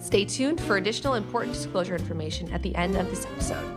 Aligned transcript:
Stay 0.00 0.24
tuned 0.24 0.60
for 0.62 0.78
additional 0.78 1.14
important 1.14 1.52
disclosure 1.52 1.94
information 1.94 2.50
at 2.52 2.62
the 2.62 2.74
end 2.74 2.96
of 2.96 3.08
this 3.10 3.26
episode. 3.26 3.76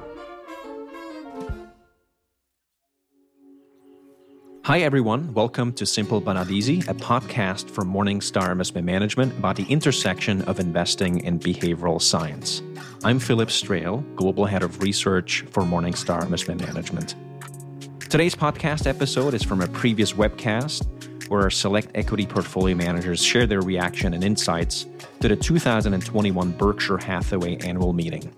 Hi, 4.64 4.80
everyone. 4.80 5.34
Welcome 5.34 5.74
to 5.74 5.86
Simple 5.86 6.22
but 6.22 6.34
Not 6.34 6.50
Easy, 6.50 6.80
a 6.88 6.94
podcast 6.94 7.70
from 7.70 7.92
Morningstar 7.92 8.50
Investment 8.50 8.86
Management 8.86 9.38
about 9.38 9.58
the 9.58 9.66
intersection 9.66 10.42
of 10.44 10.62
investing 10.62 11.26
and 11.26 11.42
behavioral 11.42 12.02
science. 12.02 12.62
I'm 13.04 13.20
Philip 13.20 13.50
Straehl, 13.50 14.04
Global 14.16 14.46
Head 14.46 14.64
of 14.64 14.82
Research 14.82 15.42
for 15.52 15.64
Morningstar 15.64 16.24
Investment 16.24 16.62
Management. 16.62 17.16
Today's 18.10 18.36
podcast 18.36 18.88
episode 18.88 19.34
is 19.34 19.44
from 19.44 19.60
a 19.60 19.68
previous 19.68 20.14
webcast 20.14 20.88
where 21.30 21.42
our 21.42 21.50
select 21.50 21.90
equity 21.96 22.26
portfolio 22.26 22.76
managers 22.76 23.24
share 23.24 23.48
their 23.48 23.62
reaction 23.62 24.14
and 24.14 24.24
insights 24.24 24.86
to 25.20 25.28
the 25.28 25.36
2021 25.36 26.52
Berkshire 26.52 26.98
Hathaway 26.98 27.58
annual 27.58 27.94
meeting. 27.94 28.32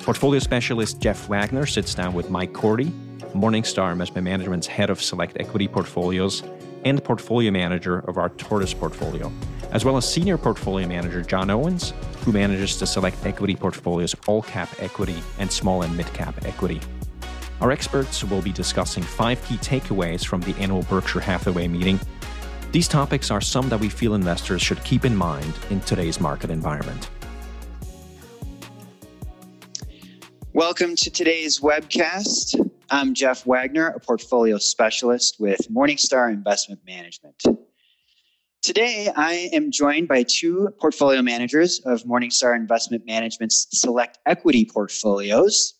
Portfolio 0.00 0.38
specialist 0.38 1.00
Jeff 1.00 1.28
Wagner 1.28 1.66
sits 1.66 1.94
down 1.94 2.12
with 2.14 2.30
Mike 2.30 2.52
Corty, 2.52 2.90
Morningstar 3.34 3.90
Investment 3.90 4.24
Management's 4.24 4.66
head 4.66 4.90
of 4.90 5.02
select 5.02 5.36
equity 5.40 5.66
portfolios 5.66 6.42
and 6.84 7.02
portfolio 7.02 7.50
manager 7.50 8.00
of 8.00 8.18
our 8.18 8.28
Tortoise 8.30 8.74
portfolio, 8.74 9.32
as 9.72 9.84
well 9.84 9.96
as 9.96 10.10
senior 10.10 10.38
portfolio 10.38 10.86
manager 10.86 11.22
John 11.22 11.50
Owens, 11.50 11.94
who 12.24 12.32
manages 12.32 12.78
the 12.78 12.86
select 12.86 13.24
equity 13.24 13.56
portfolios 13.56 14.12
of 14.12 14.20
all 14.28 14.42
cap 14.42 14.68
equity 14.78 15.16
and 15.38 15.50
small 15.50 15.82
and 15.82 15.96
mid 15.96 16.06
cap 16.14 16.34
equity. 16.44 16.80
Our 17.60 17.70
experts 17.70 18.24
will 18.24 18.42
be 18.42 18.52
discussing 18.52 19.04
five 19.04 19.42
key 19.44 19.56
takeaways 19.58 20.26
from 20.26 20.40
the 20.40 20.54
annual 20.56 20.82
Berkshire 20.82 21.20
Hathaway 21.20 21.68
meeting. 21.68 22.00
These 22.72 22.88
topics 22.88 23.30
are 23.30 23.40
some 23.40 23.68
that 23.68 23.78
we 23.78 23.88
feel 23.88 24.14
investors 24.14 24.60
should 24.60 24.82
keep 24.82 25.04
in 25.04 25.14
mind 25.14 25.54
in 25.70 25.80
today's 25.82 26.20
market 26.20 26.50
environment. 26.50 27.08
Welcome 30.52 30.96
to 30.96 31.10
today's 31.10 31.60
webcast. 31.60 32.58
I'm 32.90 33.14
Jeff 33.14 33.46
Wagner, 33.46 33.86
a 33.88 34.00
portfolio 34.00 34.58
specialist 34.58 35.36
with 35.38 35.60
Morningstar 35.72 36.32
Investment 36.32 36.80
Management. 36.84 37.40
Today, 38.62 39.10
I 39.14 39.50
am 39.52 39.70
joined 39.70 40.08
by 40.08 40.24
two 40.24 40.70
portfolio 40.80 41.22
managers 41.22 41.80
of 41.84 42.02
Morningstar 42.02 42.56
Investment 42.56 43.06
Management's 43.06 43.68
select 43.70 44.18
equity 44.26 44.64
portfolios. 44.64 45.74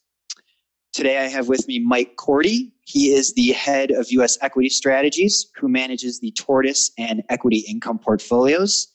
Today, 0.94 1.18
I 1.18 1.26
have 1.26 1.48
with 1.48 1.66
me 1.66 1.80
Mike 1.80 2.14
Corty. 2.14 2.70
He 2.84 3.12
is 3.12 3.34
the 3.34 3.50
head 3.50 3.90
of 3.90 4.12
U.S. 4.12 4.38
equity 4.40 4.68
strategies, 4.68 5.50
who 5.56 5.68
manages 5.68 6.20
the 6.20 6.30
Tortoise 6.30 6.92
and 6.96 7.24
equity 7.30 7.64
income 7.68 7.98
portfolios. 7.98 8.86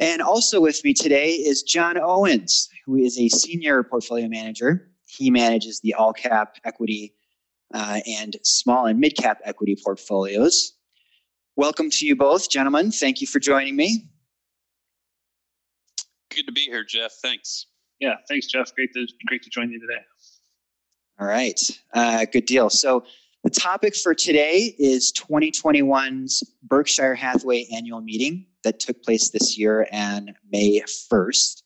And 0.00 0.20
also 0.20 0.60
with 0.60 0.82
me 0.82 0.94
today 0.94 1.30
is 1.30 1.62
John 1.62 1.96
Owens, 1.96 2.68
who 2.84 2.96
is 2.96 3.16
a 3.20 3.28
senior 3.28 3.84
portfolio 3.84 4.26
manager. 4.26 4.90
He 5.06 5.30
manages 5.30 5.80
the 5.80 5.94
all 5.94 6.12
cap 6.12 6.56
equity 6.64 7.14
uh, 7.72 8.00
and 8.04 8.34
small 8.42 8.86
and 8.86 8.98
mid 8.98 9.16
cap 9.16 9.38
equity 9.44 9.76
portfolios. 9.80 10.72
Welcome 11.54 11.88
to 11.90 12.04
you 12.04 12.16
both, 12.16 12.50
gentlemen. 12.50 12.90
Thank 12.90 13.20
you 13.20 13.28
for 13.28 13.38
joining 13.38 13.76
me. 13.76 14.10
Good 16.34 16.46
to 16.46 16.52
be 16.52 16.62
here, 16.62 16.84
Jeff. 16.84 17.12
Thanks. 17.22 17.66
Yeah, 18.00 18.16
thanks, 18.28 18.48
Jeff. 18.48 18.74
Great 18.74 18.92
to 18.94 19.06
great 19.28 19.42
to 19.44 19.50
join 19.50 19.70
you 19.70 19.78
today. 19.78 20.02
All 21.18 21.26
right, 21.26 21.58
uh, 21.94 22.26
good 22.30 22.44
deal. 22.44 22.68
So 22.68 23.04
the 23.42 23.48
topic 23.48 23.96
for 23.96 24.14
today 24.14 24.74
is 24.78 25.14
2021's 25.16 26.42
Berkshire 26.62 27.14
Hathaway 27.14 27.66
annual 27.74 28.02
meeting 28.02 28.44
that 28.64 28.80
took 28.80 29.02
place 29.02 29.30
this 29.30 29.56
year 29.56 29.88
on 29.92 30.34
May 30.52 30.82
1st. 31.10 31.62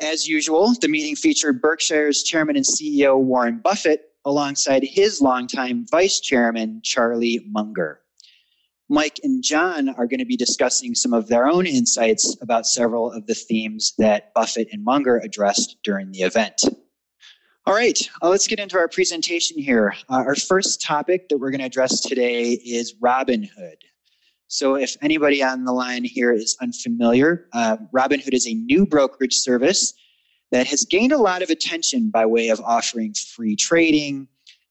As 0.00 0.26
usual, 0.26 0.72
the 0.80 0.88
meeting 0.88 1.14
featured 1.14 1.60
Berkshire's 1.60 2.22
chairman 2.22 2.56
and 2.56 2.64
CEO 2.64 3.20
Warren 3.20 3.58
Buffett 3.58 4.12
alongside 4.24 4.82
his 4.82 5.20
longtime 5.20 5.84
vice 5.90 6.18
chairman, 6.20 6.80
Charlie 6.82 7.44
Munger. 7.46 8.00
Mike 8.88 9.20
and 9.22 9.42
John 9.42 9.90
are 9.90 10.06
going 10.06 10.20
to 10.20 10.24
be 10.24 10.36
discussing 10.36 10.94
some 10.94 11.12
of 11.12 11.28
their 11.28 11.46
own 11.46 11.66
insights 11.66 12.34
about 12.40 12.66
several 12.66 13.12
of 13.12 13.26
the 13.26 13.34
themes 13.34 13.92
that 13.98 14.32
Buffett 14.32 14.68
and 14.72 14.84
Munger 14.84 15.18
addressed 15.18 15.76
during 15.84 16.12
the 16.12 16.20
event. 16.20 16.62
All 17.68 17.74
right, 17.74 17.98
uh, 18.22 18.30
let's 18.30 18.46
get 18.46 18.60
into 18.60 18.78
our 18.78 18.88
presentation 18.88 19.58
here. 19.58 19.94
Uh, 20.08 20.24
our 20.24 20.34
first 20.34 20.80
topic 20.80 21.28
that 21.28 21.36
we're 21.36 21.50
going 21.50 21.60
to 21.60 21.66
address 21.66 22.00
today 22.00 22.52
is 22.52 22.94
Robinhood. 22.94 23.76
So, 24.46 24.76
if 24.76 24.96
anybody 25.02 25.42
on 25.42 25.66
the 25.66 25.72
line 25.72 26.02
here 26.02 26.32
is 26.32 26.56
unfamiliar, 26.62 27.46
uh, 27.52 27.76
Robinhood 27.94 28.32
is 28.32 28.46
a 28.48 28.54
new 28.54 28.86
brokerage 28.86 29.34
service 29.34 29.92
that 30.50 30.66
has 30.66 30.86
gained 30.86 31.12
a 31.12 31.18
lot 31.18 31.42
of 31.42 31.50
attention 31.50 32.08
by 32.08 32.24
way 32.24 32.48
of 32.48 32.58
offering 32.62 33.12
free 33.36 33.54
trading 33.54 34.28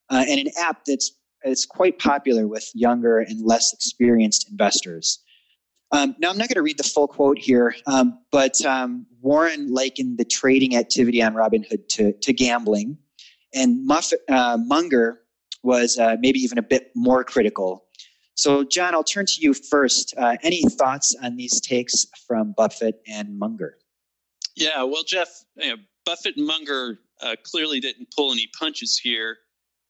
uh, 0.09 0.25
and 0.27 0.39
an 0.39 0.47
app 0.59 0.83
that's, 0.87 1.11
that's 1.43 1.67
quite 1.67 1.99
popular 1.99 2.47
with 2.47 2.67
younger 2.73 3.19
and 3.19 3.45
less 3.45 3.73
experienced 3.73 4.49
investors. 4.49 5.19
Um, 5.91 6.15
now, 6.19 6.29
I'm 6.29 6.37
not 6.37 6.49
going 6.49 6.55
to 6.55 6.61
read 6.61 6.77
the 6.77 6.83
full 6.83 7.07
quote 7.07 7.37
here, 7.37 7.75
um, 7.85 8.19
but 8.31 8.63
um, 8.65 9.05
Warren 9.21 9.73
likened 9.73 10.17
the 10.17 10.25
trading 10.25 10.75
activity 10.75 11.23
on 11.23 11.33
Robinhood 11.33 11.87
to, 11.89 12.11
to 12.11 12.33
gambling, 12.33 12.97
and 13.53 13.85
Muff, 13.85 14.11
uh, 14.27 14.57
Munger 14.59 15.21
was 15.63 15.97
uh, 15.97 16.17
maybe 16.19 16.39
even 16.39 16.57
a 16.57 16.61
bit 16.61 16.91
more 16.95 17.23
critical. 17.23 17.85
So, 18.35 18.63
John, 18.63 18.93
I'll 18.93 19.03
turn 19.03 19.25
to 19.25 19.41
you 19.41 19.53
first. 19.53 20.13
Uh, 20.17 20.37
any 20.43 20.61
thoughts 20.63 21.15
on 21.23 21.37
these 21.37 21.59
takes 21.61 22.05
from 22.27 22.53
Buffett 22.55 23.01
and 23.07 23.39
Munger? 23.39 23.77
Yeah, 24.55 24.83
well, 24.83 25.03
Jeff, 25.03 25.29
you 25.55 25.69
know, 25.69 25.81
Buffett 26.05 26.35
and 26.35 26.45
Munger 26.45 26.99
uh, 27.21 27.35
clearly 27.43 27.79
didn't 27.79 28.09
pull 28.15 28.31
any 28.31 28.47
punches 28.59 28.97
here, 28.97 29.37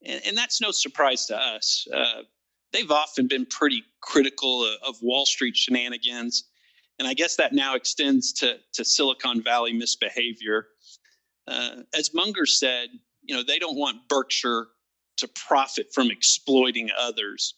and, 0.06 0.22
and 0.26 0.38
that's 0.38 0.62
no 0.62 0.72
surprise 0.72 1.26
to 1.26 1.38
us. 1.38 1.88
They've 2.74 2.92
often 2.92 3.28
been 3.28 3.46
pretty 3.46 3.84
critical 4.02 4.66
of, 4.66 4.78
of, 4.86 4.96
Wall 5.02 5.26
Street 5.26 5.56
shenanigans, 5.56 6.46
and 7.00 7.08
I 7.08 7.14
guess 7.14 7.36
that 7.38 7.54
now 7.54 7.76
extends 7.76 8.34
to 8.34 8.58
to 8.74 8.84
Silicon 8.84 9.42
Valley 9.42 9.74
misbehavior. 9.74 10.68
Uh, 11.48 11.84
as 11.94 12.14
Munger 12.14 12.46
said, 12.46 12.90
you 13.24 13.36
know, 13.36 13.44
they 13.44 13.58
don't 13.58 13.78
want 13.78 14.08
Berkshire 14.10 14.68
to 15.18 15.28
profit 15.30 15.88
from 15.94 16.12
exploiting 16.12 16.90
others. 16.98 17.56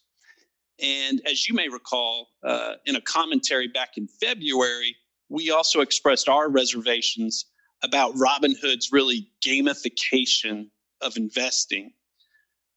And 0.82 1.20
as 1.26 1.48
you 1.48 1.54
may 1.54 1.68
recall, 1.68 2.28
uh, 2.42 2.74
in 2.86 2.96
a 2.96 3.00
commentary 3.00 3.68
back 3.68 3.96
in 3.96 4.08
February, 4.08 4.96
we 5.28 5.50
also 5.50 5.80
expressed 5.80 6.28
our 6.28 6.48
reservations 6.48 7.46
about 7.82 8.14
Robinhood's 8.14 8.90
really 8.92 9.30
gamification 9.44 10.68
of 11.00 11.16
investing. 11.16 11.92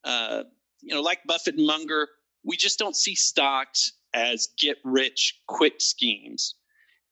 Uh, 0.03 0.43
you 0.81 0.93
know, 0.93 1.01
like 1.01 1.19
Buffett 1.25 1.55
and 1.55 1.65
Munger, 1.65 2.07
we 2.43 2.57
just 2.57 2.79
don't 2.79 2.95
see 2.95 3.15
stocks 3.15 3.93
as 4.13 4.49
get 4.59 4.77
rich 4.83 5.41
quick 5.47 5.75
schemes. 5.79 6.55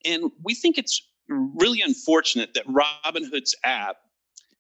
And 0.06 0.32
we 0.44 0.54
think 0.54 0.78
it's 0.78 1.02
really 1.28 1.82
unfortunate 1.82 2.54
that 2.54 2.68
Robinhood's 2.68 3.56
app 3.64 3.98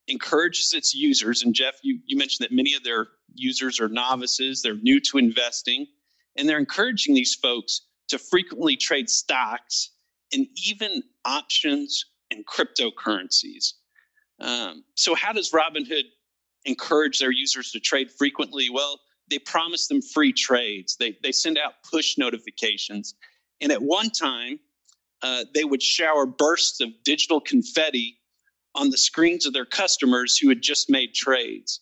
encourages 0.07 0.73
its 0.73 0.93
users. 0.93 1.43
And 1.43 1.53
Jeff, 1.53 1.75
you, 1.83 1.99
you 2.05 2.17
mentioned 2.17 2.45
that 2.45 2.55
many 2.55 2.73
of 2.73 2.83
their 2.83 3.07
users 3.33 3.79
are 3.79 3.89
novices, 3.89 4.61
they're 4.61 4.75
new 4.75 4.99
to 5.01 5.17
investing, 5.17 5.87
and 6.35 6.47
they're 6.47 6.59
encouraging 6.59 7.15
these 7.15 7.35
folks 7.35 7.81
to 8.09 8.17
frequently 8.17 8.75
trade 8.75 9.09
stocks 9.09 9.91
and 10.33 10.47
even 10.65 11.03
options 11.25 12.05
and 12.29 12.45
cryptocurrencies. 12.45 13.73
Um, 14.39 14.83
so, 14.95 15.13
how 15.13 15.33
does 15.33 15.51
Robinhood 15.51 16.03
encourage 16.65 17.19
their 17.19 17.31
users 17.31 17.71
to 17.71 17.79
trade 17.79 18.09
frequently? 18.11 18.69
Well, 18.69 18.99
they 19.31 19.39
promise 19.39 19.87
them 19.87 20.01
free 20.01 20.31
trades. 20.31 20.95
They 20.97 21.17
they 21.23 21.31
send 21.31 21.57
out 21.57 21.73
push 21.89 22.17
notifications, 22.17 23.15
and 23.59 23.71
at 23.71 23.81
one 23.81 24.11
time, 24.11 24.59
uh, 25.23 25.45
they 25.55 25.63
would 25.63 25.81
shower 25.81 26.27
bursts 26.27 26.81
of 26.81 26.89
digital 27.03 27.41
confetti 27.41 28.19
on 28.75 28.91
the 28.91 28.97
screens 28.97 29.45
of 29.47 29.53
their 29.53 29.65
customers 29.65 30.37
who 30.37 30.49
had 30.49 30.61
just 30.61 30.89
made 30.89 31.13
trades. 31.15 31.79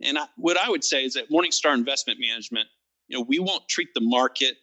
And 0.00 0.18
I, 0.18 0.26
what 0.36 0.56
I 0.56 0.68
would 0.70 0.84
say 0.84 1.04
is 1.04 1.14
that 1.14 1.30
Morningstar 1.30 1.74
Investment 1.74 2.18
Management, 2.20 2.68
you 3.08 3.16
know, 3.18 3.24
we 3.28 3.38
won't 3.38 3.68
treat 3.68 3.88
the 3.94 4.00
market 4.00 4.56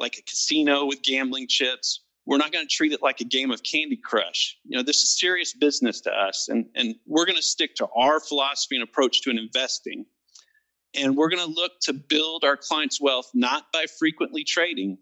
like 0.00 0.16
a 0.18 0.22
casino 0.22 0.86
with 0.86 1.02
gambling 1.02 1.46
chips 1.48 2.00
we're 2.28 2.36
not 2.36 2.52
going 2.52 2.68
to 2.68 2.70
treat 2.70 2.92
it 2.92 3.00
like 3.02 3.22
a 3.22 3.24
game 3.24 3.50
of 3.50 3.62
Candy 3.62 3.96
Crush. 3.96 4.58
You 4.66 4.76
know, 4.76 4.82
this 4.82 4.98
is 4.98 5.18
serious 5.18 5.54
business 5.54 6.02
to 6.02 6.10
us, 6.10 6.48
and, 6.50 6.66
and 6.74 6.94
we're 7.06 7.24
going 7.24 7.36
to 7.36 7.42
stick 7.42 7.74
to 7.76 7.88
our 7.96 8.20
philosophy 8.20 8.76
and 8.76 8.84
approach 8.84 9.22
to 9.22 9.30
investing. 9.30 10.04
And 10.94 11.16
we're 11.16 11.28
going 11.28 11.46
to 11.46 11.54
look 11.54 11.72
to 11.82 11.92
build 11.92 12.44
our 12.44 12.56
clients' 12.56 13.00
wealth 13.00 13.30
not 13.34 13.66
by 13.72 13.84
frequently 13.98 14.44
trading, 14.44 14.98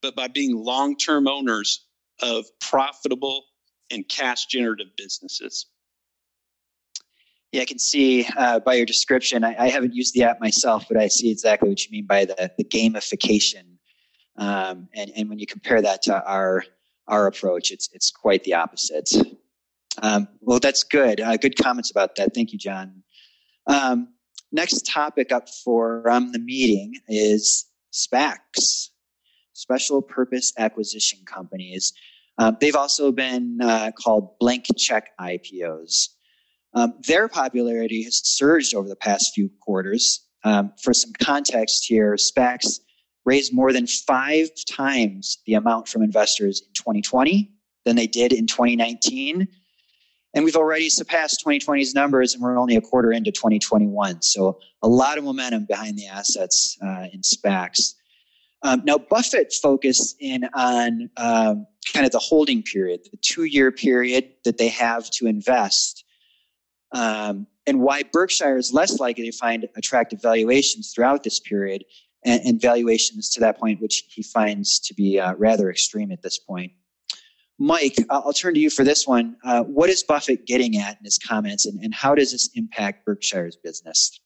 but 0.00 0.14
by 0.14 0.28
being 0.28 0.56
long 0.56 0.96
term 0.96 1.26
owners 1.26 1.86
of 2.20 2.46
profitable 2.60 3.44
and 3.90 4.08
cash 4.08 4.46
generative 4.46 4.88
businesses. 4.96 5.66
Yeah, 7.50 7.62
I 7.62 7.64
can 7.66 7.78
see 7.78 8.26
uh, 8.36 8.60
by 8.60 8.74
your 8.74 8.86
description. 8.86 9.44
I, 9.44 9.54
I, 9.58 9.68
haven't 9.68 9.94
used 9.94 10.14
the 10.14 10.22
app 10.22 10.40
myself, 10.40 10.86
but 10.88 10.96
I 10.96 11.08
see 11.08 11.30
exactly 11.30 11.68
what 11.68 11.84
you 11.84 11.90
mean 11.90 12.06
by 12.06 12.24
the, 12.24 12.50
the 12.56 12.64
gamification 12.64 13.72
um, 14.36 14.88
and, 14.94 15.10
and 15.16 15.28
when 15.28 15.38
you 15.38 15.46
compare 15.46 15.82
that 15.82 16.02
to 16.02 16.24
our 16.24 16.64
our 17.08 17.26
approach, 17.26 17.70
it's 17.70 17.88
it's 17.92 18.10
quite 18.10 18.44
the 18.44 18.54
opposite. 18.54 19.10
Um, 20.00 20.28
well, 20.40 20.58
that's 20.58 20.82
good. 20.84 21.20
Uh, 21.20 21.36
good 21.36 21.56
comments 21.56 21.90
about 21.90 22.16
that. 22.16 22.34
Thank 22.34 22.52
you, 22.52 22.58
John. 22.58 23.02
Um, 23.66 24.08
next 24.52 24.86
topic 24.86 25.32
up 25.32 25.48
for 25.48 26.08
um, 26.08 26.32
the 26.32 26.38
meeting 26.38 26.94
is 27.08 27.66
SPACs, 27.92 28.88
special 29.52 30.02
purpose 30.02 30.52
acquisition 30.58 31.20
companies. 31.26 31.92
Um, 32.38 32.56
they've 32.60 32.76
also 32.76 33.12
been 33.12 33.58
uh, 33.60 33.92
called 33.92 34.38
blank 34.38 34.66
check 34.76 35.10
IPOs. 35.20 36.08
Um, 36.74 36.94
their 37.06 37.28
popularity 37.28 38.02
has 38.04 38.20
surged 38.24 38.74
over 38.74 38.88
the 38.88 38.96
past 38.96 39.32
few 39.34 39.50
quarters. 39.60 40.26
Um, 40.44 40.72
for 40.82 40.94
some 40.94 41.12
context 41.12 41.84
here, 41.86 42.14
SPACs 42.14 42.80
raised 43.24 43.52
more 43.52 43.72
than 43.72 43.86
five 43.86 44.48
times 44.68 45.38
the 45.46 45.54
amount 45.54 45.88
from 45.88 46.02
investors 46.02 46.62
in 46.66 46.72
2020 46.74 47.52
than 47.84 47.96
they 47.96 48.06
did 48.06 48.32
in 48.32 48.46
2019. 48.46 49.46
And 50.34 50.44
we've 50.44 50.56
already 50.56 50.88
surpassed 50.88 51.42
2020's 51.44 51.94
numbers, 51.94 52.34
and 52.34 52.42
we're 52.42 52.58
only 52.58 52.76
a 52.76 52.80
quarter 52.80 53.12
into 53.12 53.30
2021. 53.30 54.22
So 54.22 54.58
a 54.82 54.88
lot 54.88 55.18
of 55.18 55.24
momentum 55.24 55.66
behind 55.66 55.98
the 55.98 56.06
assets 56.06 56.78
uh, 56.82 57.06
in 57.12 57.20
SPACs. 57.20 57.94
Um, 58.62 58.82
now, 58.84 58.96
Buffett 58.96 59.52
focused 59.52 60.16
in 60.20 60.48
on 60.54 61.10
um, 61.16 61.66
kind 61.92 62.06
of 62.06 62.12
the 62.12 62.20
holding 62.20 62.62
period, 62.62 63.00
the 63.10 63.18
two 63.18 63.44
year 63.44 63.72
period 63.72 64.30
that 64.44 64.56
they 64.56 64.68
have 64.68 65.10
to 65.10 65.26
invest, 65.26 66.04
um, 66.92 67.46
and 67.66 67.80
why 67.80 68.02
Berkshire 68.02 68.56
is 68.56 68.72
less 68.72 69.00
likely 69.00 69.30
to 69.30 69.36
find 69.36 69.68
attractive 69.76 70.20
valuations 70.22 70.92
throughout 70.92 71.22
this 71.22 71.40
period 71.40 71.84
and, 72.24 72.40
and 72.44 72.60
valuations 72.60 73.28
to 73.30 73.40
that 73.40 73.58
point, 73.58 73.80
which 73.80 74.04
he 74.08 74.22
finds 74.22 74.78
to 74.80 74.94
be 74.94 75.18
uh, 75.18 75.34
rather 75.34 75.70
extreme 75.70 76.12
at 76.12 76.22
this 76.22 76.38
point. 76.38 76.72
Mike, 77.62 77.94
I'll 78.10 78.32
turn 78.32 78.54
to 78.54 78.60
you 78.60 78.70
for 78.70 78.84
this 78.84 79.06
one. 79.06 79.36
Uh, 79.44 79.62
what 79.62 79.88
is 79.88 80.02
Buffett 80.02 80.46
getting 80.46 80.78
at 80.78 80.98
in 80.98 81.04
his 81.04 81.16
comments, 81.16 81.64
and, 81.64 81.80
and 81.80 81.94
how 81.94 82.16
does 82.16 82.32
this 82.32 82.50
impact 82.54 83.06
Berkshire's 83.06 83.56
business? 83.56 84.20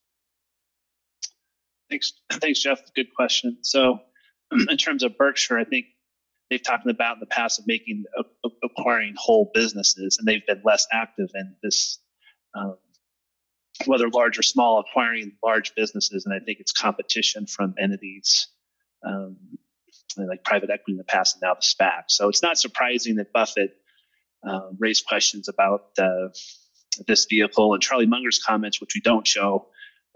Thanks, 1.90 2.14
thanks, 2.32 2.60
Jeff. 2.60 2.80
Good 2.94 3.14
question. 3.14 3.58
So, 3.60 3.98
in 4.70 4.78
terms 4.78 5.02
of 5.02 5.18
Berkshire, 5.18 5.58
I 5.58 5.64
think 5.64 5.84
they've 6.48 6.62
talked 6.62 6.88
about 6.88 7.16
in 7.16 7.20
the 7.20 7.26
past 7.26 7.58
of 7.58 7.66
making 7.66 8.04
acquiring 8.64 9.12
whole 9.18 9.50
businesses, 9.52 10.16
and 10.18 10.26
they've 10.26 10.46
been 10.46 10.62
less 10.64 10.86
active 10.90 11.28
in 11.34 11.56
this 11.62 11.98
um, 12.54 12.78
whether 13.84 14.08
large 14.08 14.38
or 14.38 14.42
small, 14.42 14.80
acquiring 14.80 15.32
large 15.44 15.74
businesses. 15.74 16.24
And 16.24 16.34
I 16.34 16.42
think 16.42 16.58
it's 16.60 16.72
competition 16.72 17.46
from 17.46 17.74
entities 17.78 18.48
um, 19.06 19.36
like 20.16 20.44
private 20.44 20.70
equity 20.70 20.92
in 20.92 20.98
the 20.98 21.04
past 21.04 21.36
and 21.36 21.42
now 21.42 21.54
the 21.54 21.60
SPAC. 21.60 22.04
So 22.08 22.28
it's 22.28 22.42
not 22.42 22.58
surprising 22.58 23.16
that 23.16 23.32
Buffett 23.32 23.76
uh, 24.46 24.70
raised 24.78 25.06
questions 25.06 25.48
about 25.48 25.90
uh, 25.98 26.28
this 27.06 27.26
vehicle. 27.28 27.74
And 27.74 27.82
Charlie 27.82 28.06
Munger's 28.06 28.38
comments, 28.38 28.80
which 28.80 28.94
we 28.94 29.00
don't 29.00 29.26
show, 29.26 29.66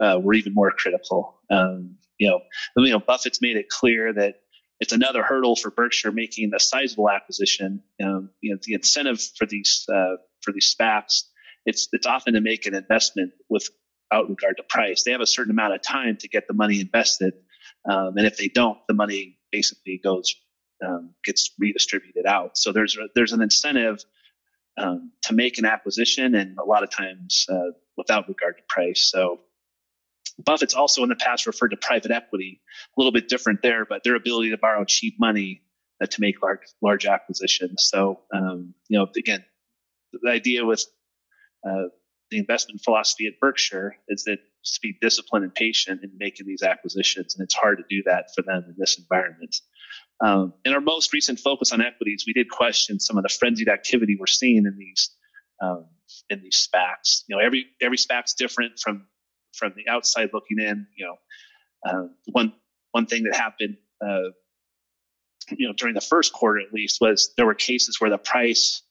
uh, 0.00 0.18
were 0.22 0.34
even 0.34 0.54
more 0.54 0.70
critical. 0.70 1.40
Um, 1.50 1.96
you 2.18 2.28
know, 2.28 2.40
you 2.76 2.92
know, 2.92 3.00
Buffett's 3.00 3.42
made 3.42 3.56
it 3.56 3.68
clear 3.68 4.12
that 4.12 4.36
it's 4.78 4.92
another 4.92 5.22
hurdle 5.22 5.56
for 5.56 5.70
Berkshire 5.70 6.12
making 6.12 6.52
a 6.54 6.60
sizable 6.60 7.10
acquisition. 7.10 7.82
Um, 8.02 8.30
you 8.40 8.52
know, 8.52 8.58
the 8.62 8.74
incentive 8.74 9.20
for 9.36 9.46
these 9.46 9.84
uh, 9.92 10.16
for 10.42 10.52
these 10.52 10.74
SPACs 10.74 11.24
it's 11.66 11.88
it's 11.92 12.06
often 12.06 12.34
to 12.34 12.40
make 12.40 12.66
an 12.66 12.74
investment 12.74 13.32
without 13.48 14.28
regard 14.28 14.56
to 14.56 14.62
price. 14.68 15.02
They 15.02 15.12
have 15.12 15.20
a 15.20 15.26
certain 15.26 15.50
amount 15.50 15.74
of 15.74 15.82
time 15.82 16.16
to 16.18 16.28
get 16.28 16.46
the 16.48 16.54
money 16.54 16.80
invested, 16.80 17.34
um, 17.88 18.16
and 18.16 18.26
if 18.26 18.36
they 18.36 18.48
don't, 18.48 18.78
the 18.88 18.94
money 18.94 19.38
basically 19.52 20.00
goes 20.02 20.34
um, 20.84 21.14
gets 21.24 21.50
redistributed 21.58 22.26
out. 22.26 22.56
So 22.56 22.72
there's 22.72 22.96
a, 22.96 23.08
there's 23.14 23.32
an 23.32 23.42
incentive 23.42 24.02
um, 24.78 25.12
to 25.24 25.34
make 25.34 25.58
an 25.58 25.66
acquisition, 25.66 26.34
and 26.34 26.56
a 26.58 26.64
lot 26.64 26.82
of 26.82 26.90
times 26.90 27.46
uh, 27.50 27.72
without 27.96 28.28
regard 28.28 28.56
to 28.56 28.62
price. 28.68 29.10
So 29.10 29.40
Buffett's 30.38 30.74
also 30.74 31.02
in 31.02 31.08
the 31.08 31.16
past 31.16 31.46
referred 31.46 31.70
to 31.70 31.76
private 31.76 32.10
equity, 32.10 32.60
a 32.96 33.00
little 33.00 33.12
bit 33.12 33.28
different 33.28 33.60
there, 33.62 33.84
but 33.84 34.02
their 34.04 34.16
ability 34.16 34.50
to 34.50 34.58
borrow 34.58 34.84
cheap 34.84 35.16
money 35.18 35.62
uh, 36.02 36.06
to 36.06 36.20
make 36.20 36.42
large 36.42 36.60
large 36.80 37.06
acquisitions. 37.06 37.88
So 37.90 38.20
um, 38.32 38.74
you 38.88 38.98
know, 38.98 39.06
again, 39.16 39.44
the 40.12 40.30
idea 40.30 40.64
with 40.64 40.84
uh, 41.66 41.88
the 42.30 42.38
investment 42.38 42.80
philosophy 42.82 43.26
at 43.26 43.38
Berkshire 43.40 43.96
is 44.08 44.24
that 44.24 44.38
to 44.64 44.80
be 44.82 44.96
disciplined 45.00 45.44
and 45.44 45.54
patient 45.54 46.00
in 46.02 46.10
making 46.18 46.46
these 46.46 46.62
acquisitions, 46.62 47.34
and 47.34 47.44
it's 47.44 47.54
hard 47.54 47.78
to 47.78 47.84
do 47.88 48.02
that 48.06 48.26
for 48.34 48.42
them 48.42 48.64
in 48.68 48.74
this 48.78 48.98
environment. 48.98 49.56
Um, 50.22 50.52
in 50.64 50.74
our 50.74 50.80
most 50.80 51.12
recent 51.12 51.38
focus 51.38 51.72
on 51.72 51.80
equities, 51.80 52.24
we 52.26 52.32
did 52.32 52.50
question 52.50 53.00
some 53.00 53.16
of 53.16 53.22
the 53.22 53.30
frenzied 53.30 53.68
activity 53.68 54.16
we're 54.18 54.26
seeing 54.26 54.66
in 54.66 54.76
these 54.78 55.10
um, 55.62 55.86
in 56.28 56.42
these 56.42 56.68
SPACs. 56.68 57.22
You 57.28 57.36
know, 57.36 57.42
every 57.42 57.66
every 57.80 57.96
SPAC's 57.96 58.34
different 58.34 58.78
from 58.78 59.06
from 59.54 59.72
the 59.76 59.90
outside 59.90 60.30
looking 60.32 60.58
in. 60.58 60.86
You 60.96 61.06
know, 61.06 61.16
uh, 61.90 62.08
one 62.32 62.52
one 62.92 63.06
thing 63.06 63.24
that 63.24 63.34
happened, 63.34 63.76
uh, 64.04 64.30
you 65.50 65.68
know, 65.68 65.72
during 65.74 65.94
the 65.94 66.00
first 66.00 66.32
quarter 66.32 66.60
at 66.60 66.72
least, 66.72 67.00
was 67.00 67.32
there 67.36 67.46
were 67.46 67.54
cases 67.54 68.00
where 68.00 68.10
the 68.10 68.18
price 68.18 68.82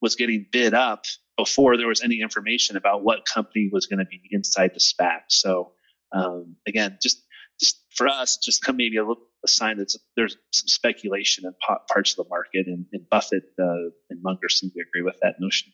was 0.00 0.14
getting 0.14 0.46
bid 0.52 0.74
up 0.74 1.04
before 1.38 1.76
there 1.76 1.86
was 1.86 2.02
any 2.02 2.20
information 2.20 2.76
about 2.76 3.02
what 3.04 3.24
company 3.24 3.70
was 3.72 3.86
going 3.86 4.00
to 4.00 4.04
be 4.04 4.20
inside 4.30 4.72
the 4.74 4.80
SPAC. 4.80 5.20
So 5.28 5.72
um, 6.12 6.56
again, 6.66 6.98
just 7.00 7.22
just 7.60 7.82
for 7.94 8.06
us, 8.06 8.36
just 8.36 8.62
come 8.62 8.76
maybe 8.76 8.98
a, 8.98 9.02
little, 9.02 9.22
a 9.44 9.48
sign 9.48 9.78
that 9.78 9.92
there's 10.16 10.36
some 10.52 10.68
speculation 10.68 11.44
in 11.44 11.52
parts 11.88 12.12
of 12.12 12.24
the 12.24 12.28
market, 12.28 12.66
and, 12.66 12.86
and 12.92 13.08
Buffett 13.10 13.44
uh, 13.58 13.90
and 14.10 14.22
Munger 14.22 14.48
seem 14.48 14.70
to 14.70 14.80
agree 14.80 15.02
with 15.02 15.16
that 15.22 15.36
notion. 15.40 15.72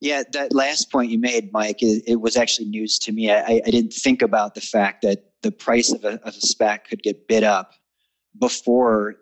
Yeah, 0.00 0.22
that 0.32 0.52
last 0.52 0.90
point 0.90 1.10
you 1.10 1.18
made, 1.18 1.52
Mike, 1.52 1.82
it, 1.82 2.04
it 2.06 2.20
was 2.20 2.36
actually 2.36 2.68
news 2.68 2.98
to 3.00 3.12
me. 3.12 3.30
I, 3.30 3.60
I, 3.64 3.70
didn't 3.70 3.92
think 3.92 4.22
about 4.22 4.54
the 4.54 4.60
fact 4.60 5.02
that 5.02 5.30
the 5.42 5.52
price 5.52 5.92
of 5.92 6.04
a, 6.04 6.14
of 6.26 6.34
a 6.34 6.40
SPAC 6.40 6.84
could 6.88 7.02
get 7.02 7.28
bid 7.28 7.44
up 7.44 7.72
before 8.38 9.16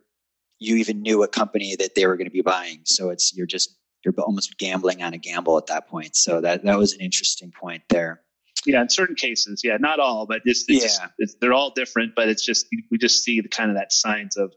you 0.60 0.76
even 0.76 1.02
knew 1.02 1.22
a 1.22 1.28
company 1.28 1.76
that 1.76 1.94
they 1.94 2.06
were 2.06 2.16
going 2.16 2.26
to 2.26 2.32
be 2.32 2.42
buying. 2.42 2.80
So 2.84 3.10
it's 3.10 3.36
you're 3.36 3.46
just 3.46 3.77
you're 4.08 4.24
almost 4.24 4.56
gambling 4.58 5.02
on 5.02 5.14
a 5.14 5.18
gamble 5.18 5.56
at 5.58 5.66
that 5.66 5.88
point. 5.88 6.16
So 6.16 6.40
that 6.40 6.64
that 6.64 6.78
was 6.78 6.92
an 6.92 7.00
interesting 7.00 7.52
point 7.52 7.82
there. 7.88 8.22
Yeah, 8.66 8.82
in 8.82 8.88
certain 8.88 9.14
cases, 9.14 9.62
yeah, 9.64 9.76
not 9.78 10.00
all, 10.00 10.26
but 10.26 10.40
it's, 10.44 10.64
it's 10.68 10.82
yeah, 10.82 10.88
just, 10.88 11.02
it's, 11.18 11.34
they're 11.40 11.52
all 11.52 11.70
different. 11.70 12.14
But 12.14 12.28
it's 12.28 12.44
just 12.44 12.66
we 12.90 12.98
just 12.98 13.22
see 13.22 13.40
the 13.40 13.48
kind 13.48 13.70
of 13.70 13.76
that 13.76 13.92
signs 13.92 14.36
of 14.36 14.52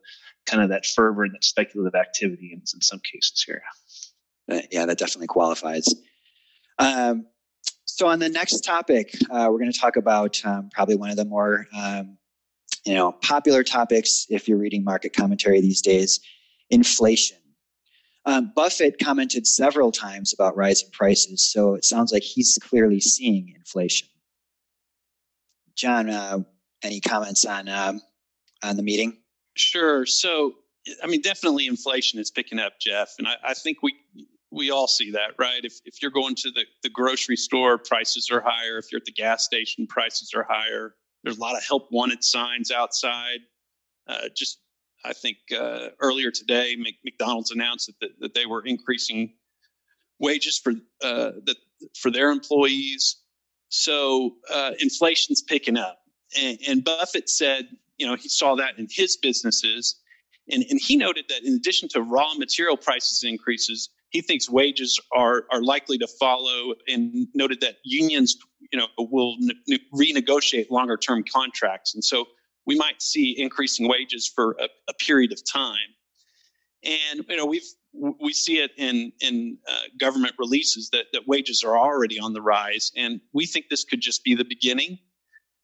kind 0.46 0.64
of 0.64 0.70
that 0.70 0.86
fervor 0.86 1.24
and 1.24 1.34
that 1.34 1.44
speculative 1.44 1.96
activity 1.96 2.52
in, 2.54 2.60
in 2.60 2.82
some 2.82 3.00
cases 3.00 3.44
here. 3.46 3.62
Uh, 4.52 4.62
yeah, 4.72 4.86
that 4.86 4.98
definitely 4.98 5.28
qualifies. 5.28 5.88
Um, 6.80 7.28
so 7.86 8.08
on 8.08 8.20
the 8.20 8.30
next 8.30 8.62
topic, 8.62 9.14
uh, 9.30 9.48
we're 9.52 9.60
going 9.60 9.72
to 9.72 9.80
talk 9.80 9.96
about 9.96 10.44
um, 10.46 10.70
probably 10.74 10.96
one 10.96 11.12
of 11.12 11.18
the 11.18 11.26
more 11.26 11.68
um, 11.78 12.18
you 12.86 12.96
know 12.96 13.12
popular 13.12 13.64
topics 13.64 14.26
if 14.30 14.48
you're 14.48 14.58
reading 14.58 14.84
market 14.84 15.16
commentary 15.16 15.62
these 15.62 15.82
days, 15.82 16.20
inflation. 16.70 17.38
Um, 18.26 18.52
Buffett 18.56 19.00
commented 19.00 19.48
several 19.48 19.92
times 19.92 20.34
about 20.34 20.56
rising 20.56 20.90
prices, 20.92 21.42
so 21.52 21.74
it 21.74 21.84
sounds 21.84 22.12
like 22.12 22.24
he's 22.24 22.58
clearly 22.62 23.00
seeing 23.00 23.54
inflation. 23.56 24.08
John, 25.76 26.10
uh, 26.10 26.40
any 26.84 27.00
comments 27.00 27.46
on 27.46 27.68
um, 27.68 28.02
on 28.64 28.78
the 28.78 28.84
meeting? 28.84 29.18
Sure. 29.56 30.06
So, 30.06 30.54
I 31.04 31.08
mean, 31.08 31.22
definitely 31.22 31.66
inflation 31.66 32.20
is 32.20 32.30
picking 32.30 32.60
up, 32.60 32.74
Jeff, 32.80 33.16
and 33.18 33.28
I, 33.28 33.36
I 33.44 33.54
think 33.56 33.82
we 33.82 33.96
we 34.52 34.70
all 34.70 34.88
see 34.88 35.12
that, 35.12 35.32
right? 35.40 35.62
If 35.64 35.80
if 35.86 36.02
you're 36.02 36.12
going 36.12 36.36
to 36.36 36.52
the, 36.52 36.66
the 36.84 36.90
grocery 36.90 37.38
store, 37.38 37.78
prices 37.80 38.30
are 38.32 38.42
higher. 38.42 38.78
If 38.78 38.92
you're 38.92 39.00
at 39.00 39.06
the 39.06 39.12
gas 39.12 39.46
station, 39.46 39.88
prices 39.88 40.32
are 40.36 40.46
higher. 40.48 40.94
There's 41.24 41.38
a 41.38 41.42
lot 41.42 41.56
of 41.56 41.64
help 41.64 41.88
wanted 41.92 42.24
signs 42.24 42.72
outside. 42.72 43.40
Uh, 44.08 44.28
just 44.36 44.60
I 45.04 45.14
think 45.14 45.38
uh, 45.58 45.90
earlier 46.00 46.32
today, 46.32 46.76
McDonald's 47.04 47.52
announced 47.52 47.88
that, 47.88 48.00
that, 48.02 48.20
that 48.20 48.34
they 48.34 48.46
were 48.46 48.64
increasing 48.66 49.34
wages 50.20 50.60
for 50.60 50.72
uh, 51.04 51.32
the, 51.46 51.56
for 52.00 52.12
their 52.12 52.32
employees. 52.32 53.18
So 53.70 54.36
uh, 54.54 54.72
inflation's 54.80 55.42
picking 55.42 55.78
up, 55.78 56.00
and, 56.40 56.60
and, 56.68 56.84
Buffett 56.84 57.30
said, 57.30 57.70
you 57.98 58.06
know, 58.06 58.16
he 58.16 58.30
saw 58.30 58.56
that 58.56 58.78
in 58.78 58.88
his 58.90 59.18
businesses, 59.18 60.00
And, 60.50 60.64
and 60.70 60.80
he 60.82 60.96
noted 60.98 61.26
that 61.30 61.44
in 61.44 61.54
addition 61.54 61.90
to 61.90 62.02
raw 62.02 62.34
material 62.36 62.78
prices 62.78 63.24
increases, 63.24 63.90
he 64.10 64.22
thinks 64.22 64.50
wages 64.50 65.00
are, 65.16 65.46
are 65.52 65.62
likely 65.62 65.98
to 66.00 66.08
follow 66.20 66.74
and 66.88 67.28
noted 67.34 67.62
that 67.62 67.76
unions 67.84 68.36
you 68.72 68.80
know, 68.80 68.88
will 68.98 69.38
ne- 69.40 69.80
renegotiate 69.94 70.70
longer 70.70 70.98
term 70.98 71.24
contracts. 71.24 71.94
And 71.94 72.04
so 72.04 72.26
we 72.66 72.76
might 72.78 73.02
see 73.02 73.36
increasing 73.38 73.88
wages 73.88 74.32
for 74.34 74.56
a, 74.60 74.68
a 74.90 74.94
period 74.94 75.32
of 75.32 75.42
time. 75.44 75.78
And 76.84 77.26
you 77.28 77.38
know 77.38 77.46
we've 77.46 77.68
we 77.94 78.34
see 78.34 78.60
it 78.60 78.72
in 78.78 79.12
in 79.22 79.58
uh, 79.70 79.82
government 80.00 80.34
releases 80.40 80.90
that 80.92 81.06
that 81.14 81.28
wages 81.28 81.64
are 81.64 81.78
already 81.78 82.20
on 82.20 82.34
the 82.34 82.42
rise, 82.42 82.92
and 82.96 83.22
we 83.34 83.46
think 83.46 83.66
this 83.70 83.84
could 83.84 84.02
just 84.02 84.24
be 84.24 84.34
the 84.34 84.46
beginning. 84.46 84.98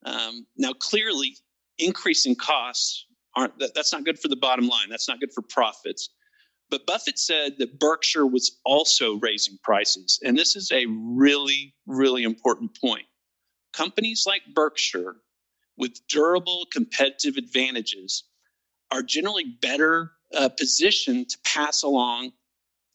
Um, 0.06 0.46
now, 0.58 0.74
clearly, 0.74 1.36
increasing 1.80 2.36
costs 2.36 3.06
aren't 3.36 3.58
that, 3.60 3.74
that's 3.74 3.94
not 3.94 4.04
good 4.04 4.20
for 4.20 4.28
the 4.28 4.36
bottom 4.36 4.68
line. 4.68 4.90
That's 4.90 5.08
not 5.08 5.20
good 5.20 5.34
for 5.34 5.42
profits. 5.42 6.10
But 6.70 6.86
Buffett 6.86 7.18
said 7.18 7.54
that 7.60 7.80
Berkshire 7.80 8.28
was 8.28 8.60
also 8.66 9.16
raising 9.16 9.58
prices, 9.64 10.20
and 10.24 10.38
this 10.38 10.56
is 10.56 10.72
a 10.72 10.86
really 10.88 11.74
really 11.88 12.24
important 12.24 12.78
point. 12.80 13.06
Companies 13.74 14.26
like 14.28 14.42
Berkshire, 14.54 15.16
with 15.78 16.06
durable 16.08 16.66
competitive 16.72 17.38
advantages, 17.38 18.24
are 18.92 19.04
generally 19.04 19.46
better 19.62 20.12
uh, 20.34 20.50
position 20.50 21.26
to 21.26 21.38
pass 21.44 21.84
along 21.84 22.32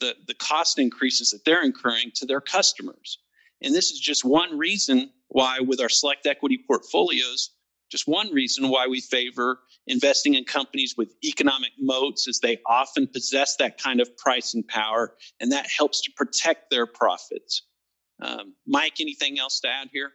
the, 0.01 0.15
the 0.27 0.35
cost 0.35 0.79
increases 0.79 1.31
that 1.31 1.45
they're 1.45 1.65
incurring 1.65 2.11
to 2.15 2.27
their 2.27 2.41
customers. 2.41 3.19
And 3.63 3.75
this 3.75 3.91
is 3.91 4.01
just 4.01 4.25
one 4.25 4.59
reason 4.59 5.11
why, 5.29 5.61
with 5.61 5.81
our 5.81 5.89
select 5.89 6.27
equity 6.27 6.59
portfolios, 6.67 7.51
just 7.91 8.09
one 8.09 8.33
reason 8.33 8.69
why 8.69 8.87
we 8.87 9.01
favor 9.01 9.61
investing 9.87 10.35
in 10.35 10.45
companies 10.45 10.95
with 10.97 11.15
economic 11.25 11.73
moats, 11.79 12.27
as 12.27 12.41
they 12.41 12.59
often 12.67 13.07
possess 13.07 13.57
that 13.57 13.81
kind 13.81 14.01
of 14.01 14.17
pricing 14.17 14.65
power, 14.65 15.15
and 15.41 15.53
that 15.53 15.67
helps 15.67 16.01
to 16.03 16.11
protect 16.17 16.71
their 16.71 16.87
profits. 16.87 17.63
Um, 18.21 18.55
Mike, 18.67 18.95
anything 19.01 19.39
else 19.39 19.61
to 19.61 19.69
add 19.69 19.89
here? 19.93 20.13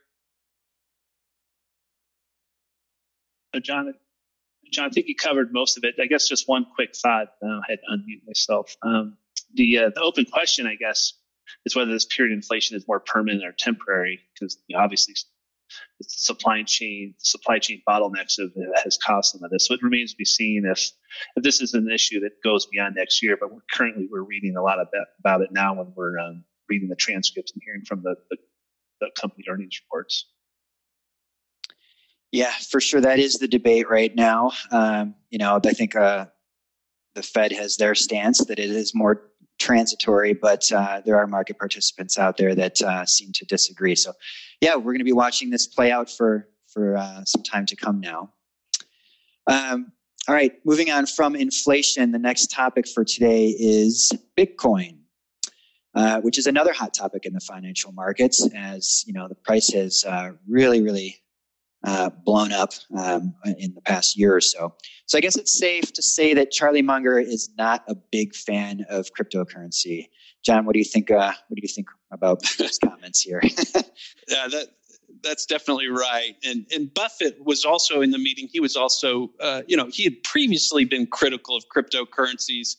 John, 3.61 3.93
John, 4.71 4.85
I 4.85 4.89
think 4.89 5.07
you 5.07 5.15
covered 5.15 5.53
most 5.53 5.77
of 5.77 5.83
it. 5.83 5.95
I 6.01 6.05
guess 6.07 6.27
just 6.27 6.47
one 6.47 6.65
quick 6.75 6.95
thought. 6.95 7.27
Uh, 7.43 7.47
I 7.47 7.61
had 7.69 7.79
to 7.79 7.97
unmute 7.97 8.25
myself. 8.25 8.75
Um, 8.83 9.17
the 9.53 9.79
uh, 9.79 9.89
the 9.95 10.01
open 10.01 10.25
question, 10.25 10.67
I 10.67 10.75
guess, 10.75 11.13
is 11.65 11.75
whether 11.75 11.91
this 11.91 12.05
period 12.05 12.33
of 12.33 12.37
inflation 12.37 12.75
is 12.75 12.87
more 12.87 12.99
permanent 12.99 13.45
or 13.45 13.53
temporary, 13.57 14.19
because 14.33 14.57
you 14.67 14.75
know, 14.75 14.83
obviously 14.83 15.13
the 15.99 16.05
supply 16.07 16.63
chain 16.63 17.13
supply 17.17 17.59
chain 17.59 17.81
bottlenecks 17.87 18.39
have, 18.39 18.51
has 18.83 18.97
caused 18.97 19.31
some 19.31 19.43
of 19.43 19.51
this. 19.51 19.67
So 19.67 19.73
it 19.73 19.83
remains 19.83 20.11
to 20.11 20.17
be 20.17 20.25
seen 20.25 20.65
if 20.65 20.91
if 21.35 21.43
this 21.43 21.61
is 21.61 21.73
an 21.73 21.89
issue 21.89 22.19
that 22.21 22.31
goes 22.43 22.65
beyond 22.67 22.95
next 22.95 23.23
year. 23.23 23.37
But 23.39 23.53
we're 23.53 23.61
currently 23.71 24.07
we're 24.11 24.23
reading 24.23 24.55
a 24.57 24.61
lot 24.61 24.79
about, 24.79 25.07
about 25.19 25.41
it 25.41 25.49
now 25.51 25.75
when 25.75 25.93
we're 25.95 26.19
um, 26.19 26.43
reading 26.69 26.89
the 26.89 26.95
transcripts 26.95 27.53
and 27.53 27.61
hearing 27.65 27.83
from 27.85 28.01
the, 28.03 28.15
the, 28.29 28.37
the 28.99 29.09
company 29.19 29.45
earnings 29.49 29.79
reports. 29.85 30.25
Yeah, 32.31 32.51
for 32.51 32.81
sure. 32.81 33.01
That 33.01 33.19
is 33.19 33.35
the 33.35 33.47
debate 33.47 33.89
right 33.89 34.13
now. 34.15 34.51
Um, 34.71 35.15
you 35.29 35.37
know, 35.37 35.59
I 35.63 35.71
think 35.71 35.95
uh, 35.95 36.25
the 37.15 37.23
Fed 37.23 37.51
has 37.53 37.77
their 37.77 37.95
stance 37.95 38.45
that 38.45 38.59
it 38.59 38.69
is 38.69 38.93
more 38.93 39.29
transitory, 39.59 40.33
but 40.33 40.69
uh, 40.71 41.01
there 41.05 41.17
are 41.17 41.25
market 41.25 41.57
participants 41.57 42.17
out 42.17 42.37
there 42.37 42.53
that 42.53 42.81
uh, 42.81 43.05
seem 43.05 43.31
to 43.33 43.45
disagree. 43.45 43.95
So, 43.95 44.13
yeah, 44.61 44.75
we're 44.75 44.93
going 44.93 44.99
to 44.99 45.05
be 45.05 45.13
watching 45.13 45.49
this 45.49 45.67
play 45.67 45.91
out 45.91 46.09
for 46.09 46.47
for 46.67 46.97
uh, 46.97 47.23
some 47.23 47.43
time 47.43 47.65
to 47.65 47.75
come 47.75 47.99
now. 47.99 48.33
Um, 49.47 49.91
all 50.27 50.35
right, 50.35 50.53
moving 50.65 50.91
on 50.91 51.05
from 51.05 51.35
inflation, 51.35 52.11
the 52.11 52.19
next 52.19 52.51
topic 52.51 52.87
for 52.87 53.05
today 53.05 53.47
is 53.57 54.11
Bitcoin. 54.37 54.97
Uh, 55.95 56.21
which 56.21 56.37
is 56.37 56.45
another 56.45 56.73
hot 56.73 56.93
topic 56.93 57.25
in 57.25 57.33
the 57.33 57.39
financial 57.39 57.91
markets, 57.91 58.47
as 58.53 59.03
you 59.07 59.13
know, 59.13 59.27
the 59.27 59.33
price 59.33 59.73
has 59.73 60.05
uh, 60.05 60.29
really, 60.47 60.79
really 60.79 61.15
uh, 61.83 62.09
blown 62.25 62.51
up 62.51 62.73
um, 62.97 63.35
in 63.57 63.73
the 63.73 63.81
past 63.81 64.17
year 64.17 64.35
or 64.35 64.41
so. 64.41 64.73
So 65.05 65.17
I 65.17 65.21
guess 65.21 65.37
it's 65.37 65.57
safe 65.57 65.93
to 65.93 66.01
say 66.01 66.33
that 66.33 66.51
Charlie 66.51 66.81
Munger 66.81 67.19
is 67.19 67.49
not 67.57 67.83
a 67.87 67.95
big 67.95 68.35
fan 68.35 68.85
of 68.89 69.07
cryptocurrency. 69.17 70.09
John, 70.43 70.65
what 70.65 70.73
do 70.73 70.79
you 70.79 70.85
think? 70.85 71.11
Uh, 71.11 71.33
what 71.47 71.55
do 71.55 71.61
you 71.61 71.67
think 71.67 71.87
about 72.11 72.41
those 72.57 72.79
comments 72.79 73.21
here? 73.21 73.41
yeah, 74.27 74.47
that 74.47 74.67
that's 75.23 75.45
definitely 75.45 75.87
right. 75.87 76.35
And 76.43 76.65
and 76.73 76.93
Buffett 76.93 77.43
was 77.43 77.65
also 77.65 78.01
in 78.01 78.11
the 78.11 78.17
meeting. 78.17 78.47
He 78.51 78.59
was 78.59 78.75
also, 78.75 79.31
uh, 79.39 79.63
you 79.67 79.77
know, 79.77 79.87
he 79.91 80.03
had 80.03 80.21
previously 80.23 80.85
been 80.85 81.07
critical 81.07 81.55
of 81.55 81.65
cryptocurrencies 81.75 82.75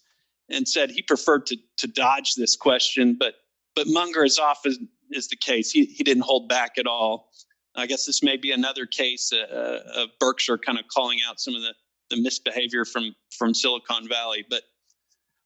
and 0.49 0.69
said 0.69 0.90
he 0.90 1.02
preferred 1.02 1.47
to 1.47 1.57
to 1.78 1.87
dodge 1.87 2.35
this 2.35 2.57
question. 2.57 3.17
But 3.19 3.35
but 3.75 3.87
Munger, 3.87 4.25
as 4.25 4.38
often 4.38 4.88
is 5.11 5.28
the 5.28 5.37
case, 5.37 5.71
he 5.71 5.85
he 5.87 6.05
didn't 6.05 6.25
hold 6.25 6.49
back 6.49 6.78
at 6.78 6.87
all. 6.87 7.27
I 7.78 7.87
guess 7.87 8.06
this 8.06 8.23
may 8.23 8.37
be 8.37 8.52
another 8.52 8.87
case 8.87 9.32
uh, 9.32 9.54
uh, 9.54 10.02
of 10.02 10.08
Berkshire 10.18 10.58
kind 10.58 10.78
of 10.78 10.87
calling 10.88 11.18
out 11.26 11.40
some 11.40 11.54
of 11.54 11.62
the, 11.62 11.75
the 12.11 12.20
misbehavior 12.20 12.85
from 12.85 13.14
from 13.37 13.54
Silicon 13.54 14.08
Valley. 14.08 14.44
But 14.49 14.62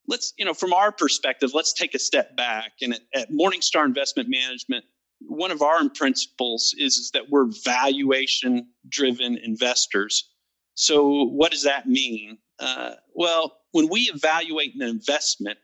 let's, 0.08 0.32
you 0.38 0.44
know, 0.44 0.54
from 0.54 0.72
our 0.72 0.92
perspective, 0.92 1.50
let's 1.54 1.72
take 1.72 1.94
a 1.94 1.98
step 1.98 2.36
back. 2.36 2.72
And 2.80 2.94
at, 2.94 3.00
at 3.14 3.30
Morningstar 3.30 3.84
Investment 3.84 4.28
Management, 4.28 4.84
one 5.20 5.50
of 5.50 5.62
our 5.62 5.88
principles 5.90 6.74
is, 6.78 6.96
is 6.96 7.10
that 7.12 7.30
we're 7.30 7.48
valuation 7.64 8.68
driven 8.88 9.38
investors. 9.38 10.30
So, 10.74 11.24
what 11.24 11.52
does 11.52 11.64
that 11.64 11.86
mean? 11.86 12.38
Uh, 12.58 12.94
well, 13.14 13.58
when 13.72 13.88
we 13.88 14.10
evaluate 14.12 14.74
an 14.74 14.82
investment, 14.82 15.58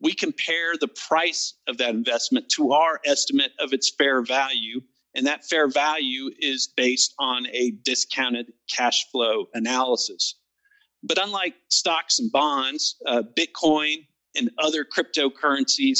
we 0.00 0.14
compare 0.14 0.74
the 0.78 0.88
price 0.88 1.54
of 1.68 1.78
that 1.78 1.90
investment 1.90 2.48
to 2.56 2.72
our 2.72 3.00
estimate 3.04 3.52
of 3.60 3.72
its 3.72 3.88
fair 3.88 4.22
value 4.22 4.80
and 5.14 5.26
that 5.26 5.44
fair 5.44 5.68
value 5.68 6.30
is 6.38 6.68
based 6.76 7.14
on 7.18 7.46
a 7.52 7.72
discounted 7.84 8.52
cash 8.70 9.10
flow 9.10 9.46
analysis. 9.54 10.36
But 11.02 11.18
unlike 11.22 11.54
stocks 11.68 12.18
and 12.18 12.30
bonds, 12.30 12.96
uh, 13.06 13.22
Bitcoin 13.36 14.06
and 14.34 14.50
other 14.58 14.84
cryptocurrencies, 14.84 15.98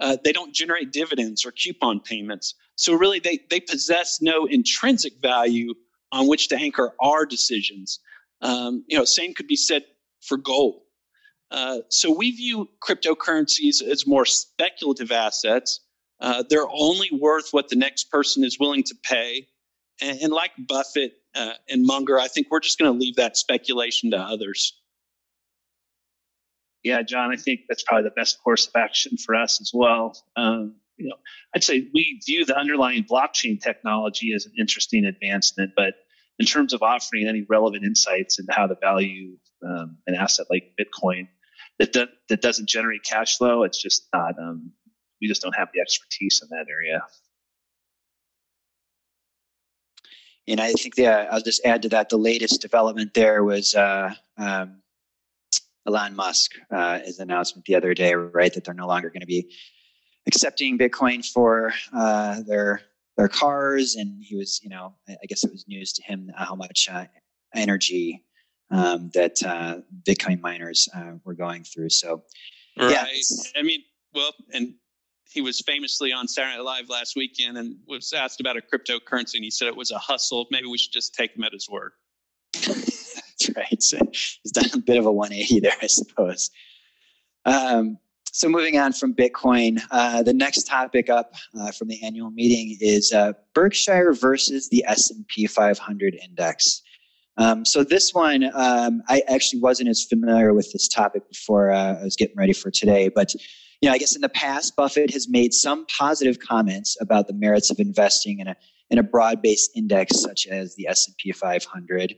uh, 0.00 0.16
they 0.24 0.32
don't 0.32 0.54
generate 0.54 0.92
dividends 0.92 1.44
or 1.44 1.52
coupon 1.52 2.00
payments. 2.00 2.54
So 2.76 2.94
really, 2.94 3.20
they, 3.20 3.40
they 3.50 3.60
possess 3.60 4.20
no 4.20 4.46
intrinsic 4.46 5.14
value 5.20 5.74
on 6.12 6.26
which 6.26 6.48
to 6.48 6.56
anchor 6.56 6.94
our 7.00 7.26
decisions. 7.26 8.00
Um, 8.40 8.84
you 8.88 8.96
know, 8.96 9.04
same 9.04 9.34
could 9.34 9.46
be 9.46 9.56
said 9.56 9.84
for 10.22 10.36
gold. 10.36 10.82
Uh, 11.50 11.78
so 11.88 12.10
we 12.10 12.30
view 12.32 12.68
cryptocurrencies 12.82 13.82
as 13.82 14.06
more 14.06 14.24
speculative 14.24 15.12
assets 15.12 15.80
uh, 16.24 16.42
they're 16.48 16.68
only 16.70 17.10
worth 17.12 17.50
what 17.50 17.68
the 17.68 17.76
next 17.76 18.10
person 18.10 18.44
is 18.44 18.58
willing 18.58 18.82
to 18.82 18.94
pay. 19.02 19.46
And, 20.00 20.18
and 20.22 20.32
like 20.32 20.52
Buffett 20.66 21.12
uh, 21.34 21.52
and 21.68 21.84
Munger, 21.84 22.18
I 22.18 22.28
think 22.28 22.46
we're 22.50 22.60
just 22.60 22.78
going 22.78 22.90
to 22.90 22.98
leave 22.98 23.16
that 23.16 23.36
speculation 23.36 24.10
to 24.12 24.16
others. 24.16 24.72
Yeah, 26.82 27.02
John, 27.02 27.30
I 27.30 27.36
think 27.36 27.60
that's 27.68 27.82
probably 27.82 28.04
the 28.04 28.14
best 28.14 28.42
course 28.42 28.66
of 28.66 28.72
action 28.74 29.18
for 29.18 29.34
us 29.34 29.60
as 29.60 29.70
well. 29.74 30.16
Um, 30.34 30.76
you 30.96 31.08
know, 31.08 31.16
I'd 31.54 31.62
say 31.62 31.88
we 31.92 32.22
view 32.24 32.46
the 32.46 32.56
underlying 32.56 33.04
blockchain 33.04 33.60
technology 33.60 34.32
as 34.34 34.46
an 34.46 34.52
interesting 34.58 35.04
advancement, 35.04 35.72
but 35.76 35.92
in 36.38 36.46
terms 36.46 36.72
of 36.72 36.82
offering 36.82 37.26
any 37.28 37.44
relevant 37.50 37.84
insights 37.84 38.38
into 38.38 38.50
how 38.50 38.66
to 38.66 38.76
value 38.80 39.36
um, 39.62 39.98
an 40.06 40.14
asset 40.14 40.46
like 40.48 40.72
Bitcoin 40.80 41.28
that, 41.78 41.92
that 42.30 42.40
doesn't 42.40 42.68
generate 42.68 43.02
cash 43.04 43.36
flow, 43.36 43.64
it's 43.64 43.80
just 43.80 44.08
not 44.14 44.38
um, 44.38 44.72
we 45.20 45.28
just 45.28 45.42
don't 45.42 45.56
have 45.56 45.68
the 45.72 45.80
expertise 45.80 46.42
in 46.42 46.48
that 46.50 46.66
area. 46.70 47.02
And 50.46 50.60
I 50.60 50.72
think 50.72 50.94
the, 50.96 51.06
I'll 51.08 51.40
just 51.40 51.64
add 51.64 51.82
to 51.82 51.88
that 51.90 52.10
the 52.10 52.18
latest 52.18 52.60
development 52.60 53.14
there 53.14 53.42
was 53.42 53.74
uh, 53.74 54.12
um, 54.36 54.82
Elon 55.86 56.14
Musk, 56.14 56.52
uh, 56.70 57.00
his 57.00 57.18
announcement 57.18 57.64
the 57.64 57.74
other 57.74 57.94
day, 57.94 58.14
right, 58.14 58.52
that 58.52 58.64
they're 58.64 58.74
no 58.74 58.86
longer 58.86 59.08
going 59.08 59.20
to 59.20 59.26
be 59.26 59.50
accepting 60.26 60.78
Bitcoin 60.78 61.24
for 61.24 61.72
uh, 61.92 62.42
their 62.46 62.82
their 63.16 63.28
cars, 63.28 63.94
and 63.94 64.20
he 64.24 64.34
was, 64.34 64.60
you 64.62 64.68
know, 64.68 64.92
I 65.08 65.26
guess 65.28 65.44
it 65.44 65.52
was 65.52 65.68
news 65.68 65.92
to 65.92 66.02
him 66.02 66.32
how 66.36 66.56
much 66.56 66.88
uh, 66.90 67.04
energy 67.54 68.24
um, 68.72 69.10
that 69.14 69.40
uh, 69.44 69.76
Bitcoin 70.02 70.40
miners 70.40 70.88
uh, 70.96 71.12
were 71.24 71.34
going 71.34 71.62
through. 71.62 71.90
So, 71.90 72.24
right. 72.76 72.90
yeah, 72.90 73.06
I 73.56 73.62
mean, 73.62 73.84
well, 74.12 74.32
and 74.52 74.74
he 75.32 75.40
was 75.40 75.60
famously 75.60 76.12
on 76.12 76.28
Saturday 76.28 76.56
Night 76.56 76.64
Live 76.64 76.88
last 76.88 77.16
weekend 77.16 77.58
and 77.58 77.76
was 77.86 78.12
asked 78.12 78.40
about 78.40 78.56
a 78.56 78.60
cryptocurrency, 78.60 79.34
and 79.34 79.44
he 79.44 79.50
said 79.50 79.68
it 79.68 79.76
was 79.76 79.90
a 79.90 79.98
hustle. 79.98 80.46
Maybe 80.50 80.66
we 80.66 80.78
should 80.78 80.92
just 80.92 81.14
take 81.14 81.34
him 81.36 81.44
at 81.44 81.52
his 81.52 81.68
word. 81.68 81.92
That's 82.66 83.50
right. 83.56 83.82
So 83.82 83.98
he's 84.12 84.52
done 84.52 84.70
a 84.74 84.78
bit 84.78 84.98
of 84.98 85.06
a 85.06 85.12
180 85.12 85.60
there, 85.60 85.72
I 85.82 85.86
suppose. 85.86 86.50
Um, 87.44 87.98
so 88.34 88.48
moving 88.48 88.78
on 88.78 88.92
from 88.92 89.14
Bitcoin, 89.14 89.80
uh, 89.92 90.22
the 90.22 90.32
next 90.32 90.64
topic 90.64 91.08
up 91.08 91.34
uh, 91.60 91.70
from 91.70 91.88
the 91.88 92.04
annual 92.04 92.30
meeting 92.30 92.76
is 92.80 93.12
uh, 93.12 93.32
Berkshire 93.54 94.12
versus 94.12 94.68
the 94.70 94.84
S&P 94.88 95.46
500 95.46 96.18
index. 96.24 96.82
Um, 97.36 97.64
so 97.64 97.84
this 97.84 98.12
one, 98.12 98.50
um, 98.54 99.02
I 99.08 99.22
actually 99.28 99.60
wasn't 99.60 99.88
as 99.88 100.04
familiar 100.04 100.52
with 100.52 100.72
this 100.72 100.88
topic 100.88 101.28
before 101.28 101.70
uh, 101.70 102.00
I 102.00 102.02
was 102.02 102.16
getting 102.16 102.36
ready 102.36 102.52
for 102.52 102.70
today, 102.70 103.08
but 103.08 103.34
you 103.84 103.90
know, 103.90 103.94
I 103.96 103.98
guess 103.98 104.16
in 104.16 104.22
the 104.22 104.30
past, 104.30 104.76
Buffett 104.76 105.12
has 105.12 105.28
made 105.28 105.52
some 105.52 105.84
positive 105.98 106.38
comments 106.38 106.96
about 107.02 107.26
the 107.26 107.34
merits 107.34 107.70
of 107.70 107.78
investing 107.78 108.38
in 108.38 108.48
a 108.48 108.56
in 108.88 108.96
a 108.96 109.02
broad-based 109.02 109.72
index 109.76 110.22
such 110.22 110.46
as 110.46 110.74
the 110.76 110.88
S&P 110.88 111.32
500. 111.32 112.14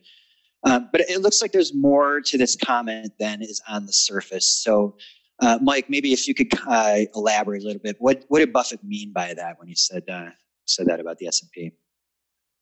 Um, 0.62 0.88
but 0.92 1.00
it 1.00 1.22
looks 1.22 1.42
like 1.42 1.50
there's 1.50 1.74
more 1.74 2.20
to 2.20 2.38
this 2.38 2.54
comment 2.54 3.14
than 3.18 3.42
is 3.42 3.60
on 3.68 3.84
the 3.84 3.92
surface. 3.92 4.62
So, 4.62 4.96
uh, 5.40 5.58
Mike, 5.60 5.90
maybe 5.90 6.12
if 6.12 6.28
you 6.28 6.34
could 6.34 6.52
uh, 6.68 7.00
elaborate 7.16 7.62
a 7.64 7.66
little 7.66 7.82
bit, 7.82 7.96
what 7.98 8.24
what 8.28 8.38
did 8.38 8.52
Buffett 8.52 8.84
mean 8.84 9.12
by 9.12 9.34
that 9.34 9.58
when 9.58 9.66
he 9.66 9.74
said 9.74 10.04
uh, 10.08 10.30
said 10.66 10.86
that 10.86 11.00
about 11.00 11.18
the 11.18 11.26
S&P? 11.26 11.72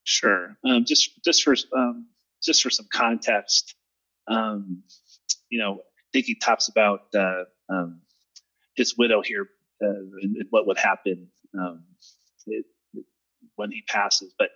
Sure. 0.04 0.56
Um, 0.64 0.86
just 0.86 1.22
just 1.22 1.42
for 1.42 1.54
um, 1.76 2.06
just 2.42 2.62
for 2.62 2.70
some 2.70 2.86
context, 2.90 3.74
um, 4.28 4.82
you 5.50 5.58
know, 5.58 5.74
I 5.74 6.08
think 6.14 6.24
he 6.24 6.36
talks 6.36 6.68
about 6.68 7.00
uh, 7.14 7.44
um, 7.68 8.00
his 8.76 8.96
widow 8.96 9.22
here 9.22 9.48
uh, 9.82 9.88
and, 10.22 10.36
what 10.50 10.66
would 10.66 10.78
happen 10.78 11.28
um, 11.58 11.84
it, 12.46 12.64
when 13.56 13.70
he 13.70 13.82
passes. 13.88 14.34
But 14.38 14.50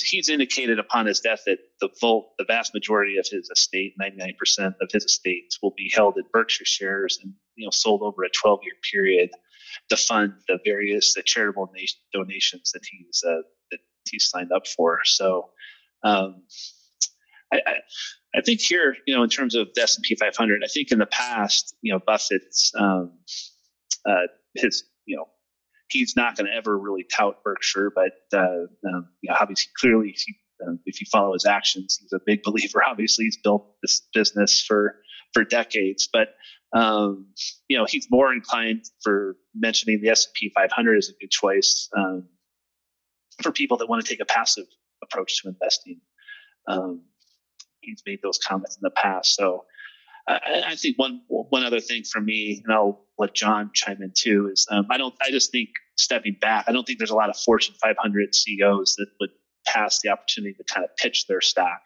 he's 0.00 0.28
indicated 0.28 0.78
upon 0.78 1.06
his 1.06 1.20
death 1.20 1.42
that 1.46 1.58
the 1.80 1.88
vote, 2.00 2.30
the 2.38 2.44
vast 2.44 2.74
majority 2.74 3.18
of 3.18 3.26
his 3.30 3.50
estate, 3.50 3.94
99% 4.00 4.74
of 4.80 4.90
his 4.92 5.04
estate, 5.04 5.54
will 5.62 5.74
be 5.76 5.90
held 5.94 6.16
in 6.16 6.24
Berkshire 6.32 6.64
shares 6.64 7.18
and 7.22 7.32
you 7.56 7.66
know 7.66 7.70
sold 7.70 8.02
over 8.02 8.24
a 8.24 8.30
12-year 8.30 8.74
period 8.92 9.30
to 9.90 9.96
fund 9.96 10.34
the 10.46 10.58
various 10.64 11.14
the 11.14 11.22
charitable 11.22 11.70
nation, 11.74 11.98
donations 12.12 12.72
that 12.72 12.82
he's 12.90 13.22
uh, 13.26 13.42
that 13.70 13.80
he's 14.10 14.28
signed 14.28 14.52
up 14.52 14.66
for. 14.66 15.00
So. 15.04 15.50
Um, 16.04 16.42
I, 17.52 17.60
I, 17.66 17.74
I 18.36 18.40
think 18.42 18.60
here, 18.60 18.94
you 19.06 19.16
know, 19.16 19.22
in 19.22 19.30
terms 19.30 19.54
of 19.54 19.68
the 19.74 19.82
S&P 19.82 20.14
500, 20.14 20.62
I 20.62 20.68
think 20.68 20.92
in 20.92 20.98
the 20.98 21.06
past, 21.06 21.74
you 21.80 21.92
know, 21.92 21.98
Buffett's 21.98 22.72
um, 22.78 23.12
uh, 24.08 24.26
his, 24.54 24.84
you 25.06 25.16
know, 25.16 25.28
he's 25.90 26.16
not 26.16 26.36
going 26.36 26.46
to 26.46 26.52
ever 26.52 26.76
really 26.76 27.04
tout 27.04 27.42
Berkshire, 27.44 27.92
but 27.94 28.12
uh, 28.32 28.66
um, 28.88 29.08
you 29.20 29.30
know, 29.30 29.36
obviously, 29.38 29.70
clearly, 29.78 30.14
um, 30.66 30.80
if 30.86 31.00
you 31.00 31.06
follow 31.10 31.32
his 31.34 31.46
actions, 31.46 31.98
he's 32.00 32.12
a 32.12 32.20
big 32.24 32.42
believer. 32.42 32.82
Obviously, 32.86 33.26
he's 33.26 33.38
built 33.38 33.66
this 33.82 34.02
business 34.12 34.62
for 34.62 34.96
for 35.34 35.44
decades, 35.44 36.08
but 36.12 36.28
um, 36.72 37.28
you 37.68 37.78
know, 37.78 37.86
he's 37.88 38.08
more 38.10 38.32
inclined 38.32 38.84
for 39.02 39.36
mentioning 39.54 40.00
the 40.02 40.10
S 40.10 40.26
and 40.26 40.34
P 40.34 40.50
500 40.54 40.98
as 40.98 41.08
a 41.08 41.12
good 41.20 41.30
choice 41.30 41.88
um, 41.96 42.28
for 43.42 43.52
people 43.52 43.78
that 43.78 43.88
want 43.88 44.04
to 44.04 44.08
take 44.08 44.20
a 44.20 44.26
passive 44.26 44.66
approach 45.02 45.42
to 45.42 45.48
investing. 45.48 46.00
Um, 46.66 47.02
he's 47.80 48.02
made 48.06 48.20
those 48.22 48.38
comments 48.38 48.76
in 48.76 48.80
the 48.82 48.90
past. 48.90 49.34
So 49.34 49.64
I, 50.28 50.62
I, 50.66 50.76
think 50.76 50.98
one 50.98 51.22
one 51.28 51.64
other 51.64 51.80
thing 51.80 52.04
for 52.04 52.20
me, 52.20 52.62
and 52.64 52.72
I'll 52.72 53.06
let 53.18 53.34
John 53.34 53.70
chime 53.72 54.02
in 54.02 54.12
too, 54.14 54.50
is 54.52 54.66
um, 54.70 54.86
I 54.90 54.98
don't 54.98 55.14
I 55.22 55.30
just 55.30 55.50
think 55.50 55.70
stepping 55.96 56.36
back, 56.40 56.66
I 56.68 56.72
don't 56.72 56.86
think 56.86 56.98
there's 56.98 57.10
a 57.10 57.16
lot 57.16 57.30
of 57.30 57.36
Fortune 57.36 57.74
500 57.82 58.34
CEOs 58.34 58.96
that 58.96 59.08
would 59.20 59.30
pass 59.66 60.00
the 60.02 60.10
opportunity 60.10 60.54
to 60.54 60.64
kind 60.64 60.84
of 60.84 60.94
pitch 60.96 61.26
their 61.26 61.40
stock, 61.40 61.80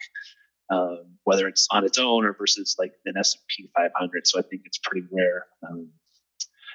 um, 0.71 1.17
whether 1.25 1.47
it's 1.47 1.69
on 1.71 1.85
its 1.85 1.99
own 1.99 2.25
or 2.25 2.35
versus 2.35 2.77
like 2.79 2.93
an 3.07 3.15
S&P 3.17 3.71
500. 3.77 4.27
So 4.27 4.39
I 4.39 4.43
think 4.43 4.63
it's 4.65 4.79
pretty 4.79 5.07
rare. 5.11 5.47
Um, 5.69 5.91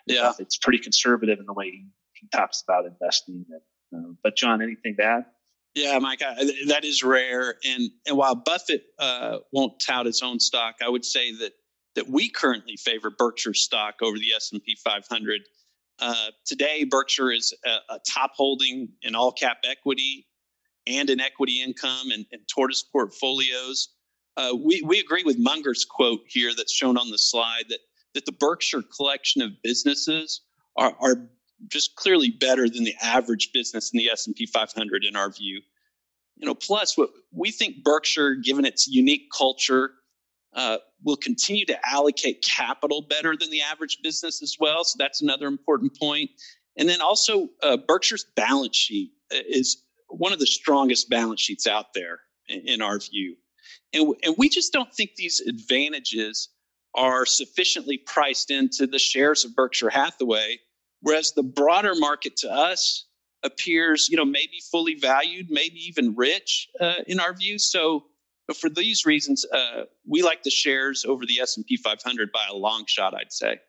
yeah, 0.05 0.31
it's 0.39 0.57
pretty 0.57 0.79
conservative 0.79 1.39
in 1.39 1.45
the 1.45 1.53
way 1.53 1.65
he, 1.65 1.85
he 2.13 2.27
talks 2.29 2.63
about 2.67 2.85
investing. 2.85 3.45
And, 3.49 4.05
um, 4.05 4.17
but 4.23 4.35
John, 4.37 4.61
anything 4.61 4.95
to 4.97 5.03
add? 5.03 5.25
Yeah, 5.77 5.99
Mike, 5.99 6.23
I, 6.23 6.33
that 6.69 6.83
is 6.83 7.03
rare. 7.03 7.55
And 7.63 7.91
and 8.07 8.17
while 8.17 8.33
Buffett 8.33 8.81
uh, 8.97 9.37
won't 9.51 9.79
tout 9.79 10.07
its 10.07 10.23
own 10.23 10.39
stock, 10.39 10.75
I 10.83 10.89
would 10.89 11.05
say 11.05 11.31
that 11.33 11.51
that 11.95 12.09
we 12.09 12.29
currently 12.29 12.77
favor 12.77 13.11
Berkshire 13.11 13.53
stock 13.53 13.95
over 14.01 14.17
the 14.17 14.33
S 14.35 14.51
and 14.51 14.63
P 14.63 14.75
500. 14.83 15.41
Uh, 15.99 16.27
today, 16.45 16.83
Berkshire 16.83 17.31
is 17.31 17.53
a, 17.63 17.93
a, 17.93 17.99
top 18.07 18.31
holding 18.35 18.89
in 19.03 19.15
all 19.15 19.31
cap 19.31 19.57
equity 19.63 20.27
and 20.85 21.09
in 21.09 21.19
equity 21.19 21.61
income 21.61 22.11
and, 22.11 22.25
and 22.31 22.41
tortoise 22.47 22.83
portfolios. 22.83 23.89
Uh, 24.35 24.53
we, 24.55 24.83
we 24.85 24.99
agree 24.99 25.23
with 25.23 25.39
Munger's 25.39 25.85
quote 25.85 26.21
here 26.27 26.51
that's 26.55 26.71
shown 26.71 26.97
on 26.97 27.09
the 27.09 27.17
slide 27.17 27.63
that, 27.69 27.79
that 28.13 28.25
the 28.25 28.31
Berkshire 28.31 28.83
collection 28.95 29.41
of 29.41 29.49
businesses 29.63 30.41
are, 30.75 30.95
are 30.99 31.27
just 31.67 31.95
clearly 31.95 32.29
better 32.29 32.69
than 32.69 32.83
the 32.83 32.95
average 33.01 33.51
business 33.53 33.91
in 33.91 33.97
the 33.97 34.09
S&P 34.09 34.45
500 34.45 35.03
in 35.03 35.15
our 35.15 35.29
view. 35.29 35.61
You 36.35 36.45
know, 36.45 36.55
plus 36.55 36.97
what 36.97 37.09
we 37.31 37.51
think 37.51 37.83
Berkshire, 37.83 38.35
given 38.35 38.65
its 38.65 38.87
unique 38.87 39.29
culture, 39.35 39.91
uh, 40.55 40.77
will 41.03 41.17
continue 41.17 41.65
to 41.65 41.77
allocate 41.87 42.43
capital 42.43 43.01
better 43.01 43.35
than 43.35 43.49
the 43.49 43.61
average 43.61 43.99
business 44.03 44.41
as 44.41 44.55
well. 44.59 44.83
So 44.83 44.95
that's 44.97 45.21
another 45.21 45.47
important 45.47 45.97
point. 45.97 46.29
And 46.77 46.87
then 46.87 47.01
also, 47.01 47.49
uh, 47.63 47.77
Berkshire's 47.87 48.25
balance 48.35 48.77
sheet 48.77 49.11
is 49.31 49.83
one 50.09 50.31
of 50.31 50.39
the 50.39 50.45
strongest 50.45 51.09
balance 51.09 51.41
sheets 51.41 51.67
out 51.67 51.93
there 51.93 52.19
in, 52.47 52.61
in 52.67 52.81
our 52.81 52.99
view. 52.99 53.35
And, 53.93 54.13
and 54.23 54.35
we 54.37 54.49
just 54.49 54.73
don't 54.73 54.93
think 54.93 55.11
these 55.15 55.39
advantages 55.39 56.49
are 56.95 57.25
sufficiently 57.25 57.97
priced 57.97 58.51
into 58.51 58.87
the 58.87 58.99
shares 58.99 59.43
of 59.43 59.55
Berkshire 59.55 59.89
Hathaway 59.89 60.59
Whereas 61.01 61.33
the 61.33 61.43
broader 61.43 61.93
market 61.95 62.37
to 62.37 62.51
us 62.51 63.05
appears, 63.43 64.09
you 64.09 64.17
know, 64.17 64.25
maybe 64.25 64.59
fully 64.71 64.95
valued, 64.95 65.47
maybe 65.49 65.79
even 65.87 66.15
rich 66.15 66.69
uh, 66.79 66.95
in 67.07 67.19
our 67.19 67.33
view. 67.33 67.59
So 67.59 68.05
for 68.55 68.69
these 68.69 69.05
reasons, 69.05 69.45
uh, 69.53 69.83
we 70.07 70.21
like 70.21 70.43
the 70.43 70.49
shares 70.49 71.05
over 71.05 71.25
the 71.25 71.39
S&P 71.39 71.77
500 71.77 72.31
by 72.31 72.45
a 72.49 72.55
long 72.55 72.85
shot, 72.87 73.13
I'd 73.13 73.31
say. 73.31 73.59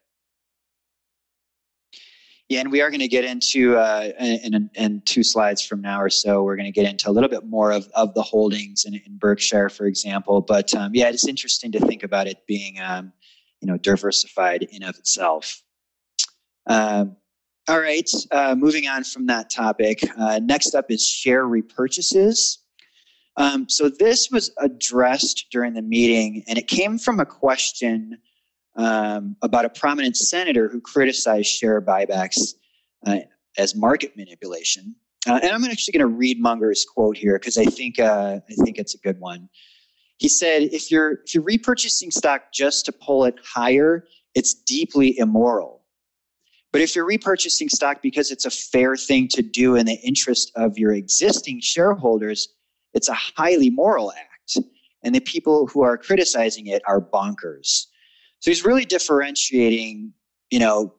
Yeah, 2.49 2.61
and 2.61 2.73
we 2.73 2.81
are 2.81 2.89
going 2.89 3.01
to 3.01 3.09
get 3.09 3.27
into 3.27 3.77
uh, 3.77 4.11
in, 4.19 4.71
in 4.75 5.03
two 5.03 5.23
slides 5.23 5.61
from 5.61 5.83
now 5.83 6.01
or 6.01 6.09
so. 6.09 6.43
We're 6.43 6.57
going 6.57 6.73
to 6.73 6.73
get 6.73 6.91
into 6.91 7.11
a 7.11 7.13
little 7.13 7.29
bit 7.29 7.45
more 7.45 7.73
of, 7.73 7.89
of 7.95 8.15
the 8.15 8.23
holdings 8.23 8.87
in, 8.87 8.95
in 8.95 9.19
Berkshire, 9.19 9.69
for 9.69 9.85
example. 9.85 10.41
But 10.41 10.75
um, 10.75 10.93
yeah, 10.95 11.11
it's 11.11 11.29
interesting 11.29 11.73
to 11.73 11.81
think 11.81 12.03
about 12.03 12.27
it 12.27 12.47
being, 12.47 12.81
um, 12.81 13.13
you 13.61 13.69
know, 13.69 13.77
diversified 13.77 14.63
in 14.63 14.83
of 14.83 14.97
itself. 14.97 15.63
Um, 16.67 17.17
all 17.69 17.81
right, 17.81 18.11
uh, 18.31 18.55
moving 18.55 18.89
on 18.89 19.05
from 19.05 19.27
that 19.27 19.51
topic. 19.51 20.01
Uh, 20.19 20.41
next 20.43 20.75
up 20.75 20.91
is 20.91 21.07
share 21.07 21.45
repurchases. 21.45 22.59
Um, 23.37 23.69
so 23.69 23.91
this 23.91 24.31
was 24.31 24.51
addressed 24.59 25.47
during 25.53 25.75
the 25.75 25.83
meeting, 25.83 26.45
and 26.49 26.59
it 26.59 26.67
came 26.67 26.99
from 26.99 27.21
a 27.21 27.27
question 27.27 28.19
um, 28.77 29.37
about 29.43 29.67
a 29.67 29.69
prominent 29.69 30.17
senator 30.17 30.69
who 30.69 30.81
criticized 30.81 31.49
share 31.49 31.83
buybacks 31.83 32.55
uh, 33.07 33.19
as 33.59 33.75
market 33.75 34.17
manipulation. 34.17 34.97
Uh, 35.29 35.39
and 35.43 35.53
I'm 35.53 35.65
actually 35.65 35.93
going 35.93 36.11
to 36.11 36.17
read 36.17 36.41
Munger's 36.41 36.87
quote 36.87 37.19
here 37.19 37.39
because 37.39 37.59
I 37.59 37.67
think 37.67 38.01
uh, 38.01 38.41
I 38.49 38.55
think 38.65 38.79
it's 38.79 38.95
a 38.95 38.99
good 38.99 39.21
one. 39.21 39.49
He 40.17 40.29
said, 40.29 40.63
"If 40.73 40.91
you're 40.91 41.21
if 41.27 41.35
you're 41.35 41.45
repurchasing 41.45 42.13
stock 42.13 42.53
just 42.53 42.87
to 42.87 42.93
pull 42.93 43.25
it 43.25 43.35
higher, 43.45 44.05
it's 44.35 44.55
deeply 44.55 45.19
immoral." 45.19 45.78
But 46.73 46.83
if 46.83 46.95
you're 46.95 47.09
repurchasing 47.09 47.71
stock 47.71 48.03
because 48.03 48.31
it's 48.31 48.45
a 48.45 48.51
fair 48.51 48.97
thing 48.97 49.29
to 49.29 49.43
do 49.43 49.75
in 49.75 49.87
the 49.87 49.95
interest 49.95 50.53
of 50.55 50.77
your 50.77 50.93
existing 50.93 51.61
shareholders, 51.61 52.49
it's 52.95 53.09
a 53.09 53.15
highly 53.15 53.71
moral 53.71 54.13
act. 54.13 54.59
And 55.03 55.15
the 55.15 55.21
people 55.21 55.67
who 55.69 55.83
are 55.83 55.97
criticizing 55.97 56.67
it 56.67 56.83
are 56.87 57.01
bonkers. 57.01 57.87
So 58.41 58.51
he's 58.51 58.65
really 58.65 58.85
differentiating, 58.85 60.13
you 60.51 60.59
know, 60.59 60.95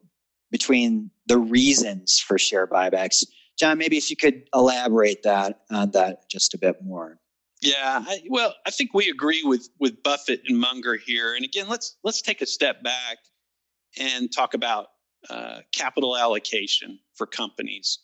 between 0.51 1.11
the 1.27 1.37
reasons 1.37 2.19
for 2.19 2.37
share 2.37 2.65
buybacks. 2.65 3.23
John, 3.57 3.77
maybe 3.77 3.97
if 3.97 4.09
you 4.09 4.15
could 4.15 4.43
elaborate 4.53 5.23
that 5.23 5.61
on 5.69 5.91
that 5.91 6.29
just 6.29 6.53
a 6.53 6.57
bit 6.57 6.77
more. 6.83 7.19
Yeah, 7.61 8.03
I, 8.07 8.21
well, 8.29 8.55
I 8.65 8.71
think 8.71 8.93
we 8.93 9.09
agree 9.09 9.43
with 9.43 9.69
with 9.79 10.01
Buffett 10.01 10.41
and 10.47 10.57
Munger 10.57 10.95
here. 10.95 11.35
And 11.35 11.43
again, 11.43 11.67
let's 11.67 11.97
let's 12.03 12.21
take 12.21 12.41
a 12.41 12.45
step 12.45 12.81
back 12.81 13.17
and 13.97 14.31
talk 14.33 14.53
about 14.53 14.87
uh, 15.29 15.59
capital 15.73 16.17
allocation 16.17 16.99
for 17.15 17.25
companies. 17.25 17.99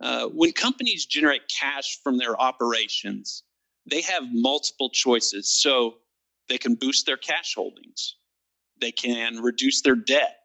Uh, 0.00 0.26
when 0.26 0.52
companies 0.52 1.06
generate 1.06 1.42
cash 1.48 1.98
from 2.02 2.18
their 2.18 2.38
operations, 2.40 3.44
they 3.88 4.00
have 4.00 4.24
multiple 4.32 4.90
choices. 4.90 5.52
So 5.52 5.96
they 6.48 6.58
can 6.58 6.74
boost 6.74 7.06
their 7.06 7.16
cash 7.16 7.54
holdings, 7.54 8.16
they 8.80 8.92
can 8.92 9.40
reduce 9.40 9.82
their 9.82 9.94
debt, 9.94 10.36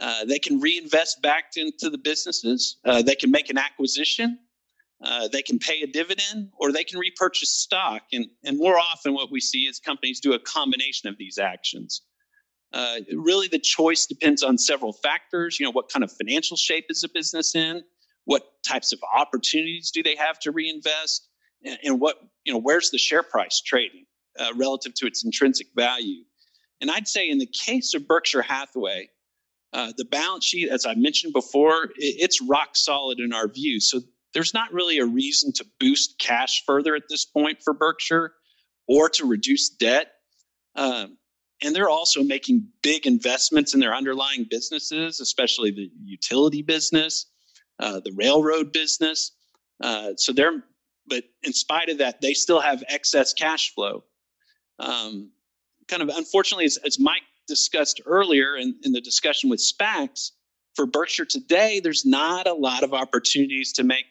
uh, 0.00 0.24
they 0.24 0.38
can 0.38 0.60
reinvest 0.60 1.20
back 1.20 1.52
into 1.56 1.90
the 1.90 1.98
businesses, 1.98 2.78
uh, 2.84 3.02
they 3.02 3.14
can 3.14 3.30
make 3.30 3.50
an 3.50 3.58
acquisition. 3.58 4.38
Uh, 5.04 5.28
they 5.28 5.42
can 5.42 5.58
pay 5.58 5.82
a 5.82 5.86
dividend 5.86 6.50
or 6.58 6.72
they 6.72 6.82
can 6.82 6.98
repurchase 6.98 7.50
stock. 7.50 8.02
And, 8.14 8.28
and 8.44 8.56
more 8.56 8.78
often, 8.78 9.12
what 9.12 9.30
we 9.30 9.40
see 9.40 9.66
is 9.66 9.78
companies 9.78 10.20
do 10.20 10.32
a 10.32 10.38
combination 10.38 11.10
of 11.10 11.18
these 11.18 11.36
actions. 11.36 12.00
Uh, 12.76 12.96
really, 13.14 13.48
the 13.48 13.58
choice 13.58 14.06
depends 14.06 14.42
on 14.42 14.58
several 14.58 14.92
factors. 14.92 15.58
You 15.58 15.64
know, 15.64 15.72
what 15.72 15.88
kind 15.90 16.04
of 16.04 16.12
financial 16.12 16.56
shape 16.56 16.86
is 16.88 17.04
a 17.04 17.08
business 17.08 17.54
in? 17.54 17.82
What 18.24 18.42
types 18.66 18.92
of 18.92 18.98
opportunities 19.14 19.90
do 19.90 20.02
they 20.02 20.16
have 20.16 20.38
to 20.40 20.50
reinvest? 20.50 21.28
And, 21.64 21.78
and 21.84 22.00
what, 22.00 22.16
you 22.44 22.52
know, 22.52 22.60
where's 22.60 22.90
the 22.90 22.98
share 22.98 23.22
price 23.22 23.62
trading? 23.64 24.06
uh, 24.38 24.52
relative 24.56 24.94
to 24.94 25.06
its 25.06 25.24
intrinsic 25.24 25.68
value. 25.74 26.22
And 26.80 26.90
I'd 26.90 27.08
say 27.08 27.28
in 27.28 27.38
the 27.38 27.46
case 27.46 27.94
of 27.94 28.06
Berkshire 28.06 28.42
Hathaway, 28.42 29.08
uh, 29.72 29.92
the 29.96 30.04
balance 30.04 30.44
sheet, 30.44 30.68
as 30.70 30.86
I 30.86 30.94
mentioned 30.94 31.32
before, 31.32 31.84
it, 31.84 31.92
it's 31.96 32.40
rock 32.42 32.70
solid 32.74 33.18
in 33.18 33.32
our 33.32 33.48
view. 33.48 33.80
So 33.80 34.00
there's 34.34 34.54
not 34.54 34.72
really 34.72 34.98
a 34.98 35.06
reason 35.06 35.52
to 35.54 35.66
boost 35.80 36.18
cash 36.18 36.64
further 36.66 36.94
at 36.94 37.04
this 37.08 37.24
point 37.24 37.58
for 37.62 37.72
Berkshire 37.72 38.34
or 38.86 39.08
to 39.10 39.26
reduce 39.26 39.70
debt. 39.70 40.12
Um, 40.74 41.16
and 41.62 41.74
they're 41.74 41.88
also 41.88 42.22
making 42.22 42.68
big 42.82 43.06
investments 43.06 43.74
in 43.74 43.80
their 43.80 43.94
underlying 43.94 44.46
businesses, 44.48 45.20
especially 45.20 45.70
the 45.70 45.90
utility 46.04 46.62
business, 46.62 47.26
uh, 47.78 48.00
the 48.00 48.12
railroad 48.12 48.72
business. 48.72 49.32
Uh, 49.80 50.10
so 50.16 50.32
they're, 50.32 50.62
but 51.06 51.24
in 51.42 51.52
spite 51.52 51.88
of 51.88 51.98
that, 51.98 52.20
they 52.20 52.34
still 52.34 52.60
have 52.60 52.82
excess 52.88 53.32
cash 53.32 53.74
flow. 53.74 54.04
Um, 54.78 55.30
kind 55.88 56.02
of 56.02 56.08
unfortunately, 56.10 56.66
as, 56.66 56.78
as 56.84 56.98
Mike 56.98 57.22
discussed 57.48 58.00
earlier 58.04 58.56
in, 58.56 58.74
in 58.82 58.92
the 58.92 59.00
discussion 59.00 59.48
with 59.48 59.60
SPACs, 59.60 60.32
for 60.76 60.86
Berkshire 60.86 61.24
today, 61.24 61.80
there's 61.80 62.04
not 62.04 62.46
a 62.46 62.52
lot 62.52 62.84
of 62.84 62.92
opportunities 62.92 63.72
to 63.72 63.82
make 63.82 64.04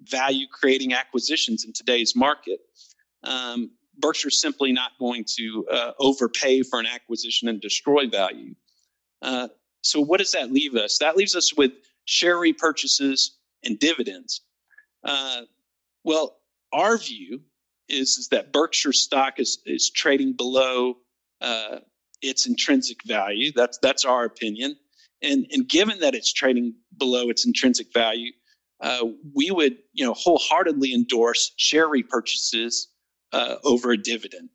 value 0.00 0.46
creating 0.50 0.94
acquisitions 0.94 1.64
in 1.64 1.72
today's 1.72 2.14
market. 2.14 2.60
Um, 3.24 3.72
Berkshire's 3.98 4.40
simply 4.40 4.72
not 4.72 4.92
going 4.98 5.24
to 5.36 5.66
uh, 5.70 5.92
overpay 5.98 6.62
for 6.62 6.78
an 6.78 6.86
acquisition 6.86 7.48
and 7.48 7.60
destroy 7.60 8.08
value. 8.08 8.54
Uh, 9.22 9.48
so, 9.82 10.00
what 10.00 10.18
does 10.18 10.32
that 10.32 10.52
leave 10.52 10.74
us? 10.74 10.98
That 10.98 11.16
leaves 11.16 11.34
us 11.34 11.54
with 11.56 11.72
share 12.04 12.36
repurchases 12.36 13.30
and 13.64 13.78
dividends. 13.78 14.42
Uh, 15.02 15.42
well, 16.04 16.38
our 16.72 16.96
view 16.98 17.40
is, 17.88 18.18
is 18.18 18.28
that 18.28 18.52
Berkshire 18.52 18.92
stock 18.92 19.38
is, 19.38 19.58
is 19.66 19.90
trading 19.90 20.32
below 20.32 20.96
uh, 21.40 21.78
its 22.22 22.46
intrinsic 22.46 23.02
value. 23.04 23.52
That's 23.54 23.78
that's 23.78 24.04
our 24.04 24.24
opinion. 24.24 24.76
And 25.22 25.46
and 25.52 25.68
given 25.68 26.00
that 26.00 26.14
it's 26.14 26.32
trading 26.32 26.74
below 26.98 27.28
its 27.30 27.46
intrinsic 27.46 27.92
value, 27.92 28.32
uh, 28.80 29.06
we 29.34 29.50
would 29.50 29.76
you 29.92 30.04
know 30.04 30.14
wholeheartedly 30.14 30.94
endorse 30.94 31.52
share 31.56 31.88
repurchases 31.88 32.86
uh, 33.34 33.56
over 33.64 33.90
a 33.90 33.96
dividend. 33.96 34.50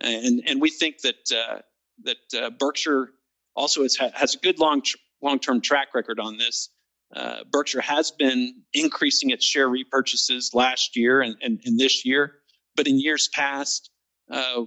And 0.00 0.42
and 0.46 0.60
we 0.60 0.70
think 0.70 1.02
that 1.02 1.30
uh, 1.32 1.58
that 2.04 2.42
uh, 2.42 2.50
Berkshire 2.50 3.10
also 3.54 3.82
has 3.82 3.96
has 4.14 4.34
a 4.34 4.38
good 4.38 4.58
long 4.58 4.82
long 5.20 5.38
term 5.38 5.60
track 5.60 5.88
record 5.94 6.18
on 6.18 6.38
this. 6.38 6.70
Uh, 7.14 7.44
Berkshire 7.50 7.82
has 7.82 8.10
been 8.10 8.62
increasing 8.72 9.30
its 9.30 9.44
share 9.44 9.68
repurchases 9.68 10.54
last 10.54 10.96
year 10.96 11.20
and, 11.20 11.36
and, 11.42 11.60
and 11.66 11.78
this 11.78 12.06
year, 12.06 12.36
but 12.74 12.88
in 12.88 12.98
years 12.98 13.28
past, 13.34 13.90
uh, 14.30 14.62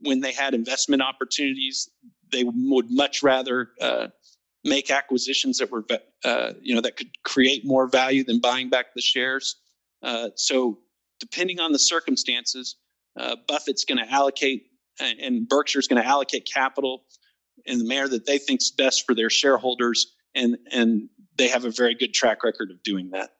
when 0.00 0.20
they 0.20 0.32
had 0.32 0.54
investment 0.54 1.02
opportunities, 1.02 1.90
they 2.32 2.44
would 2.44 2.90
much 2.90 3.22
rather 3.22 3.68
make 4.64 4.90
acquisitions 4.90 5.58
that 5.58 5.70
were, 5.70 5.84
uh, 6.24 6.52
you 6.62 6.74
know, 6.74 6.80
that 6.80 6.96
could 6.96 7.10
create 7.24 7.62
more 7.64 7.86
value 7.86 8.24
than 8.24 8.40
buying 8.40 8.70
back 8.70 8.86
the 8.94 9.02
shares. 9.02 9.56
Uh, 10.02 10.30
so, 10.36 10.78
depending 11.20 11.60
on 11.60 11.72
the 11.72 11.78
circumstances, 11.78 12.76
uh, 13.16 13.36
Buffett's 13.46 13.84
going 13.84 13.98
to 13.98 14.10
allocate 14.10 14.64
and 15.00 15.48
Berkshire's 15.48 15.88
going 15.88 16.02
to 16.02 16.08
allocate 16.08 16.48
capital 16.52 17.04
in 17.64 17.78
the 17.78 17.84
manner 17.84 18.08
that 18.08 18.26
they 18.26 18.38
think 18.38 18.60
is 18.60 18.70
best 18.70 19.04
for 19.06 19.14
their 19.14 19.30
shareholders, 19.30 20.14
and 20.34 20.58
and 20.70 21.08
they 21.36 21.48
have 21.48 21.64
a 21.64 21.70
very 21.70 21.94
good 21.94 22.12
track 22.12 22.44
record 22.44 22.70
of 22.70 22.82
doing 22.82 23.10
that. 23.10 23.30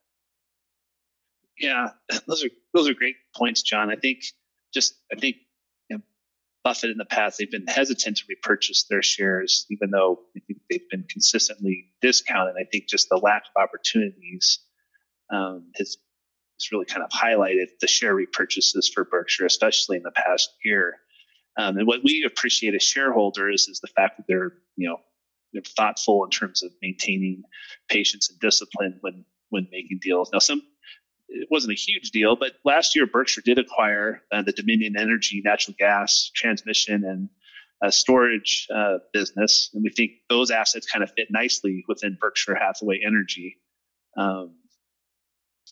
Yeah, 1.58 1.90
those 2.26 2.44
are 2.44 2.50
those 2.74 2.88
are 2.88 2.94
great 2.94 3.16
points, 3.36 3.62
John. 3.62 3.90
I 3.90 3.96
think 3.96 4.22
just 4.72 4.94
I 5.12 5.16
think 5.16 5.36
Buffett 6.64 6.90
in 6.90 6.98
the 6.98 7.04
past, 7.04 7.38
they've 7.38 7.50
been 7.50 7.66
hesitant 7.66 8.18
to 8.18 8.24
repurchase 8.28 8.84
their 8.88 9.02
shares, 9.02 9.66
even 9.70 9.90
though 9.90 10.20
I 10.36 10.40
think 10.46 10.60
they've 10.70 10.88
been 10.90 11.04
consistently 11.10 11.88
discounted. 12.00 12.54
I 12.58 12.64
think 12.70 12.88
just 12.88 13.08
the 13.08 13.16
lack 13.16 13.42
of 13.54 13.60
opportunities 13.60 14.60
um, 15.32 15.72
has, 15.76 15.96
has 16.62 16.72
really 16.72 16.86
kind 16.86 17.02
of 17.02 17.10
highlighted 17.10 17.66
the 17.80 17.86
share 17.86 18.14
repurchases 18.14 18.92
for 18.92 19.04
Berkshire, 19.04 19.46
especially 19.46 19.96
in 19.96 20.02
the 20.02 20.12
past 20.12 20.50
year. 20.64 20.98
Um, 21.58 21.76
and 21.76 21.86
what 21.86 22.00
we 22.02 22.24
appreciate 22.24 22.74
as 22.74 22.82
shareholders 22.82 23.68
is 23.68 23.80
the 23.80 23.88
fact 23.88 24.16
that 24.16 24.24
they're, 24.26 24.52
you 24.76 24.88
know, 24.88 24.98
they're 25.52 25.62
thoughtful 25.76 26.24
in 26.24 26.30
terms 26.30 26.62
of 26.62 26.70
maintaining 26.80 27.42
patience 27.88 28.30
and 28.30 28.40
discipline 28.40 28.98
when 29.02 29.24
when 29.50 29.68
making 29.70 29.98
deals. 30.00 30.30
Now, 30.32 30.38
some 30.38 30.62
it 31.28 31.48
wasn't 31.50 31.72
a 31.72 31.76
huge 31.76 32.10
deal, 32.10 32.36
but 32.36 32.52
last 32.64 32.94
year 32.94 33.06
Berkshire 33.06 33.42
did 33.42 33.58
acquire 33.58 34.22
uh, 34.32 34.42
the 34.42 34.52
Dominion 34.52 34.96
Energy 34.98 35.42
natural 35.44 35.74
gas 35.78 36.30
transmission 36.34 37.04
and 37.04 37.28
uh, 37.82 37.90
storage 37.90 38.66
uh, 38.74 38.98
business, 39.12 39.70
and 39.74 39.82
we 39.82 39.90
think 39.90 40.12
those 40.28 40.50
assets 40.50 40.86
kind 40.86 41.02
of 41.02 41.10
fit 41.16 41.28
nicely 41.30 41.84
within 41.88 42.16
Berkshire 42.20 42.54
Hathaway 42.54 43.00
Energy. 43.04 43.56
Um, 44.16 44.54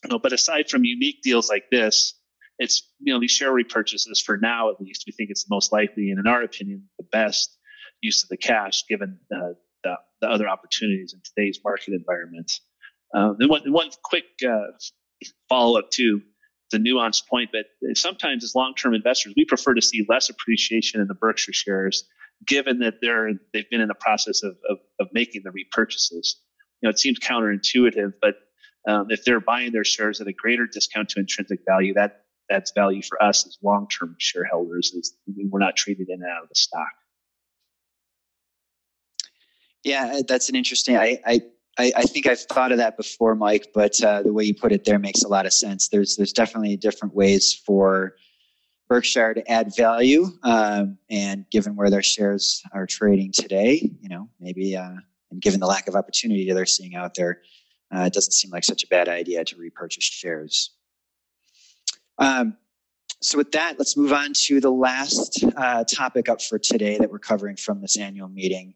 you 0.04 0.10
know, 0.10 0.18
but 0.18 0.32
aside 0.32 0.68
from 0.68 0.84
unique 0.84 1.22
deals 1.22 1.48
like 1.48 1.64
this, 1.70 2.14
it's 2.58 2.88
you 3.00 3.12
know 3.12 3.20
these 3.20 3.30
share 3.30 3.52
repurchases 3.52 4.22
for 4.24 4.36
now 4.36 4.70
at 4.70 4.80
least 4.80 5.04
we 5.06 5.12
think 5.12 5.30
it's 5.30 5.44
the 5.44 5.54
most 5.54 5.72
likely 5.72 6.10
and 6.10 6.18
in 6.18 6.26
our 6.26 6.42
opinion 6.42 6.84
the 6.98 7.06
best 7.10 7.56
use 8.02 8.22
of 8.22 8.28
the 8.28 8.36
cash 8.36 8.84
given 8.88 9.18
uh, 9.34 9.54
the, 9.82 9.94
the, 10.20 10.28
other 10.28 10.48
opportunities 10.48 11.14
in 11.14 11.20
today's 11.24 11.60
market 11.64 11.94
environment. 11.94 12.52
Um, 13.14 13.36
and 13.40 13.50
one, 13.50 13.72
one 13.72 13.90
quick 14.02 14.24
uh, 14.46 14.72
follow 15.48 15.78
up 15.78 15.90
to 15.92 16.20
the 16.70 16.78
nuanced 16.78 17.26
point, 17.26 17.50
but 17.52 17.66
sometimes 17.96 18.44
as 18.44 18.54
long-term 18.54 18.94
investors, 18.94 19.34
we 19.36 19.44
prefer 19.44 19.74
to 19.74 19.82
see 19.82 20.06
less 20.08 20.30
appreciation 20.30 21.00
in 21.00 21.08
the 21.08 21.14
Berkshire 21.14 21.52
shares, 21.52 22.04
given 22.46 22.78
that 22.78 22.94
they're 23.02 23.32
they've 23.52 23.68
been 23.70 23.80
in 23.80 23.88
the 23.88 23.94
process 23.94 24.42
of 24.44 24.56
of, 24.68 24.78
of 25.00 25.08
making 25.12 25.42
the 25.44 25.50
repurchases. 25.50 26.36
You 26.80 26.86
know, 26.86 26.90
it 26.90 26.98
seems 26.98 27.18
counterintuitive, 27.18 28.14
but 28.22 28.36
um, 28.86 29.06
if 29.10 29.24
they're 29.24 29.40
buying 29.40 29.72
their 29.72 29.84
shares 29.84 30.20
at 30.20 30.26
a 30.26 30.32
greater 30.32 30.66
discount 30.66 31.10
to 31.10 31.20
intrinsic 31.20 31.60
value, 31.66 31.94
that 31.94 32.24
that's 32.48 32.72
value 32.72 33.02
for 33.02 33.22
us 33.22 33.46
as 33.46 33.58
long-term 33.62 34.16
shareholders. 34.18 34.92
Is 34.94 35.16
we're 35.26 35.60
not 35.60 35.76
treated 35.76 36.08
in 36.08 36.22
and 36.22 36.30
out 36.30 36.42
of 36.42 36.48
the 36.48 36.54
stock. 36.54 36.88
Yeah, 39.84 40.20
that's 40.26 40.48
an 40.48 40.56
interesting. 40.56 40.96
I, 40.96 41.18
I 41.24 41.40
I, 41.78 41.92
I, 41.96 42.02
think 42.02 42.26
I've 42.26 42.40
thought 42.40 42.72
of 42.72 42.78
that 42.78 42.96
before, 42.96 43.34
Mike, 43.34 43.68
but 43.72 44.02
uh, 44.02 44.22
the 44.22 44.32
way 44.32 44.44
you 44.44 44.54
put 44.54 44.72
it 44.72 44.84
there 44.84 44.98
makes 44.98 45.22
a 45.22 45.28
lot 45.28 45.46
of 45.46 45.52
sense. 45.52 45.88
There's 45.88 46.16
there's 46.16 46.32
definitely 46.32 46.76
different 46.76 47.14
ways 47.14 47.54
for 47.54 48.16
Berkshire 48.88 49.34
to 49.34 49.50
add 49.50 49.74
value, 49.76 50.26
um, 50.42 50.98
and 51.08 51.46
given 51.50 51.76
where 51.76 51.88
their 51.88 52.02
shares 52.02 52.62
are 52.72 52.86
trading 52.86 53.32
today, 53.32 53.88
you 54.00 54.08
know, 54.08 54.28
maybe 54.40 54.76
uh, 54.76 54.96
and 55.30 55.40
given 55.40 55.60
the 55.60 55.66
lack 55.66 55.86
of 55.86 55.94
opportunity 55.94 56.52
they're 56.52 56.66
seeing 56.66 56.96
out 56.96 57.14
there, 57.14 57.40
uh, 57.94 58.02
it 58.02 58.12
doesn't 58.12 58.32
seem 58.32 58.50
like 58.50 58.64
such 58.64 58.84
a 58.84 58.86
bad 58.86 59.08
idea 59.08 59.44
to 59.44 59.56
repurchase 59.56 60.04
shares. 60.04 60.70
Um, 62.18 62.56
so 63.22 63.36
with 63.36 63.52
that, 63.52 63.78
let's 63.78 63.96
move 63.96 64.12
on 64.12 64.32
to 64.44 64.60
the 64.60 64.70
last 64.70 65.44
uh, 65.56 65.84
topic 65.84 66.28
up 66.28 66.40
for 66.40 66.58
today 66.58 66.96
that 66.98 67.10
we're 67.10 67.18
covering 67.18 67.56
from 67.56 67.80
this 67.80 67.98
annual 67.98 68.28
meeting. 68.28 68.74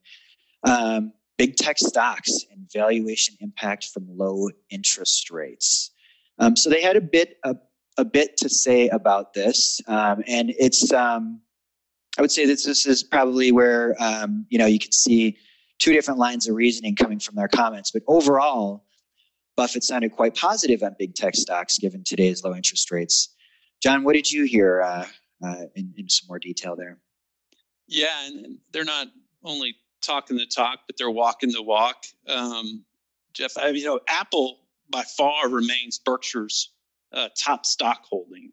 Um, 0.65 1.13
big 1.39 1.57
tech 1.57 1.79
stocks 1.79 2.45
and 2.51 2.69
valuation 2.73 3.37
impact 3.41 3.87
from 3.87 4.07
low 4.09 4.51
interest 4.71 5.31
rates. 5.31 5.91
Um, 6.39 6.57
so 6.57 6.69
they 6.69 6.83
had 6.83 6.97
a 6.97 7.01
bit 7.01 7.39
a, 7.45 7.55
a, 7.97 8.05
bit 8.05 8.37
to 8.39 8.49
say 8.49 8.89
about 8.89 9.35
this, 9.35 9.81
um, 9.87 10.23
and 10.27 10.53
it's 10.59 10.93
um, 10.93 11.41
I 12.19 12.23
would 12.23 12.33
say 12.33 12.45
that 12.47 12.63
this 12.65 12.87
is 12.87 13.03
probably 13.03 13.53
where 13.53 13.95
um, 14.03 14.47
you 14.49 14.59
know 14.59 14.67
you 14.67 14.79
can 14.79 14.93
see 14.93 15.39
two 15.79 15.93
different 15.93 16.19
lines 16.19 16.49
of 16.49 16.57
reasoning 16.57 16.97
coming 16.97 17.21
from 17.21 17.37
their 17.37 17.49
comments, 17.49 17.93
but 17.93 18.03
overall, 18.09 18.85
Buffett 19.57 19.85
sounded 19.85 20.13
quite 20.13 20.35
positive 20.35 20.83
on 20.83 20.97
big 20.99 21.15
tech 21.15 21.35
stocks 21.35 21.79
given 21.79 22.03
today's 22.05 22.43
low 22.43 22.55
interest 22.55 22.91
rates. 22.91 23.35
John, 23.83 24.03
what 24.05 24.15
did 24.15 24.31
you 24.31 24.45
hear 24.45 24.83
uh, 24.83 25.07
uh, 25.45 25.65
in, 25.75 25.95
in 25.97 26.09
some 26.09 26.27
more 26.29 26.39
detail 26.39 26.77
there? 26.77 26.99
Yeah, 27.87 28.27
and 28.27 28.59
they're 28.73 28.85
not 28.85 29.09
only 29.45 29.77
talking 30.03 30.37
the 30.37 30.47
talk, 30.47 30.81
but 30.87 30.97
they're 30.97 31.11
walking 31.11 31.53
the 31.53 31.63
walk. 31.63 32.05
Um, 32.27 32.85
Jeff, 33.33 33.57
I, 33.59 33.69
you 33.69 33.85
know, 33.85 34.01
Apple 34.09 34.61
by 34.91 35.03
far 35.03 35.49
remains 35.49 35.99
Berkshire's 35.99 36.71
uh, 37.13 37.29
top 37.37 37.67
stock 37.67 38.05
holding. 38.05 38.53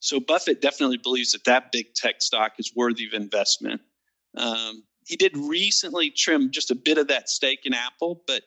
So 0.00 0.20
Buffett 0.20 0.60
definitely 0.60 0.98
believes 0.98 1.32
that 1.32 1.44
that 1.44 1.72
big 1.72 1.94
tech 1.94 2.22
stock 2.22 2.52
is 2.58 2.72
worthy 2.74 3.06
of 3.06 3.14
investment. 3.14 3.80
Um, 4.36 4.84
he 5.06 5.16
did 5.16 5.36
recently 5.36 6.10
trim 6.10 6.50
just 6.50 6.70
a 6.70 6.74
bit 6.74 6.98
of 6.98 7.08
that 7.08 7.28
stake 7.28 7.60
in 7.64 7.72
Apple, 7.72 8.22
but 8.26 8.42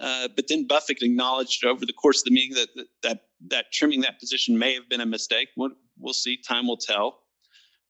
uh, 0.00 0.28
but 0.34 0.48
then 0.48 0.66
Buffett 0.66 1.02
acknowledged 1.02 1.64
over 1.64 1.84
the 1.84 1.92
course 1.92 2.20
of 2.20 2.24
the 2.24 2.30
meeting 2.30 2.54
that, 2.54 2.68
that 2.76 2.86
that 3.02 3.20
that 3.48 3.72
trimming 3.72 4.00
that 4.02 4.18
position 4.18 4.58
may 4.58 4.74
have 4.74 4.88
been 4.88 5.00
a 5.00 5.06
mistake. 5.06 5.48
We'll, 5.56 5.70
we'll 5.98 6.14
see. 6.14 6.36
Time 6.36 6.66
will 6.66 6.76
tell. 6.76 7.18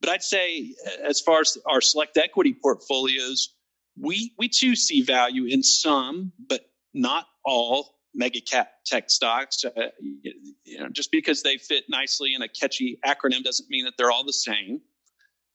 But 0.01 0.11
I'd 0.11 0.23
say, 0.23 0.75
as 1.05 1.21
far 1.21 1.41
as 1.41 1.57
our 1.67 1.81
select 1.81 2.17
equity 2.17 2.57
portfolios, 2.61 3.55
we 4.01 4.33
we 4.37 4.49
too 4.49 4.75
see 4.75 5.03
value 5.03 5.45
in 5.47 5.63
some, 5.63 6.33
but 6.49 6.63
not 6.93 7.27
all 7.45 7.99
mega 8.15 8.41
cap 8.41 8.71
tech 8.85 9.11
stocks. 9.11 9.65
Uh, 9.65 9.89
you 10.01 10.79
know, 10.79 10.89
just 10.89 11.11
because 11.13 11.43
they 11.43 11.57
fit 11.57 11.85
nicely 11.89 12.35
in 12.35 12.43
a 12.43 12.49
catchy 12.49 12.99
acronym 13.07 13.45
doesn't 13.45 13.71
mean 13.71 13.85
that 13.85 13.95
they're 13.97 14.11
all 14.11 14.25
the 14.25 14.33
same. 14.33 14.81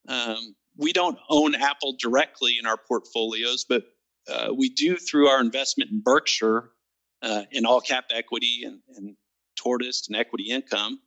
Um, 0.07 0.55
we 0.77 0.93
don't 0.93 1.17
own 1.29 1.55
Apple 1.55 1.95
directly 1.99 2.57
in 2.59 2.65
our 2.65 2.77
portfolios, 2.77 3.65
but 3.67 3.83
uh, 4.29 4.53
we 4.53 4.69
do 4.69 4.97
through 4.97 5.27
our 5.27 5.41
investment 5.41 5.91
in 5.91 6.01
Berkshire 6.01 6.71
uh, 7.21 7.43
in 7.51 7.65
all 7.65 7.81
cap 7.81 8.05
equity 8.11 8.63
and, 8.65 8.79
and 8.95 9.15
Tortoise 9.55 10.07
and 10.07 10.15
equity 10.15 10.49
income. 10.49 10.99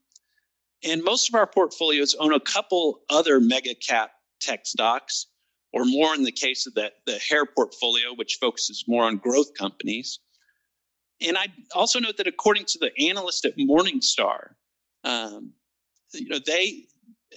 And 0.83 1.05
most 1.05 1.29
of 1.29 1.35
our 1.35 1.47
portfolios 1.47 2.15
own 2.19 2.33
a 2.33 2.41
couple 2.41 3.01
other 3.11 3.39
mega 3.41 3.75
cap 3.75 4.13
tech 4.41 4.67
stocks, 4.67 5.27
or 5.73 5.85
more 5.85 6.15
in 6.15 6.25
the 6.25 6.33
case 6.33 6.67
of 6.67 6.75
the, 6.75 6.91
the 7.07 7.21
Hare 7.29 7.47
portfolio, 7.47 8.15
which 8.15 8.39
focuses 8.41 8.85
more 8.89 9.05
on 9.05 9.19
growth 9.19 9.55
companies. 9.55 10.19
And 11.21 11.37
I 11.37 11.49
also 11.75 12.01
note 12.01 12.17
that 12.17 12.27
according 12.27 12.65
to 12.65 12.79
the 12.79 13.09
analyst 13.09 13.45
at 13.45 13.57
Morningstar, 13.59 14.55
um, 15.05 15.53
you 16.15 16.29
know, 16.29 16.41
they, 16.45 16.87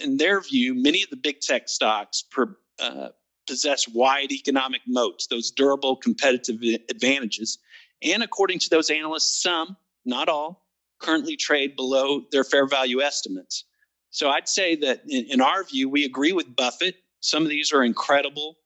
in 0.02 0.18
their 0.18 0.42
view, 0.42 0.74
many 0.74 1.04
of 1.04 1.10
the 1.10 1.18
big 1.18 1.42
tech 1.42 1.68
stocks 1.68 2.24
per, 2.32 2.58
uh, 2.80 3.10
possess 3.48 3.88
wide 3.88 4.32
economic 4.32 4.82
moats, 4.88 5.28
those 5.28 5.52
durable 5.52 5.96
competitive 5.96 6.62
advantages. 6.90 7.58
And 8.02 8.24
according 8.24 8.60
to 8.60 8.70
those 8.70 8.90
analysts, 8.90 9.42
some, 9.42 9.78
not 10.06 10.30
all, 10.30 10.66
currently 11.00 11.36
trade 11.36 11.76
below 11.76 12.24
their 12.32 12.44
fair 12.44 12.66
value 12.68 13.02
estimates. 13.02 13.66
So 14.12 14.30
I'd 14.30 14.48
say 14.48 14.76
that 14.78 15.02
in, 15.08 15.26
in 15.26 15.42
our 15.42 15.64
view, 15.64 15.90
we 15.90 16.06
agree 16.06 16.32
with 16.32 16.56
Buffett. 16.56 16.96
Some 17.20 17.44
of 17.44 17.50
these 17.50 17.74
are 17.74 17.84
incredible 17.84 18.58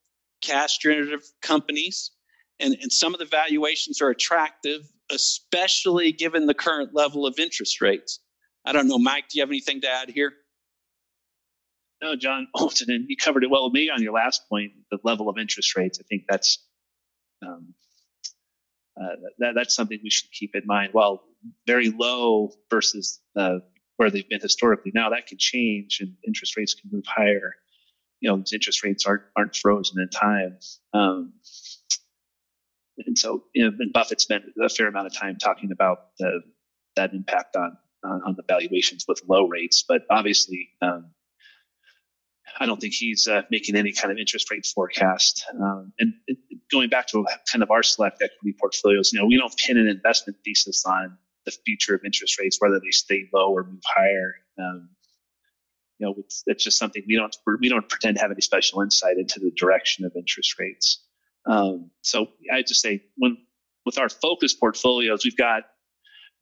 cash 0.41 0.77
generative 0.77 1.23
companies, 1.41 2.11
and, 2.59 2.75
and 2.81 2.91
some 2.91 3.13
of 3.13 3.19
the 3.19 3.25
valuations 3.25 4.01
are 4.01 4.09
attractive, 4.09 4.81
especially 5.11 6.11
given 6.11 6.45
the 6.45 6.53
current 6.53 6.93
level 6.93 7.25
of 7.25 7.39
interest 7.39 7.81
rates. 7.81 8.19
I 8.65 8.71
don't 8.71 8.87
know, 8.87 8.99
Mike, 8.99 9.29
do 9.29 9.37
you 9.37 9.41
have 9.41 9.49
anything 9.49 9.81
to 9.81 9.89
add 9.89 10.09
here? 10.09 10.33
No, 12.01 12.15
John 12.15 12.47
Alton, 12.53 12.91
and 12.91 13.05
you 13.09 13.17
covered 13.17 13.43
it 13.43 13.49
well 13.49 13.69
me 13.69 13.89
on 13.89 14.01
your 14.01 14.13
last 14.13 14.47
point, 14.49 14.71
the 14.91 14.99
level 15.03 15.29
of 15.29 15.37
interest 15.37 15.75
rates. 15.75 15.99
I 15.99 16.03
think 16.03 16.23
that's 16.29 16.63
um, 17.45 17.73
uh, 18.99 19.15
that, 19.39 19.53
that's 19.55 19.75
something 19.75 19.99
we 20.03 20.09
should 20.09 20.31
keep 20.31 20.55
in 20.55 20.63
mind. 20.65 20.89
While 20.93 21.23
very 21.65 21.89
low 21.89 22.51
versus 22.69 23.19
uh, 23.35 23.59
where 23.97 24.09
they've 24.09 24.27
been 24.27 24.41
historically, 24.41 24.91
now 24.93 25.09
that 25.09 25.27
can 25.27 25.37
change 25.39 25.99
and 26.01 26.13
interest 26.25 26.57
rates 26.57 26.73
can 26.73 26.89
move 26.91 27.05
higher. 27.07 27.55
You 28.19 28.31
know, 28.31 28.43
interest 28.51 28.83
rates 28.83 29.05
aren't 29.05 29.23
aren't 29.35 29.55
frozen 29.55 30.01
in 30.01 30.09
time. 30.09 30.57
Um, 30.93 31.33
and 33.05 33.17
so, 33.17 33.43
you 33.53 33.65
know, 33.65 33.71
and 33.79 33.93
Buffett 33.93 34.21
spent 34.21 34.43
a 34.61 34.69
fair 34.69 34.87
amount 34.87 35.07
of 35.07 35.13
time 35.13 35.37
talking 35.37 35.71
about 35.71 35.97
the, 36.17 36.41
that 36.95 37.13
impact 37.13 37.55
on, 37.55 37.77
on, 38.03 38.21
on 38.25 38.35
the 38.35 38.43
valuations 38.47 39.05
with 39.07 39.21
low 39.27 39.47
rates. 39.47 39.83
But 39.87 40.01
obviously, 40.09 40.69
um, 40.81 41.11
I 42.59 42.65
don't 42.65 42.79
think 42.79 42.93
he's 42.93 43.27
uh, 43.27 43.43
making 43.51 43.75
any 43.75 43.91
kind 43.93 44.11
of 44.11 44.17
interest 44.17 44.49
rate 44.49 44.65
forecast. 44.65 45.45
Um, 45.59 45.93
and 45.99 46.13
going 46.71 46.89
back 46.89 47.07
to 47.07 47.25
kind 47.51 47.61
of 47.61 47.71
our 47.71 47.83
select 47.83 48.21
equity 48.21 48.55
portfolios, 48.59 49.11
you 49.13 49.19
know, 49.19 49.25
we 49.25 49.37
don't 49.37 49.55
pin 49.57 49.77
an 49.77 49.87
investment 49.87 50.39
thesis 50.43 50.83
on 50.85 51.17
the 51.45 51.51
future 51.65 51.95
of 51.95 52.01
interest 52.03 52.39
rates, 52.39 52.57
whether 52.59 52.79
they 52.79 52.91
stay 52.91 53.25
low 53.33 53.51
or 53.51 53.63
move 53.63 53.81
higher. 53.85 54.35
Um, 54.59 54.89
you 55.99 56.05
know, 56.05 56.15
it's, 56.17 56.43
it's, 56.45 56.63
just 56.63 56.77
something 56.77 57.03
we 57.07 57.15
don't 57.15 57.35
we 57.59 57.69
don't 57.69 57.87
pretend 57.89 58.17
to 58.17 58.21
have 58.21 58.31
any 58.31 58.41
special 58.41 58.81
insight 58.81 59.17
into 59.17 59.39
the 59.39 59.51
direction 59.51 60.05
of 60.05 60.11
interest 60.15 60.59
rates. 60.59 61.03
Um, 61.47 61.91
so 62.01 62.27
I 62.53 62.61
just 62.61 62.81
say 62.81 63.03
when 63.17 63.37
with 63.85 63.97
our 63.97 64.09
focus 64.09 64.53
portfolios, 64.53 65.23
we've 65.23 65.37
got 65.37 65.63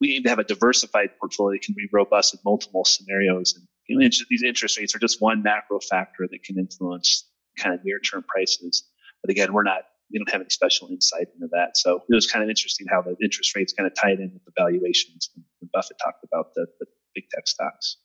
we 0.00 0.14
aim 0.14 0.24
to 0.24 0.28
have 0.28 0.38
a 0.38 0.44
diversified 0.44 1.10
portfolio 1.18 1.54
that 1.54 1.62
can 1.62 1.74
be 1.74 1.88
robust 1.92 2.34
in 2.34 2.40
multiple 2.44 2.84
scenarios. 2.84 3.54
And 3.56 3.66
these 3.88 4.42
interest 4.42 4.78
rates 4.78 4.94
are 4.94 4.98
just 4.98 5.20
one 5.20 5.42
macro 5.42 5.78
factor 5.80 6.26
that 6.30 6.42
can 6.42 6.58
influence 6.58 7.28
kind 7.58 7.74
of 7.74 7.84
near 7.84 7.98
term 8.00 8.24
prices. 8.28 8.84
But 9.22 9.30
again, 9.30 9.52
we're 9.52 9.62
not, 9.62 9.82
we 10.12 10.18
don't 10.18 10.30
have 10.30 10.40
any 10.40 10.50
special 10.50 10.88
insight 10.88 11.28
into 11.34 11.48
that. 11.52 11.76
So 11.76 12.02
it 12.08 12.14
was 12.14 12.30
kind 12.30 12.42
of 12.42 12.48
interesting 12.48 12.86
how 12.90 13.02
the 13.02 13.16
interest 13.22 13.54
rates 13.56 13.72
kind 13.72 13.86
of 13.86 13.94
tied 13.94 14.20
in 14.20 14.30
with 14.32 14.44
the 14.44 14.52
valuations 14.56 15.30
when 15.34 15.70
Buffett 15.72 15.98
talked 16.02 16.24
about 16.24 16.54
the, 16.54 16.66
the 16.80 16.86
big 17.14 17.24
tech 17.34 17.48
stocks. 17.48 17.96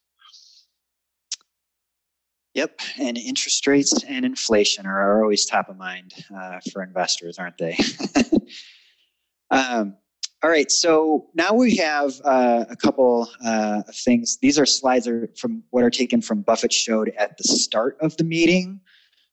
Yep, 2.54 2.82
and 3.00 3.18
interest 3.18 3.66
rates 3.66 4.04
and 4.04 4.26
inflation 4.26 4.86
are, 4.86 5.00
are 5.00 5.24
always 5.24 5.46
top 5.46 5.70
of 5.70 5.78
mind 5.78 6.14
uh, 6.36 6.60
for 6.72 6.84
investors, 6.84 7.40
aren't 7.40 7.58
they? 7.58 7.78
um, 9.52 9.96
all 10.44 10.50
right, 10.50 10.72
so 10.72 11.28
now 11.36 11.54
we 11.54 11.76
have 11.76 12.20
uh, 12.26 12.66
a 12.68 12.76
couple 12.76 13.30
uh, 13.46 13.84
of 13.88 13.96
things. 13.96 14.40
These 14.42 14.58
are 14.58 14.66
slides 14.66 15.08
are 15.08 15.30
from 15.38 15.64
what 15.70 15.84
are 15.84 15.92
taken 15.92 16.20
from 16.20 16.42
Buffett 16.42 16.74
showed 16.74 17.12
at 17.16 17.38
the 17.38 17.44
start 17.44 17.98
of 18.02 18.18
the 18.18 18.24
meeting. 18.24 18.82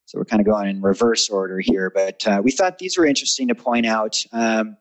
So 0.04 0.18
we're 0.18 0.26
kind 0.26 0.40
of 0.40 0.46
going 0.46 0.68
in 0.68 0.82
reverse 0.82 1.30
order 1.30 1.60
here, 1.60 1.90
but 1.94 2.26
uh, 2.26 2.42
we 2.44 2.50
thought 2.50 2.78
these 2.78 2.98
were 2.98 3.06
interesting 3.06 3.48
to 3.48 3.54
point 3.54 3.86
out. 3.86 4.22
Um, 4.32 4.76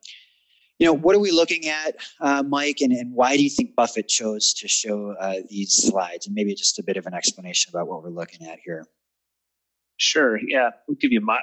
you 0.80 0.86
know, 0.86 0.94
what 0.94 1.16
are 1.16 1.20
we 1.20 1.32
looking 1.32 1.68
at, 1.68 1.96
uh, 2.20 2.44
Mike, 2.44 2.82
and, 2.82 2.92
and, 2.92 3.14
why 3.14 3.36
do 3.36 3.44
you 3.44 3.50
think 3.50 3.76
Buffett 3.76 4.08
chose 4.08 4.54
to 4.56 4.68
show 4.68 5.16
uh, 5.20 5.38
these 5.50 5.74
slides? 5.74 6.28
And 6.28 6.36
maybe 6.36 6.54
just 6.54 6.78
a 6.78 6.84
bit 6.84 6.98
of 6.98 7.08
an 7.08 7.14
explanation 7.14 7.72
about 7.74 7.88
what 7.88 8.04
we're 8.04 8.10
looking 8.10 8.48
at 8.48 8.60
here. 8.64 8.86
Sure. 9.96 10.40
Yeah, 10.46 10.70
I'll 10.88 10.96
give 10.96 11.12
you 11.12 11.22
my 11.22 11.40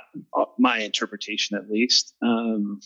my 0.58 0.78
interpretation 0.78 1.56
at 1.56 1.68
least. 1.68 2.14
Um, 2.22 2.80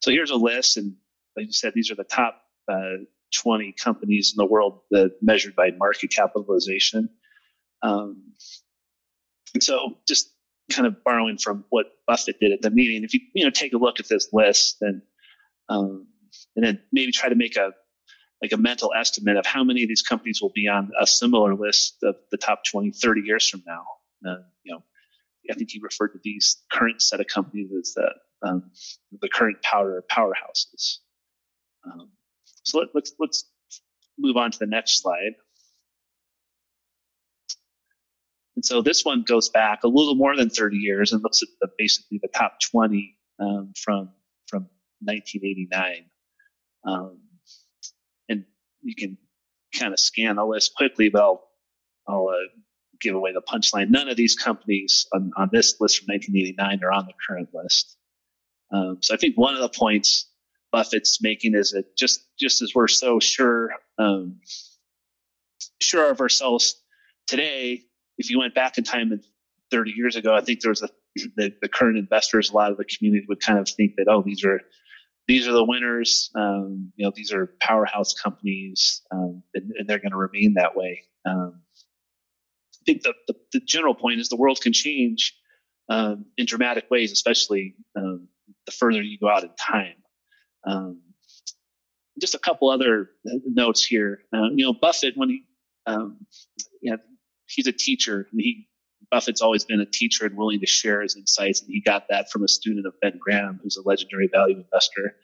so 0.00 0.10
here's 0.10 0.30
a 0.30 0.36
list, 0.36 0.78
and 0.78 0.94
like 1.36 1.46
you 1.46 1.52
said, 1.52 1.72
these 1.74 1.90
are 1.90 1.94
the 1.94 2.04
top 2.04 2.42
uh, 2.70 3.04
20 3.34 3.72
companies 3.72 4.34
in 4.36 4.42
the 4.42 4.50
world 4.50 4.80
that 4.90 5.16
measured 5.22 5.54
by 5.54 5.70
market 5.70 6.10
capitalization. 6.10 7.08
Um, 7.82 8.32
and 9.54 9.62
so 9.62 9.98
just 10.06 10.30
kind 10.70 10.86
of 10.86 11.02
borrowing 11.04 11.38
from 11.38 11.64
what 11.70 11.86
Buffett 12.06 12.38
did 12.40 12.52
at 12.52 12.62
the 12.62 12.70
meeting, 12.70 13.04
if 13.04 13.14
you, 13.14 13.20
you 13.34 13.44
know, 13.44 13.50
take 13.50 13.72
a 13.72 13.78
look 13.78 14.00
at 14.00 14.08
this 14.08 14.28
list 14.32 14.76
and, 14.80 15.02
um, 15.68 16.06
and 16.56 16.64
then 16.64 16.80
maybe 16.92 17.12
try 17.12 17.28
to 17.28 17.34
make 17.34 17.56
a, 17.56 17.72
like 18.42 18.52
a 18.52 18.56
mental 18.56 18.92
estimate 18.96 19.36
of 19.36 19.44
how 19.44 19.62
many 19.64 19.82
of 19.82 19.88
these 19.88 20.02
companies 20.02 20.40
will 20.40 20.52
be 20.54 20.66
on 20.66 20.90
a 20.98 21.06
similar 21.06 21.54
list 21.54 21.96
of 22.02 22.16
the 22.30 22.38
top 22.38 22.62
20, 22.70 22.92
30 22.92 23.20
years 23.22 23.48
from 23.48 23.62
now. 23.66 23.84
Uh, 24.26 24.42
you 24.62 24.72
know, 24.72 24.82
I 25.50 25.54
think 25.54 25.70
he 25.70 25.80
referred 25.82 26.12
to 26.12 26.20
these 26.22 26.62
current 26.72 27.02
set 27.02 27.20
of 27.20 27.26
companies 27.26 27.70
as 27.78 27.94
the, 27.94 28.48
um, 28.48 28.70
the 29.20 29.28
current 29.28 29.60
power 29.62 30.04
powerhouses. 30.10 30.98
Um, 31.84 32.10
so 32.44 32.78
let, 32.78 32.88
let's 32.94 33.12
let's 33.18 33.44
move 34.18 34.36
on 34.36 34.50
to 34.50 34.58
the 34.58 34.66
next 34.66 35.00
slide. 35.00 35.34
And 38.56 38.64
so 38.64 38.82
this 38.82 39.04
one 39.04 39.22
goes 39.22 39.48
back 39.48 39.84
a 39.84 39.88
little 39.88 40.14
more 40.14 40.36
than 40.36 40.50
30 40.50 40.76
years 40.76 41.12
and 41.12 41.22
looks 41.22 41.42
at 41.42 41.48
the, 41.62 41.68
basically 41.78 42.20
the 42.20 42.28
top 42.28 42.58
20 42.70 43.16
um, 43.38 43.72
from 43.76 44.10
from 44.48 44.68
1989. 45.00 46.04
Um, 46.86 47.20
and 48.28 48.44
you 48.82 48.94
can 48.94 49.16
kind 49.78 49.92
of 49.92 50.00
scan 50.00 50.36
the 50.36 50.44
list 50.44 50.74
quickly, 50.76 51.08
but 51.08 51.22
I'll, 51.22 51.48
I'll 52.08 52.28
uh, 52.28 52.60
give 53.00 53.14
away 53.14 53.32
the 53.32 53.42
punchline. 53.42 53.90
None 53.90 54.08
of 54.08 54.16
these 54.16 54.34
companies 54.34 55.06
on, 55.12 55.30
on, 55.36 55.50
this 55.52 55.80
list 55.80 55.98
from 55.98 56.12
1989 56.12 56.84
are 56.84 56.92
on 56.92 57.06
the 57.06 57.12
current 57.26 57.48
list. 57.54 57.96
Um, 58.72 58.98
so 59.00 59.14
I 59.14 59.16
think 59.16 59.36
one 59.36 59.54
of 59.54 59.60
the 59.60 59.68
points 59.68 60.29
Buffett's 60.72 61.20
making 61.22 61.54
is 61.54 61.72
that 61.72 61.96
just 61.96 62.26
just 62.38 62.62
as 62.62 62.72
we're 62.74 62.88
so 62.88 63.18
sure 63.20 63.70
um, 63.98 64.40
sure 65.80 66.10
of 66.10 66.20
ourselves 66.20 66.80
today, 67.26 67.82
if 68.18 68.30
you 68.30 68.38
went 68.38 68.54
back 68.54 68.78
in 68.78 68.84
time 68.84 69.20
30 69.70 69.92
years 69.92 70.16
ago, 70.16 70.34
I 70.34 70.40
think 70.40 70.60
there 70.60 70.70
was 70.70 70.82
a 70.82 70.88
the, 71.36 71.52
the 71.60 71.68
current 71.68 71.98
investors, 71.98 72.50
a 72.50 72.54
lot 72.54 72.70
of 72.70 72.76
the 72.76 72.84
community 72.84 73.26
would 73.28 73.40
kind 73.40 73.58
of 73.58 73.68
think 73.68 73.94
that 73.96 74.06
oh 74.08 74.22
these 74.22 74.44
are 74.44 74.60
these 75.28 75.46
are 75.46 75.52
the 75.52 75.64
winners, 75.64 76.30
um, 76.34 76.92
you 76.96 77.04
know 77.04 77.12
these 77.14 77.32
are 77.32 77.54
powerhouse 77.60 78.14
companies, 78.14 79.02
um, 79.12 79.42
and, 79.54 79.72
and, 79.78 79.88
they're 79.88 79.98
going 79.98 80.10
to 80.10 80.16
remain 80.16 80.54
that 80.54 80.74
way. 80.74 81.02
Um, 81.24 81.60
I 82.74 82.82
think 82.84 83.02
the, 83.02 83.14
the, 83.28 83.34
the 83.52 83.60
general 83.60 83.94
point 83.94 84.20
is 84.20 84.28
the 84.28 84.36
world 84.36 84.60
can 84.60 84.72
change 84.72 85.36
um, 85.88 86.24
in 86.36 86.46
dramatic 86.46 86.90
ways, 86.90 87.12
especially 87.12 87.74
um, 87.96 88.28
the 88.66 88.72
further 88.72 89.02
you 89.02 89.18
go 89.18 89.28
out 89.28 89.44
in 89.44 89.50
time. 89.58 89.94
Um, 90.66 91.02
just 92.20 92.34
a 92.34 92.38
couple 92.38 92.70
other 92.70 93.10
notes 93.24 93.84
here. 93.84 94.20
Uh, 94.34 94.50
you 94.54 94.64
know, 94.64 94.74
Buffett, 94.74 95.14
when 95.16 95.30
he, 95.30 95.44
um, 95.86 96.18
you 96.82 96.92
know, 96.92 96.98
he's 97.46 97.66
a 97.66 97.72
teacher, 97.72 98.26
and 98.30 98.40
he 98.40 98.68
Buffett's 99.10 99.40
always 99.40 99.64
been 99.64 99.80
a 99.80 99.86
teacher 99.86 100.26
and 100.26 100.36
willing 100.36 100.60
to 100.60 100.66
share 100.66 101.02
his 101.02 101.16
insights, 101.16 101.62
and 101.62 101.70
he 101.70 101.80
got 101.80 102.04
that 102.10 102.30
from 102.30 102.44
a 102.44 102.48
student 102.48 102.86
of 102.86 102.94
Ben 103.00 103.18
Graham, 103.18 103.58
who's 103.62 103.76
a 103.76 103.82
legendary 103.82 104.28
value 104.32 104.56
investor. 104.56 105.16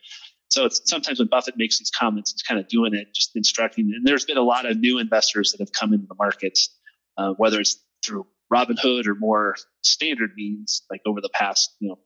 So 0.48 0.64
it's 0.64 0.80
sometimes 0.86 1.18
when 1.18 1.28
Buffett 1.28 1.56
makes 1.56 1.78
these 1.78 1.90
comments, 1.90 2.32
he's 2.32 2.42
kind 2.42 2.60
of 2.60 2.68
doing 2.68 2.94
it, 2.94 3.08
just 3.14 3.36
instructing. 3.36 3.92
And 3.94 4.06
there's 4.06 4.24
been 4.24 4.38
a 4.38 4.42
lot 4.42 4.64
of 4.66 4.78
new 4.78 4.98
investors 4.98 5.52
that 5.52 5.60
have 5.60 5.72
come 5.72 5.92
into 5.92 6.06
the 6.06 6.14
markets, 6.14 6.74
uh, 7.16 7.32
whether 7.36 7.60
it's 7.60 7.82
through 8.04 8.26
Robinhood 8.52 9.06
or 9.06 9.14
more 9.14 9.56
standard 9.82 10.30
means, 10.36 10.82
like 10.90 11.00
over 11.06 11.20
the 11.20 11.30
past, 11.34 11.74
you 11.80 11.88
know, 11.88 11.98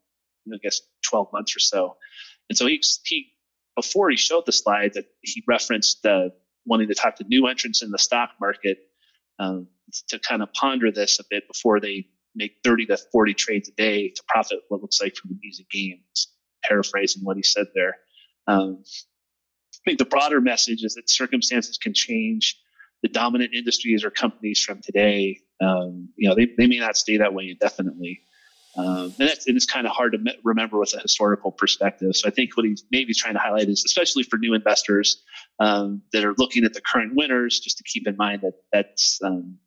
I 0.55 0.59
guess 0.63 0.81
12 1.09 1.29
months 1.33 1.55
or 1.55 1.61
so. 1.61 1.97
And 2.51 2.59
so 2.59 2.67
he, 2.67 2.83
he 3.07 3.33
before 3.77 4.11
he 4.11 4.17
showed 4.17 4.45
the 4.45 4.53
slide 4.53 4.95
that 4.95 5.07
he 5.23 5.43
referenced 5.47 6.05
uh, 6.05 6.29
wanting 6.67 6.89
to 6.89 6.95
talk 6.95 7.17
to 7.17 7.25
new 7.25 7.47
entrants 7.47 7.83
in 7.83 7.91
the 7.91 7.99
stock 7.99 8.31
market 8.41 8.79
um, 9.39 9.69
to 10.09 10.19
kind 10.19 10.43
of 10.43 10.53
ponder 10.53 10.91
this 10.91 11.21
a 11.21 11.25
bit 11.31 11.49
before 11.49 11.81
they 11.81 12.07
make 12.35 12.57
30 12.63 12.87
to 12.87 12.97
40 12.97 13.35
trades 13.35 13.69
a 13.69 13.73
day 13.73 14.09
to 14.09 14.23
profit 14.29 14.59
what 14.69 14.83
looks 14.83 15.01
like 15.01 15.15
from 15.17 15.31
an 15.31 15.41
easy 15.45 15.67
game. 15.71 16.01
paraphrasing 16.63 17.23
what 17.25 17.37
he 17.37 17.43
said 17.43 17.67
there. 17.75 17.97
Um, 18.47 18.83
I 18.85 19.79
think 19.87 19.99
the 19.99 20.05
broader 20.05 20.41
message 20.41 20.83
is 20.83 20.95
that 20.95 21.09
circumstances 21.09 21.79
can 21.79 21.95
change. 21.95 22.61
The 23.03 23.09
dominant 23.09 23.55
industries 23.55 24.05
or 24.05 24.11
companies 24.11 24.63
from 24.63 24.83
today, 24.83 25.39
um, 25.63 26.11
you 26.17 26.29
know, 26.29 26.35
they, 26.35 26.49
they 26.59 26.67
may 26.67 26.79
not 26.79 26.97
stay 26.97 27.17
that 27.19 27.33
way 27.33 27.49
indefinitely. 27.49 28.23
Um, 28.77 29.15
and, 29.19 29.29
that's, 29.29 29.47
and 29.47 29.57
it's 29.57 29.67
kind 29.67 29.87
of 29.87 29.93
hard 29.93 30.13
to 30.13 30.19
me- 30.19 30.39
remember 30.45 30.79
with 30.79 30.95
a 30.95 31.01
historical 31.01 31.51
perspective. 31.51 32.15
So 32.15 32.29
I 32.29 32.31
think 32.31 32.57
what 32.57 32.67
he's 32.67 32.85
maybe 32.91 33.13
trying 33.15 33.35
to 33.35 33.41
highlight 33.41 33.69
is, 33.69 33.83
especially 33.85 34.23
for 34.23 34.39
new 34.39 34.55
investors 34.55 35.23
um, 35.59 36.03
that 36.13 36.25
are 36.25 36.35
looking 36.39 36.65
at 36.65 36.73
the 36.73 36.81
current 36.81 37.15
winners, 37.15 37.61
just 37.61 37.79
to 37.79 37.85
keep 37.85 38.07
in 38.07 38.17
mind 38.17 38.43
that 38.43 38.55
that's 38.73 39.21
um, 39.25 39.59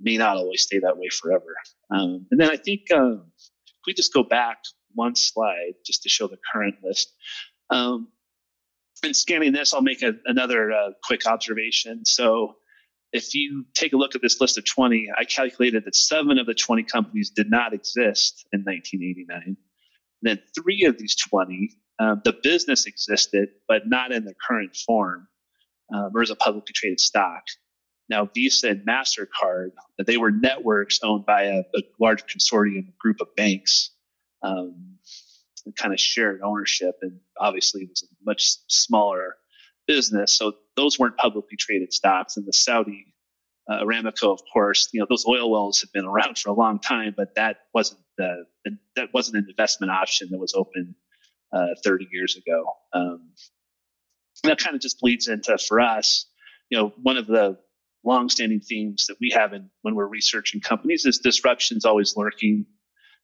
may 0.00 0.16
not 0.16 0.36
always 0.36 0.62
stay 0.62 0.78
that 0.78 0.96
way 0.96 1.08
forever. 1.08 1.56
Um, 1.90 2.26
and 2.30 2.40
then 2.40 2.50
I 2.50 2.56
think 2.56 2.82
uh, 2.92 3.14
if 3.14 3.82
we 3.86 3.94
just 3.94 4.14
go 4.14 4.22
back 4.22 4.58
one 4.94 5.16
slide 5.16 5.74
just 5.84 6.04
to 6.04 6.08
show 6.08 6.28
the 6.28 6.38
current 6.52 6.76
list. 6.82 7.12
Um, 7.70 8.08
and 9.04 9.14
scanning 9.14 9.52
this, 9.52 9.74
I'll 9.74 9.82
make 9.82 10.02
a, 10.02 10.14
another 10.24 10.72
uh, 10.72 10.90
quick 11.04 11.26
observation. 11.26 12.04
So 12.04 12.56
if 13.12 13.34
you 13.34 13.64
take 13.74 13.92
a 13.92 13.96
look 13.96 14.14
at 14.14 14.22
this 14.22 14.40
list 14.40 14.58
of 14.58 14.64
20, 14.64 15.08
I 15.16 15.24
calculated 15.24 15.84
that 15.84 15.96
seven 15.96 16.38
of 16.38 16.46
the 16.46 16.54
20 16.54 16.82
companies 16.84 17.30
did 17.30 17.50
not 17.50 17.72
exist 17.72 18.46
in 18.52 18.60
1989. 18.60 19.42
And 19.46 19.56
then 20.22 20.40
three 20.54 20.84
of 20.84 20.98
these 20.98 21.16
20, 21.16 21.70
um, 21.98 22.20
the 22.24 22.34
business 22.42 22.86
existed, 22.86 23.50
but 23.66 23.82
not 23.86 24.12
in 24.12 24.24
the 24.24 24.34
current 24.46 24.76
form 24.76 25.28
um, 25.92 26.10
or 26.14 26.22
as 26.22 26.30
a 26.30 26.36
publicly 26.36 26.72
traded 26.74 27.00
stock. 27.00 27.44
Now, 28.08 28.28
Visa 28.34 28.70
and 28.70 28.86
MasterCard, 28.86 29.70
they 30.06 30.16
were 30.16 30.30
networks 30.30 31.00
owned 31.02 31.26
by 31.26 31.44
a, 31.44 31.58
a 31.74 31.82
large 32.00 32.24
consortium 32.24 32.96
group 32.98 33.20
of 33.20 33.34
banks, 33.36 33.90
um, 34.42 34.98
kind 35.76 35.92
of 35.92 36.00
shared 36.00 36.40
ownership, 36.42 36.96
and 37.02 37.20
obviously 37.38 37.82
it 37.82 37.90
was 37.90 38.02
a 38.02 38.06
much 38.24 38.56
smaller 38.68 39.36
business. 39.86 40.36
So 40.36 40.52
those 40.78 40.98
weren't 40.98 41.16
publicly 41.16 41.56
traded 41.58 41.92
stocks. 41.92 42.36
And 42.36 42.46
the 42.46 42.52
Saudi 42.52 43.06
uh, 43.68 43.82
Aramco, 43.82 44.32
of 44.32 44.40
course, 44.52 44.88
you 44.92 45.00
know 45.00 45.06
those 45.08 45.26
oil 45.26 45.50
wells 45.50 45.80
have 45.80 45.92
been 45.92 46.06
around 46.06 46.38
for 46.38 46.50
a 46.50 46.54
long 46.54 46.78
time, 46.78 47.14
but 47.16 47.34
that 47.34 47.58
wasn't 47.74 48.00
the, 48.16 48.44
that 48.96 49.08
wasn't 49.12 49.36
an 49.36 49.46
investment 49.48 49.90
option 49.90 50.28
that 50.30 50.38
was 50.38 50.54
open 50.54 50.94
uh, 51.52 51.74
30 51.84 52.08
years 52.12 52.36
ago. 52.36 52.64
Um, 52.92 53.32
that 54.44 54.58
kind 54.58 54.76
of 54.76 54.80
just 54.80 55.00
bleeds 55.00 55.28
into 55.28 55.58
for 55.58 55.80
us. 55.80 56.26
You 56.70 56.78
know, 56.78 56.92
one 57.02 57.16
of 57.16 57.26
the 57.26 57.58
longstanding 58.04 58.60
themes 58.60 59.06
that 59.08 59.16
we 59.20 59.30
have 59.34 59.52
in, 59.52 59.70
when 59.82 59.94
we're 59.94 60.06
researching 60.06 60.60
companies 60.60 61.04
is 61.04 61.18
disruption's 61.18 61.84
always 61.84 62.16
lurking. 62.16 62.66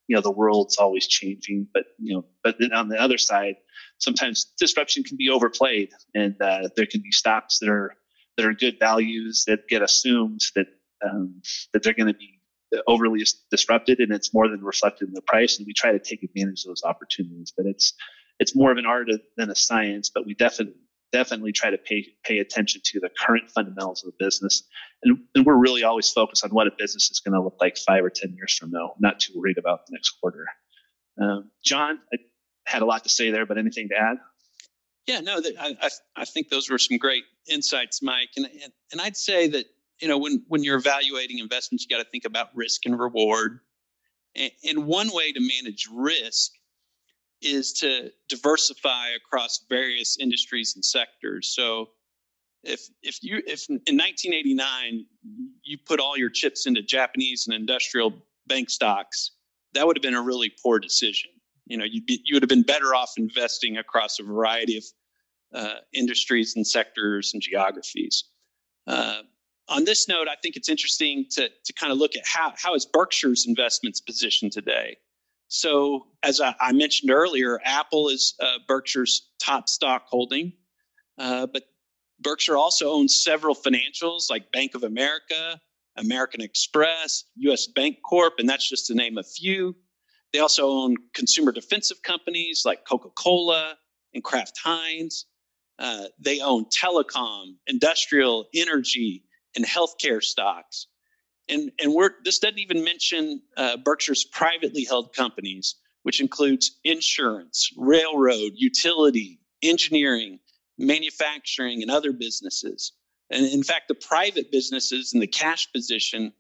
You 0.07 0.17
know, 0.17 0.23
the 0.23 0.31
world's 0.31 0.77
always 0.77 1.07
changing, 1.07 1.69
but 1.73 1.85
you 1.99 2.15
know, 2.15 2.25
but 2.43 2.57
then 2.59 2.73
on 2.73 2.89
the 2.89 3.01
other 3.01 3.19
side, 3.19 3.57
sometimes 3.99 4.53
disruption 4.59 5.03
can 5.03 5.17
be 5.17 5.31
overplayed, 5.31 5.91
and 6.15 6.41
uh, 6.41 6.69
there 6.77 6.87
can 6.87 7.01
be 7.01 7.11
stocks 7.11 7.59
that 7.61 7.71
are 7.71 7.97
that 8.37 8.47
are 8.47 8.53
good 8.53 8.79
values 8.79 9.45
that 9.47 9.69
get 9.69 9.83
assumed 9.83 10.41
that 10.57 10.67
um, 11.05 11.41
that 11.73 11.83
they're 11.83 11.95
going 11.95 12.13
to 12.13 12.19
be 12.19 12.41
overly 12.87 13.23
disrupted, 13.51 14.01
and 14.01 14.13
it's 14.13 14.35
more 14.35 14.49
than 14.49 14.63
reflected 14.63 15.09
in 15.09 15.15
the 15.15 15.23
price. 15.23 15.59
And 15.59 15.67
we 15.67 15.73
try 15.73 15.93
to 15.93 15.99
take 15.99 16.23
advantage 16.23 16.65
of 16.65 16.69
those 16.69 16.83
opportunities, 16.85 17.53
but 17.57 17.67
it's 17.67 17.95
it's 18.41 18.57
more 18.57 18.73
of 18.73 18.79
an 18.79 18.87
art 18.87 19.09
than 19.37 19.51
a 19.51 19.55
science. 19.55 20.11
But 20.13 20.27
we 20.27 20.35
definitely 20.35 20.75
definitely 21.15 21.53
try 21.53 21.71
to 21.71 21.79
pay 21.79 22.05
pay 22.25 22.39
attention 22.39 22.81
to 22.85 22.99
the 22.99 23.09
current 23.09 23.49
fundamentals 23.49 24.03
of 24.03 24.13
the 24.13 24.25
business, 24.25 24.65
and, 25.05 25.19
and 25.37 25.47
we're 25.47 25.57
really 25.57 25.85
always 25.85 26.11
focused 26.11 26.45
on 26.45 26.51
what 26.51 26.67
a 26.67 26.73
business 26.77 27.09
is 27.09 27.21
going 27.21 27.35
to 27.35 27.41
look 27.41 27.57
like 27.61 27.77
five 27.79 28.05
or 28.05 28.11
ten 28.11 28.35
years 28.35 28.57
from 28.59 28.73
now. 28.73 28.95
Not 28.99 29.21
too 29.21 29.33
worried 29.37 29.57
about 29.57 29.87
the 29.87 29.93
next 29.93 30.11
quarter. 30.21 30.45
Um, 31.23 31.53
John, 31.65 32.01
I 32.13 32.17
had 32.67 32.83
a 32.83 32.85
lot 32.85 33.05
to 33.05 33.09
say 33.09 33.31
there, 33.31 33.47
but 33.47 33.59
anything 33.59 33.89
to 33.91 33.95
add? 33.97 34.17
Yeah, 35.07 35.21
no, 35.21 35.41
I, 35.61 35.77
I, 35.81 35.91
I 36.17 36.25
think 36.25 36.49
those 36.49 36.69
were 36.69 36.79
some 36.79 36.99
great 36.99 37.23
insights, 37.49 38.03
Mike, 38.03 38.31
and, 38.37 38.47
and 38.47 38.73
and 38.91 39.01
I'd 39.01 39.17
say 39.17 39.47
that 39.49 39.67
you 40.01 40.09
know 40.09 40.19
when 40.19 40.45
when 40.49 40.65
you're 40.65 40.79
evaluating 40.79 41.39
investments, 41.39 41.87
you 41.89 41.97
got 41.97 42.03
to 42.03 42.11
think 42.11 42.25
about 42.25 42.49
risk 42.55 42.87
and 42.87 42.99
reward. 42.99 43.61
And, 44.37 44.51
and 44.69 44.87
one 44.87 45.11
way 45.13 45.31
to 45.31 45.39
manage 45.39 45.87
risk 45.95 46.51
is 47.45 47.73
to 47.75 48.11
diversify 48.29 49.11
across 49.11 49.65
various 49.69 50.17
industries 50.19 50.75
and 50.75 50.85
sectors. 50.85 51.55
So 51.55 51.91
if 52.63 52.89
if 53.03 53.19
you 53.23 53.43
if 53.47 53.69
in 53.69 53.97
1989 53.97 55.07
you 55.63 55.79
put 55.79 56.01
all 56.01 56.17
your 56.17 56.31
chips 56.31 56.67
into 56.67 56.83
Japanese 56.83 57.47
and 57.47 57.55
industrial 57.55 58.15
bank 58.47 58.71
stocks, 58.71 59.33
that 59.75 59.87
would 59.87 59.97
have 59.97 60.03
been 60.03 60.15
a 60.15 60.23
really 60.23 60.53
poor 60.63 60.79
decision. 60.79 61.31
You 61.67 61.79
know, 61.79 61.85
you'd 61.85 62.07
be, 62.07 62.21
you 62.25 62.35
would 62.35 62.43
have 62.43 62.49
been 62.49 62.63
better 62.63 62.95
off 62.95 63.13
investing 63.17 63.79
across 63.79 64.19
a 64.19 64.23
variety 64.23 64.79
of 64.79 64.85
uh, 65.55 65.75
industries 65.93 66.57
and 66.57 66.67
sectors 66.67 67.33
and 67.33 67.43
geographies. 67.43 68.25
Uh, 68.87 69.23
on 69.69 69.85
this 69.85 70.09
note, 70.09 70.29
I 70.29 70.37
think 70.43 70.57
it's 70.57 70.69
interesting 70.69 71.27
to 71.33 71.49
to 71.49 71.73
kind 71.73 71.93
of 71.93 71.99
look 71.99 72.17
at 72.17 72.23
how 72.27 72.53
how 72.57 72.75
is 72.75 72.87
Berkshire's 72.87 73.47
investments 73.47 74.01
positioned 74.01 74.53
today. 74.53 74.97
So, 75.49 76.07
as 76.23 76.41
I, 76.41 76.55
I 76.61 76.73
mentioned 76.73 77.11
earlier, 77.11 77.61
Apple 77.65 78.09
is 78.09 78.35
uh, 78.41 78.59
Berkshire's 78.67 79.29
top 79.41 79.69
stock 79.69 80.07
holding, 80.09 80.53
uh, 81.19 81.47
but 81.47 81.65
Berkshire 82.21 82.57
also 82.57 82.91
owns 82.91 83.23
several 83.23 83.55
financials 83.55 84.31
like 84.31 84.51
Bank 84.53 84.75
of 84.75 84.83
America, 84.83 85.61
American 85.97 86.41
Express, 86.41 87.25
U.S. 87.37 87.67
Bank 87.67 87.99
Corp, 88.09 88.35
and 88.39 88.49
that's 88.49 88.69
just 88.69 88.87
to 88.87 88.95
name 88.95 89.19
a 89.19 89.23
few. 89.23 89.77
They 90.33 90.41
also 90.41 90.69
own 90.69 90.97
consumer 91.13 91.53
defensive 91.53 92.03
companies 92.03 92.63
like 92.65 92.85
Coca 92.89 93.11
Cola 93.11 93.77
and 94.15 94.25
Kraft 94.25 94.59
Heinz. 94.63 95.27
Uh, 95.79 96.07
they 96.19 96.41
own 96.41 96.67
telecom, 96.67 97.55
industrial, 97.67 98.47
energy, 98.55 99.25
and 99.55 99.65
healthcare 99.65 100.23
stocks 100.23 100.89
and 101.49 101.71
and 101.83 101.93
we're 101.93 102.11
this 102.25 102.39
doesn't 102.39 102.59
even 102.59 102.85
mention 102.85 103.43
uh, 103.57 103.77
Berkshire's 103.77 104.25
privately 104.25 104.85
held 104.85 105.15
companies, 105.15 105.77
which 106.03 106.21
includes 106.21 106.79
insurance, 106.85 107.71
railroad, 107.77 108.53
utility, 108.55 109.41
engineering, 109.63 110.39
manufacturing, 110.79 111.83
and 111.83 111.91
other 111.91 112.13
businesses. 112.13 112.93
And 113.31 113.47
in 113.47 113.63
fact, 113.63 113.89
the 113.89 113.95
private 113.95 114.51
businesses 114.53 115.13
and 115.13 115.23
the 115.23 115.27
cash 115.27 115.71
position 115.73 116.33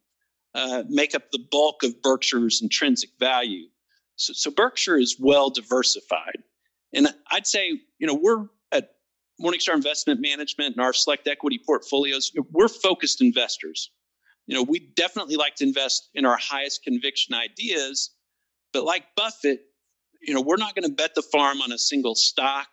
uh, 0.54 0.84
make 0.88 1.14
up 1.14 1.30
the 1.30 1.44
bulk 1.50 1.82
of 1.82 2.00
Berkshire's 2.02 2.60
intrinsic 2.62 3.10
value. 3.18 3.66
So, 4.16 4.32
so 4.32 4.50
Berkshire 4.50 4.98
is 4.98 5.16
well 5.18 5.50
diversified, 5.50 6.42
and 6.92 7.08
I'd 7.30 7.46
say 7.46 7.80
you 7.98 8.06
know 8.06 8.14
we're 8.14 8.46
at 8.72 8.94
Morningstar 9.42 9.74
Investment 9.74 10.20
Management 10.20 10.76
and 10.76 10.84
our 10.84 10.92
select 10.92 11.26
equity 11.26 11.60
portfolios. 11.64 12.32
We're 12.52 12.68
focused 12.68 13.20
investors 13.20 13.90
you 14.46 14.54
know, 14.54 14.62
we 14.62 14.78
definitely 14.78 15.36
like 15.36 15.56
to 15.56 15.64
invest 15.64 16.08
in 16.14 16.26
our 16.26 16.36
highest 16.36 16.82
conviction 16.82 17.34
ideas, 17.34 18.10
but 18.72 18.84
like 18.84 19.04
Buffett, 19.16 19.60
you 20.20 20.34
know, 20.34 20.40
we're 20.40 20.56
not 20.56 20.74
going 20.74 20.88
to 20.88 20.94
bet 20.94 21.14
the 21.14 21.22
farm 21.22 21.60
on 21.60 21.72
a 21.72 21.78
single 21.78 22.14
stock, 22.14 22.68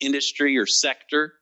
industry, 0.00 0.56
or 0.56 0.66
sector. 0.66 1.34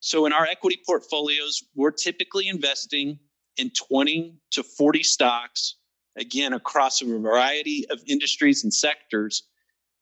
So 0.00 0.26
in 0.26 0.32
our 0.32 0.46
equity 0.46 0.80
portfolios, 0.86 1.62
we're 1.74 1.90
typically 1.90 2.48
investing 2.48 3.18
in 3.56 3.70
20 3.70 4.36
to 4.52 4.62
40 4.62 5.02
stocks, 5.02 5.76
again, 6.16 6.52
across 6.52 7.02
a 7.02 7.06
variety 7.06 7.86
of 7.90 8.00
industries 8.06 8.64
and 8.64 8.72
sectors. 8.72 9.44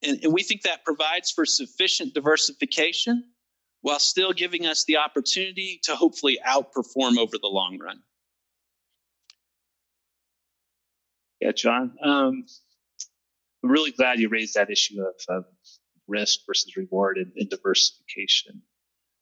And, 0.03 0.21
and 0.23 0.33
we 0.33 0.43
think 0.43 0.63
that 0.63 0.85
provides 0.85 1.33
for 1.33 1.45
sufficient 1.45 2.15
diversification 2.15 3.25
while 3.81 3.99
still 3.99 4.33
giving 4.33 4.67
us 4.67 4.85
the 4.85 4.97
opportunity 4.97 5.81
to 5.85 5.97
hopefully 5.97 6.39
outperform 6.47 7.17
over 7.19 7.37
the 7.41 7.49
long 7.49 7.79
run. 7.79 8.01
Yeah, 11.41 11.53
John. 11.53 11.95
Um, 12.03 12.45
I'm 13.63 13.71
really 13.71 13.93
glad 13.93 14.19
you 14.19 14.29
raised 14.29 14.55
that 14.55 14.71
issue 14.71 15.03
of, 15.29 15.45
risk 16.07 16.41
versus 16.47 16.75
reward 16.75 17.19
and, 17.19 17.33
and 17.37 17.51
diversification. 17.51 18.63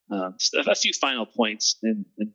Um, 0.09 0.37
so 0.39 0.61
a 0.61 0.75
few 0.75 0.93
final 0.93 1.27
points, 1.27 1.79
and, 1.83 2.05
and 2.17 2.31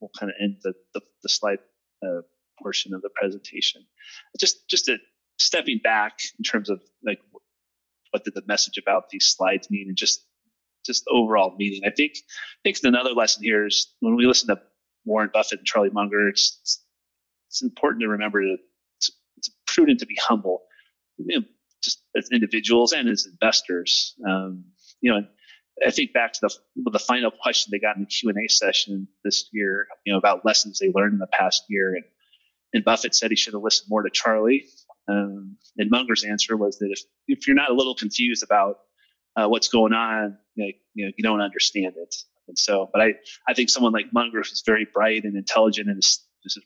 we'll 0.00 0.10
kind 0.18 0.30
of 0.30 0.36
end 0.40 0.56
the, 0.62 0.72
the, 0.94 1.02
the 1.22 1.28
slide 1.28 1.58
uh, 2.02 2.22
portion 2.62 2.94
of 2.94 3.02
the 3.02 3.10
presentation. 3.14 3.84
Just 4.38 4.68
just 4.70 4.88
a, 4.88 4.96
stepping 5.38 5.80
back 5.82 6.18
in 6.38 6.44
terms 6.44 6.70
of 6.70 6.80
like 7.04 7.20
what 8.10 8.24
did 8.24 8.34
the 8.34 8.42
message 8.46 8.78
about 8.78 9.10
these 9.10 9.26
slides 9.26 9.70
mean, 9.70 9.88
and 9.88 9.96
just 9.96 10.24
just 10.86 11.04
overall 11.10 11.54
meaning. 11.58 11.82
I 11.86 11.90
think 11.90 12.12
I 12.16 12.60
think 12.64 12.78
another 12.84 13.10
lesson 13.10 13.42
here 13.42 13.66
is 13.66 13.92
when 14.00 14.16
we 14.16 14.26
listen 14.26 14.48
to 14.48 14.62
Warren 15.04 15.30
Buffett 15.32 15.58
and 15.58 15.66
Charlie 15.66 15.90
Munger, 15.90 16.28
it's 16.28 16.82
it's 17.48 17.62
important 17.62 18.00
to 18.02 18.08
remember 18.08 18.40
to 18.40 18.56
prudent 19.74 20.00
to 20.00 20.06
be 20.06 20.16
humble, 20.28 20.62
you 21.18 21.38
know, 21.38 21.46
just 21.82 22.02
as 22.16 22.28
individuals 22.32 22.92
and 22.92 23.08
as 23.08 23.26
investors. 23.26 24.14
Um, 24.28 24.64
you 25.00 25.10
know, 25.12 25.26
I 25.86 25.90
think 25.90 26.12
back 26.12 26.32
to 26.34 26.40
the 26.42 26.90
the 26.90 26.98
final 26.98 27.30
question 27.30 27.70
they 27.70 27.78
got 27.78 27.96
in 27.96 28.02
the 28.02 28.06
Q 28.06 28.28
and 28.30 28.38
A 28.38 28.48
session 28.52 29.08
this 29.24 29.48
year, 29.52 29.86
you 30.04 30.12
know, 30.12 30.18
about 30.18 30.44
lessons 30.44 30.78
they 30.78 30.92
learned 30.94 31.14
in 31.14 31.18
the 31.18 31.26
past 31.38 31.64
year, 31.68 31.94
and 31.94 32.04
and 32.74 32.84
Buffett 32.84 33.14
said 33.14 33.30
he 33.30 33.36
should 33.36 33.54
have 33.54 33.62
listened 33.62 33.88
more 33.90 34.02
to 34.02 34.10
Charlie. 34.10 34.64
Um, 35.08 35.56
and 35.78 35.90
Munger's 35.90 36.24
answer 36.24 36.56
was 36.56 36.78
that 36.78 36.88
if, 36.90 37.00
if 37.26 37.46
you're 37.46 37.56
not 37.56 37.70
a 37.70 37.74
little 37.74 37.94
confused 37.94 38.42
about 38.44 38.76
uh, 39.36 39.48
what's 39.48 39.68
going 39.68 39.92
on, 39.92 40.38
you 40.54 40.64
know, 40.64 40.72
you 40.94 41.04
know, 41.06 41.12
you 41.16 41.22
don't 41.22 41.40
understand 41.40 41.94
it. 41.96 42.14
And 42.48 42.58
so, 42.58 42.88
but 42.92 43.02
I, 43.02 43.14
I 43.48 43.54
think 43.54 43.70
someone 43.70 43.92
like 43.92 44.12
Munger 44.12 44.40
is 44.40 44.62
very 44.64 44.86
bright 44.92 45.24
and 45.24 45.36
intelligent 45.36 45.88
and 45.88 45.96
has, 45.96 46.20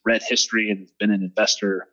read 0.04 0.22
history 0.26 0.70
and 0.70 0.80
has 0.80 0.92
been 0.98 1.10
an 1.10 1.22
investor 1.22 1.88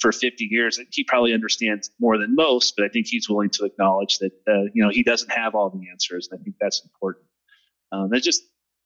for 0.00 0.12
50 0.12 0.44
years. 0.44 0.78
He 0.90 1.04
probably 1.04 1.32
understands 1.32 1.90
more 2.00 2.18
than 2.18 2.34
most, 2.34 2.74
but 2.76 2.84
I 2.84 2.88
think 2.88 3.06
he's 3.06 3.28
willing 3.28 3.50
to 3.50 3.64
acknowledge 3.64 4.18
that, 4.18 4.32
uh, 4.48 4.64
you 4.74 4.82
know, 4.82 4.90
he 4.90 5.02
doesn't 5.02 5.30
have 5.30 5.54
all 5.54 5.70
the 5.70 5.90
answers. 5.90 6.28
And 6.30 6.40
I 6.40 6.42
think 6.42 6.56
that's 6.60 6.82
important. 6.84 7.26
Um, 7.92 8.08
that's 8.10 8.24
just 8.24 8.42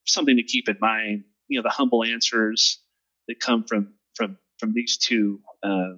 something 0.06 0.36
to 0.36 0.42
keep 0.42 0.68
in 0.68 0.76
mind. 0.80 1.24
You 1.48 1.58
know, 1.58 1.62
the 1.62 1.70
humble 1.70 2.04
answers 2.04 2.80
that 3.28 3.40
come 3.40 3.64
from, 3.64 3.94
from, 4.14 4.38
from 4.58 4.72
these 4.72 4.98
two, 4.98 5.40
uh, 5.62 5.94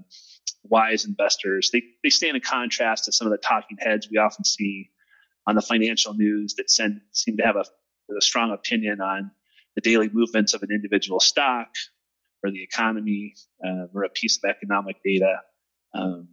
wise 0.64 1.04
investors, 1.04 1.70
they, 1.72 1.82
they 2.02 2.10
stand 2.10 2.36
in 2.36 2.42
contrast 2.42 3.04
to 3.04 3.12
some 3.12 3.26
of 3.26 3.32
the 3.32 3.38
talking 3.38 3.76
heads 3.80 4.08
we 4.10 4.18
often 4.18 4.44
see 4.44 4.90
on 5.46 5.54
the 5.54 5.62
financial 5.62 6.14
news 6.14 6.54
that 6.54 6.70
send, 6.70 7.00
seem 7.12 7.36
to 7.36 7.42
have 7.44 7.56
a, 7.56 7.64
a 8.16 8.20
strong 8.20 8.52
opinion 8.52 9.00
on 9.00 9.30
the 9.74 9.80
daily 9.80 10.08
movements 10.12 10.54
of 10.54 10.62
an 10.62 10.70
individual 10.70 11.18
stock 11.20 11.68
or 12.42 12.50
the 12.50 12.62
economy 12.62 13.34
uh, 13.64 13.86
or 13.94 14.04
a 14.04 14.08
piece 14.08 14.38
of 14.42 14.48
economic 14.48 14.96
data. 15.04 15.36
Um, 15.94 16.28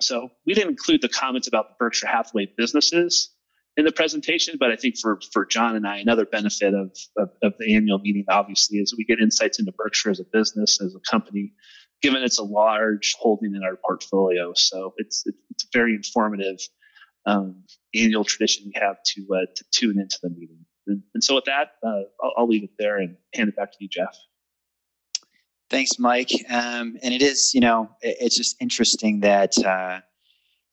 so 0.00 0.30
we 0.44 0.54
didn't 0.54 0.70
include 0.70 1.00
the 1.02 1.08
comments 1.08 1.48
about 1.48 1.68
the 1.68 1.74
Berkshire 1.78 2.06
Hathaway 2.06 2.52
businesses 2.56 3.30
in 3.76 3.84
the 3.84 3.92
presentation, 3.92 4.56
but 4.58 4.70
I 4.70 4.76
think 4.76 4.96
for, 4.98 5.20
for 5.32 5.44
John 5.44 5.76
and 5.76 5.86
I, 5.86 5.98
another 5.98 6.24
benefit 6.24 6.74
of, 6.74 6.96
of, 7.18 7.30
of 7.42 7.54
the 7.58 7.74
annual 7.74 7.98
meeting, 7.98 8.24
obviously, 8.28 8.78
is 8.78 8.94
we 8.96 9.04
get 9.04 9.20
insights 9.20 9.58
into 9.58 9.72
Berkshire 9.72 10.10
as 10.10 10.20
a 10.20 10.24
business, 10.24 10.80
as 10.80 10.94
a 10.94 11.10
company, 11.10 11.52
given 12.02 12.22
it's 12.22 12.38
a 12.38 12.44
large 12.44 13.14
holding 13.18 13.54
in 13.54 13.62
our 13.62 13.76
portfolio. 13.76 14.52
So 14.54 14.94
it's, 14.96 15.24
it's 15.50 15.64
a 15.64 15.68
very 15.72 15.94
informative 15.94 16.58
um, 17.26 17.64
annual 17.94 18.24
tradition 18.24 18.64
we 18.66 18.80
have 18.80 18.96
to, 19.14 19.26
uh, 19.34 19.46
to 19.54 19.64
tune 19.72 19.98
into 20.00 20.18
the 20.22 20.30
meeting. 20.30 20.64
And, 20.86 21.02
and 21.14 21.22
so 21.22 21.34
with 21.34 21.44
that, 21.44 21.72
uh, 21.84 22.02
I'll, 22.22 22.32
I'll 22.38 22.48
leave 22.48 22.64
it 22.64 22.70
there 22.78 22.98
and 22.98 23.16
hand 23.34 23.48
it 23.48 23.56
back 23.56 23.72
to 23.72 23.78
you, 23.80 23.88
Jeff. 23.88 24.16
Thanks, 25.68 25.98
Mike. 25.98 26.30
Um, 26.48 26.96
and 27.02 27.12
it 27.12 27.22
is, 27.22 27.52
you 27.52 27.60
know, 27.60 27.90
it, 28.00 28.16
it's 28.20 28.36
just 28.36 28.56
interesting 28.60 29.20
that, 29.20 29.52
uh, 29.64 30.00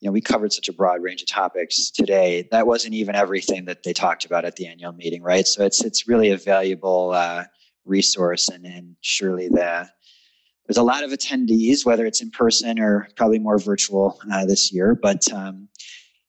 you 0.00 0.08
know, 0.08 0.12
we 0.12 0.20
covered 0.20 0.52
such 0.52 0.68
a 0.68 0.72
broad 0.72 1.02
range 1.02 1.22
of 1.22 1.28
topics 1.28 1.90
today. 1.90 2.46
That 2.50 2.66
wasn't 2.66 2.94
even 2.94 3.14
everything 3.14 3.64
that 3.64 3.82
they 3.82 3.92
talked 3.92 4.24
about 4.24 4.44
at 4.44 4.56
the 4.56 4.66
annual 4.66 4.92
meeting, 4.92 5.22
right? 5.22 5.46
So 5.46 5.64
it's 5.64 5.82
it's 5.82 6.06
really 6.06 6.30
a 6.30 6.36
valuable 6.36 7.12
uh, 7.12 7.44
resource, 7.84 8.48
and, 8.48 8.66
and 8.66 8.96
surely 9.00 9.48
the 9.48 9.88
there's 10.66 10.76
a 10.76 10.82
lot 10.82 11.04
of 11.04 11.10
attendees, 11.10 11.84
whether 11.84 12.06
it's 12.06 12.22
in 12.22 12.30
person 12.30 12.78
or 12.78 13.08
probably 13.16 13.38
more 13.38 13.58
virtual 13.58 14.18
uh, 14.32 14.44
this 14.46 14.72
year. 14.72 14.94
But 14.94 15.30
um, 15.32 15.68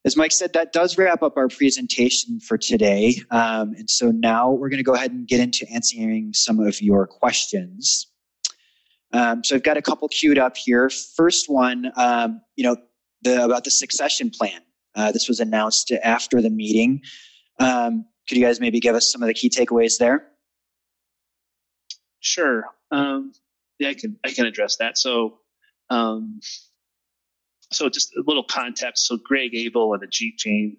as 0.04 0.16
Mike 0.16 0.32
said, 0.32 0.52
that 0.52 0.72
does 0.72 0.98
wrap 0.98 1.22
up 1.22 1.36
our 1.36 1.48
presentation 1.48 2.40
for 2.40 2.58
today. 2.58 3.20
Um, 3.30 3.74
and 3.76 3.88
so 3.88 4.10
now 4.10 4.50
we're 4.52 4.68
going 4.68 4.78
to 4.78 4.84
go 4.84 4.94
ahead 4.94 5.10
and 5.10 5.26
get 5.26 5.40
into 5.40 5.66
answering 5.72 6.32
some 6.32 6.60
of 6.60 6.80
your 6.80 7.06
questions. 7.06 8.06
Um, 9.12 9.44
so 9.44 9.56
I've 9.56 9.62
got 9.62 9.76
a 9.76 9.82
couple 9.82 10.08
queued 10.08 10.38
up 10.38 10.56
here. 10.56 10.90
First 10.90 11.48
one, 11.48 11.92
um, 11.96 12.40
you 12.56 12.64
know, 12.64 12.76
the, 13.22 13.44
about 13.44 13.64
the 13.64 13.70
succession 13.70 14.30
plan. 14.30 14.60
Uh, 14.94 15.12
this 15.12 15.28
was 15.28 15.40
announced 15.40 15.92
after 16.02 16.40
the 16.40 16.50
meeting. 16.50 17.02
Um, 17.58 18.06
could 18.28 18.38
you 18.38 18.44
guys 18.44 18.60
maybe 18.60 18.80
give 18.80 18.94
us 18.94 19.10
some 19.10 19.22
of 19.22 19.28
the 19.28 19.34
key 19.34 19.50
takeaways 19.50 19.98
there? 19.98 20.26
Sure. 22.20 22.64
Um, 22.90 23.32
yeah, 23.78 23.90
I 23.90 23.94
can 23.94 24.18
I 24.24 24.30
can 24.30 24.46
address 24.46 24.76
that. 24.76 24.98
So, 24.98 25.38
um, 25.90 26.40
so 27.72 27.88
just 27.88 28.16
a 28.16 28.22
little 28.26 28.44
context. 28.44 29.06
So 29.06 29.18
Greg 29.22 29.54
Abel 29.54 29.92
and 29.94 30.02
Ajit 30.02 30.38
Jain, 30.38 30.76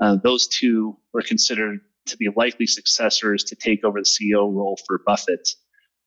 uh, 0.00 0.16
those 0.22 0.48
two 0.48 0.96
were 1.12 1.22
considered 1.22 1.80
to 2.06 2.16
be 2.16 2.28
likely 2.34 2.66
successors 2.66 3.44
to 3.44 3.54
take 3.54 3.84
over 3.84 4.00
the 4.00 4.06
CEO 4.06 4.52
role 4.52 4.78
for 4.86 5.00
Buffett. 5.06 5.48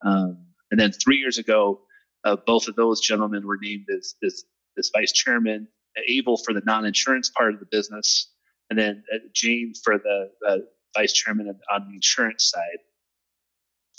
Um, 0.06 0.38
and 0.74 0.80
then 0.80 0.92
three 0.92 1.18
years 1.18 1.38
ago, 1.38 1.82
uh, 2.26 2.36
both 2.48 2.68
of 2.68 2.76
those 2.76 3.00
gentlemen 3.00 3.46
were 3.46 3.60
named 3.62 3.86
as, 3.96 4.16
as, 4.26 4.44
as 4.76 4.90
vice 4.92 5.12
chairman, 5.12 5.68
Abel 6.08 6.36
for 6.36 6.52
the 6.52 6.64
non-insurance 6.66 7.30
part 7.30 7.54
of 7.54 7.60
the 7.60 7.68
business, 7.70 8.32
and 8.72 8.80
then 8.80 9.04
uh, 9.14 9.20
Jain 9.36 9.74
for 9.84 10.00
the 10.00 10.32
uh, 10.50 10.58
vice 10.98 11.14
chairman 11.14 11.48
on 11.72 11.88
the 11.88 11.94
insurance 11.94 12.50
side. 12.50 12.80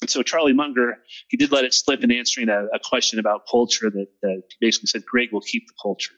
And 0.00 0.10
so 0.10 0.24
Charlie 0.24 0.52
Munger, 0.52 0.96
he 1.28 1.36
did 1.36 1.52
let 1.52 1.64
it 1.64 1.72
slip 1.72 2.02
in 2.02 2.10
answering 2.10 2.48
a, 2.48 2.64
a 2.74 2.80
question 2.82 3.20
about 3.20 3.42
culture 3.48 3.88
that 3.88 4.08
he 4.22 4.56
basically 4.60 4.88
said 4.88 5.04
Greg 5.06 5.28
will 5.30 5.42
keep 5.42 5.68
the 5.68 5.74
culture. 5.80 6.14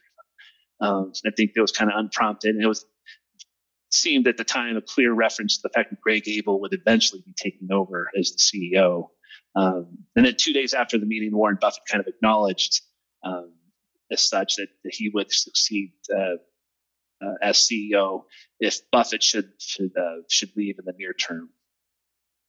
Um, 0.80 1.12
I 1.26 1.32
think 1.36 1.52
that 1.52 1.60
was 1.60 1.72
kind 1.72 1.90
of 1.90 1.98
unprompted, 1.98 2.54
and 2.54 2.64
it 2.64 2.66
was 2.66 2.86
seemed 3.90 4.26
at 4.26 4.38
the 4.38 4.44
time 4.44 4.78
a 4.78 4.80
clear 4.80 5.12
reference 5.12 5.56
to 5.56 5.64
the 5.64 5.68
fact 5.68 5.90
that 5.90 6.00
Greg 6.00 6.26
Abel 6.26 6.62
would 6.62 6.72
eventually 6.72 7.22
be 7.26 7.34
taking 7.36 7.70
over 7.70 8.10
as 8.18 8.32
the 8.32 8.38
CEO. 8.38 9.08
Um, 9.56 9.98
and 10.14 10.26
then 10.26 10.34
two 10.38 10.52
days 10.52 10.74
after 10.74 10.98
the 10.98 11.06
meeting, 11.06 11.34
Warren 11.34 11.56
Buffett 11.58 11.84
kind 11.90 12.00
of 12.00 12.06
acknowledged 12.06 12.82
um, 13.24 13.52
as 14.12 14.28
such 14.28 14.56
that, 14.56 14.68
that, 14.84 14.94
he 14.94 15.10
would 15.12 15.32
succeed 15.32 15.92
uh, 16.14 16.36
uh, 17.24 17.34
as 17.42 17.56
CEO 17.56 18.24
if 18.60 18.78
Buffett 18.92 19.22
should 19.22 19.50
should 19.58 19.92
uh, 19.96 20.22
should 20.28 20.50
leave 20.56 20.78
in 20.78 20.84
the 20.84 20.92
near 20.98 21.14
term. 21.14 21.48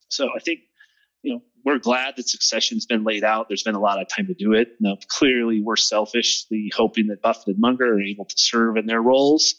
So 0.10 0.30
I 0.36 0.40
think 0.40 0.60
you 1.24 1.34
know 1.34 1.42
we're 1.64 1.80
glad 1.80 2.18
that 2.18 2.28
succession's 2.28 2.86
been 2.86 3.06
laid 3.06 3.24
out. 3.24 3.48
There's 3.48 3.64
been 3.64 3.76
a 3.76 3.80
lot 3.80 4.02
of 4.02 4.08
time 4.10 4.28
to 4.28 4.34
do 4.34 4.54
it. 4.54 4.76
Now, 4.82 4.98
clearly, 5.08 5.62
we're 5.62 5.78
selfishly 5.78 6.72
hoping 6.76 7.08
that 7.08 7.22
Buffett 7.22 7.48
and 7.48 7.60
Munger 7.60 7.94
are 7.94 8.02
able 8.02 8.26
to 8.26 8.36
serve 8.38 8.76
in 8.76 8.86
their 8.86 9.02
roles 9.02 9.56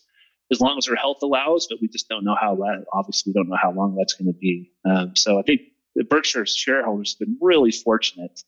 as 0.50 0.60
long 0.60 0.78
as 0.78 0.86
their 0.86 0.96
health 0.96 1.18
allows, 1.22 1.66
but 1.68 1.78
we 1.80 1.88
just 1.88 2.08
don't 2.08 2.24
know 2.24 2.36
how. 2.38 2.58
Obviously, 2.92 3.30
we 3.30 3.40
don't 3.40 3.48
know 3.48 3.58
how 3.60 3.72
long 3.72 3.96
that's 3.96 4.14
going 4.14 4.32
to 4.32 4.38
be. 4.38 4.70
Um, 4.84 5.16
so 5.16 5.38
I 5.38 5.42
think 5.42 5.62
the 5.94 6.04
Berkshire 6.04 6.46
shareholders 6.46 7.16
have 7.18 7.26
been 7.26 7.38
really 7.40 7.72
fortunate 7.72 8.40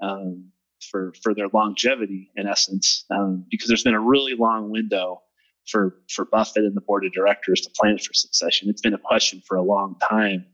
um, 0.00 0.50
for 0.90 1.12
for 1.22 1.34
their 1.34 1.48
longevity, 1.52 2.30
in 2.36 2.46
essence, 2.46 3.04
um, 3.10 3.44
because 3.50 3.68
there's 3.68 3.84
been 3.84 3.94
a 3.94 4.00
really 4.00 4.34
long 4.34 4.70
window 4.70 5.22
for 5.66 6.00
for 6.10 6.24
Buffett 6.24 6.64
and 6.64 6.76
the 6.76 6.80
board 6.80 7.04
of 7.04 7.12
directors 7.12 7.60
to 7.62 7.70
plan 7.70 7.98
for 7.98 8.14
succession. 8.14 8.68
It's 8.68 8.82
been 8.82 8.94
a 8.94 8.98
question 8.98 9.42
for 9.46 9.56
a 9.56 9.62
long 9.62 9.96
time, 10.08 10.46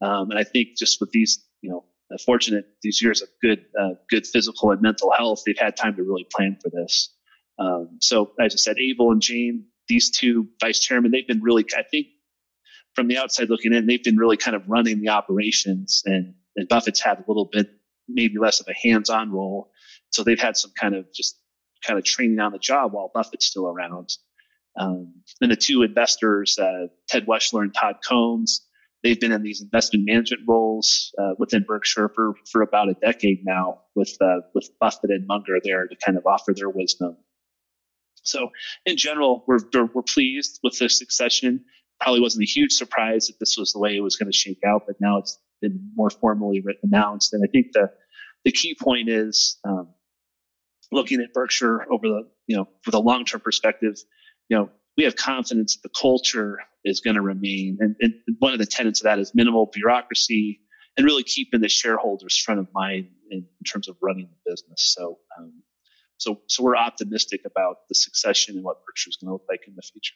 um, 0.00 0.30
and 0.30 0.38
I 0.38 0.44
think 0.44 0.76
just 0.76 1.00
with 1.00 1.10
these, 1.10 1.44
you 1.60 1.70
know, 1.70 1.84
fortunate 2.24 2.66
these 2.82 3.02
years 3.02 3.22
of 3.22 3.28
good 3.42 3.64
uh, 3.78 3.94
good 4.08 4.26
physical 4.26 4.70
and 4.70 4.80
mental 4.80 5.12
health, 5.12 5.42
they've 5.44 5.58
had 5.58 5.76
time 5.76 5.96
to 5.96 6.02
really 6.02 6.26
plan 6.34 6.56
for 6.62 6.70
this. 6.70 7.12
Um, 7.58 7.98
so, 8.00 8.32
as 8.40 8.54
I 8.54 8.56
said, 8.56 8.76
Abel 8.78 9.12
and 9.12 9.20
Jain, 9.20 9.66
these 9.88 10.10
two 10.10 10.48
vice 10.60 10.78
chairmen, 10.78 11.10
they've 11.10 11.26
been 11.26 11.42
really, 11.42 11.64
I 11.76 11.82
think, 11.82 12.08
from 12.96 13.08
the 13.08 13.18
outside 13.18 13.50
looking 13.50 13.74
in, 13.74 13.86
they've 13.86 14.02
been 14.02 14.16
really 14.16 14.38
kind 14.38 14.56
of 14.56 14.62
running 14.66 15.00
the 15.00 15.10
operations, 15.10 16.02
and, 16.06 16.34
and 16.56 16.68
Buffett's 16.68 17.00
had 17.00 17.18
a 17.18 17.24
little 17.28 17.48
bit, 17.52 17.68
maybe 18.08 18.38
less 18.38 18.58
of 18.60 18.66
a 18.68 18.74
hands-on 18.74 19.30
role. 19.30 19.70
So 20.10 20.24
they've 20.24 20.40
had 20.40 20.56
some 20.56 20.72
kind 20.80 20.94
of 20.96 21.04
just 21.14 21.38
kind 21.86 21.98
of 21.98 22.04
training 22.04 22.40
on 22.40 22.52
the 22.52 22.58
job 22.58 22.92
while 22.92 23.10
Buffett's 23.14 23.46
still 23.46 23.68
around. 23.68 24.08
Um, 24.78 25.22
and 25.40 25.50
the 25.50 25.56
two 25.56 25.82
investors, 25.82 26.58
uh, 26.58 26.86
Ted 27.08 27.26
Weschler 27.26 27.62
and 27.62 27.74
Todd 27.74 27.96
Combs, 28.02 28.66
they've 29.02 29.20
been 29.20 29.32
in 29.32 29.42
these 29.42 29.60
investment 29.62 30.06
management 30.06 30.42
roles 30.48 31.14
uh, 31.18 31.34
within 31.38 31.64
Berkshire 31.66 32.10
for, 32.14 32.34
for 32.50 32.62
about 32.62 32.88
a 32.88 32.94
decade 32.94 33.44
now, 33.44 33.82
with 33.94 34.16
uh, 34.20 34.40
with 34.54 34.70
Buffett 34.80 35.10
and 35.10 35.26
Munger 35.26 35.58
there 35.62 35.86
to 35.86 35.96
kind 35.96 36.16
of 36.16 36.26
offer 36.26 36.54
their 36.54 36.70
wisdom. 36.70 37.16
So, 38.22 38.50
in 38.84 38.96
general, 38.96 39.44
we're 39.46 39.60
we're 39.72 40.02
pleased 40.02 40.60
with 40.62 40.78
the 40.78 40.88
succession 40.88 41.64
probably 42.00 42.20
wasn't 42.20 42.42
a 42.42 42.46
huge 42.46 42.72
surprise 42.72 43.26
that 43.28 43.38
this 43.40 43.56
was 43.58 43.72
the 43.72 43.78
way 43.78 43.96
it 43.96 44.00
was 44.00 44.16
going 44.16 44.30
to 44.30 44.36
shake 44.36 44.60
out, 44.66 44.84
but 44.86 44.96
now 45.00 45.18
it's 45.18 45.38
been 45.60 45.90
more 45.94 46.10
formally 46.10 46.62
announced. 46.82 47.32
And 47.32 47.42
I 47.46 47.50
think 47.50 47.72
the 47.72 47.90
the 48.44 48.52
key 48.52 48.76
point 48.80 49.08
is 49.08 49.58
um, 49.64 49.88
looking 50.92 51.20
at 51.20 51.32
Berkshire 51.32 51.86
over 51.90 52.06
the 52.06 52.28
you 52.46 52.56
know 52.56 52.68
with 52.84 52.94
a 52.94 53.00
long 53.00 53.24
term 53.24 53.40
perspective. 53.40 53.96
You 54.48 54.58
know, 54.58 54.70
we 54.96 55.04
have 55.04 55.16
confidence 55.16 55.76
that 55.76 55.82
the 55.82 56.00
culture 56.00 56.60
is 56.84 57.00
going 57.00 57.16
to 57.16 57.22
remain, 57.22 57.78
and, 57.80 57.96
and 58.00 58.14
one 58.38 58.52
of 58.52 58.58
the 58.58 58.66
tenets 58.66 59.00
of 59.00 59.04
that 59.04 59.18
is 59.18 59.32
minimal 59.34 59.68
bureaucracy 59.72 60.60
and 60.96 61.04
really 61.04 61.24
keeping 61.24 61.60
the 61.60 61.68
shareholders 61.68 62.36
front 62.36 62.60
of 62.60 62.68
mind 62.72 63.08
in, 63.30 63.38
in 63.38 63.64
terms 63.70 63.88
of 63.88 63.96
running 64.02 64.28
the 64.28 64.50
business. 64.50 64.94
So. 64.96 65.18
Um, 65.38 65.62
so, 66.18 66.40
so 66.46 66.62
we're 66.62 66.78
optimistic 66.78 67.42
about 67.44 67.88
the 67.90 67.94
succession 67.94 68.56
and 68.56 68.64
what 68.64 68.78
Berkshire 68.86 69.10
is 69.10 69.16
going 69.16 69.28
to 69.28 69.32
look 69.34 69.44
like 69.50 69.68
in 69.68 69.74
the 69.76 69.82
future. 69.82 70.14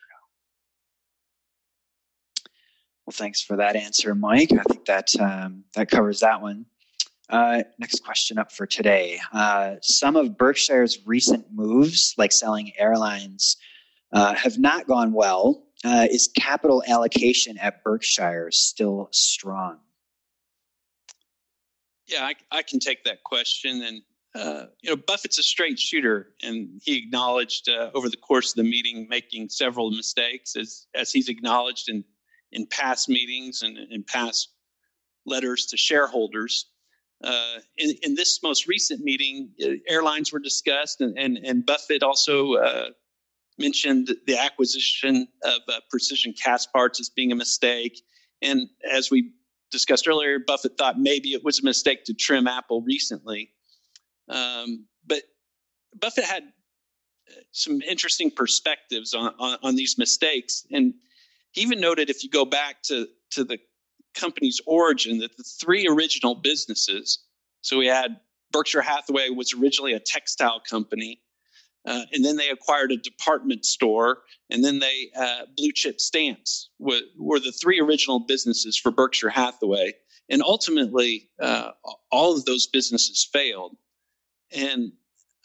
Well, 3.11 3.17
thanks 3.27 3.41
for 3.43 3.57
that 3.57 3.75
answer, 3.75 4.15
Mike. 4.15 4.53
I 4.53 4.63
think 4.63 4.85
that 4.85 5.09
um, 5.19 5.65
that 5.75 5.91
covers 5.91 6.21
that 6.21 6.43
one. 6.43 6.67
Uh, 7.29 7.65
next 7.77 8.05
question 8.05 8.39
up 8.39 8.53
for 8.53 8.67
today. 8.67 9.19
Uh, 9.33 9.75
some 9.83 10.15
of 10.15 10.39
Berkshire's 10.39 11.05
recent 11.05 11.53
moves, 11.53 12.15
like 12.19 12.31
selling 12.31 12.71
airlines, 12.79 13.57
uh, 14.13 14.35
have 14.35 14.61
not 14.61 14.87
gone 14.87 15.13
well. 15.13 15.65
Uh, 15.85 16.07
is 16.09 16.29
capital 16.37 16.85
allocation 16.87 17.59
at 17.59 17.83
Berkshire 17.83 18.53
still 18.53 19.09
strong? 19.11 19.79
Yeah, 22.07 22.25
I, 22.25 22.35
I 22.53 22.63
can 22.63 22.79
take 22.79 23.03
that 23.07 23.25
question. 23.25 23.83
And 23.83 24.03
uh, 24.37 24.67
you 24.83 24.91
know, 24.91 24.97
Buffett's 24.97 25.41
a 25.41 25.43
straight 25.43 25.81
shooter, 25.81 26.29
and 26.45 26.81
he 26.85 26.99
acknowledged 26.99 27.69
uh, 27.69 27.91
over 27.93 28.09
the 28.09 28.17
course 28.17 28.53
of 28.53 28.57
the 28.59 28.71
meeting 28.71 29.09
making 29.11 29.49
several 29.49 29.91
mistakes, 29.91 30.55
as 30.55 30.87
as 30.95 31.11
he's 31.11 31.29
acknowledged 31.29 31.89
in 31.89 32.05
in 32.53 32.67
past 32.67 33.09
meetings 33.09 33.63
and 33.63 33.79
in 33.91 34.03
past 34.05 34.51
letters 35.27 35.67
to 35.67 35.77
shareholders. 35.77 36.67
Uh, 37.23 37.59
in, 37.77 37.95
in, 38.03 38.15
this 38.15 38.43
most 38.43 38.67
recent 38.67 39.03
meeting, 39.03 39.51
uh, 39.63 39.69
airlines 39.87 40.33
were 40.33 40.39
discussed, 40.39 41.03
and 41.03 41.19
and, 41.19 41.37
and 41.39 41.67
Buffett 41.67 42.03
also 42.03 42.55
uh, 42.55 42.89
mentioned 43.59 44.11
the 44.27 44.39
acquisition 44.39 45.29
of 45.45 45.61
uh, 45.69 45.81
Precision 45.91 46.33
Castparts 46.33 46.99
as 46.99 47.11
being 47.11 47.31
a 47.31 47.37
mistake. 47.37 48.01
And 48.43 48.69
as 48.91 49.11
we 49.11 49.33
discussed 49.71 50.09
earlier, 50.09 50.39
Buffett 50.39 50.79
thought 50.79 50.99
maybe 50.99 51.31
it 51.31 51.45
was 51.45 51.61
a 51.61 51.65
mistake 51.65 52.05
to 52.05 52.15
trim 52.15 52.49
Apple 52.49 52.83
recently. 52.83 53.51
Um, 54.29 54.87
but 55.07 55.23
Buffett 55.99 56.25
had 56.25 56.45
uh, 56.45 57.41
some 57.53 57.83
interesting 57.83 58.31
perspectives 58.31 59.15
on, 59.15 59.35
on, 59.39 59.59
on, 59.63 59.77
these 59.77 59.97
mistakes. 59.99 60.67
And 60.71 60.95
he 61.53 61.63
even 61.63 61.81
noted 61.81 62.11
if 62.11 62.23
you 62.23 62.31
go 62.31 62.45
back 62.45 62.83
to, 62.85 63.07
to 63.31 63.45
the 63.45 63.59
company's 64.15 64.61
origin, 64.67 65.19
that 65.19 65.37
the 65.37 65.43
three 65.43 65.87
original 65.87 66.35
businesses, 66.35 67.21
so 67.61 67.79
we 67.79 67.87
had 67.87 68.21
Berkshire 68.51 68.83
Hathaway 68.83 69.31
was 69.31 69.55
originally 69.55 69.93
a 69.93 70.01
textile 70.01 70.61
company. 70.69 71.21
Uh, 71.87 72.03
and 72.13 72.25
then 72.25 72.37
they 72.37 72.51
acquired 72.51 72.93
a 72.93 72.97
department 72.97 73.65
store, 73.65 74.19
and 74.51 74.63
then 74.63 74.81
they 74.81 75.11
uh, 75.17 75.47
blue 75.57 75.73
chip 75.73 75.99
stamps 75.99 76.69
were, 76.79 77.01
were, 77.19 77.41
the 77.41 77.53
three 77.53 77.81
original 77.81 78.21
businesses 78.21 78.77
for 78.77 78.91
Berkshire 78.91 79.31
Hathaway. 79.31 79.95
And 80.29 80.43
ultimately, 80.43 81.31
uh, 81.41 81.71
all 82.13 82.37
of 82.37 82.45
those 82.45 82.67
businesses 82.67 83.27
failed. 83.33 83.77
And 84.55 84.93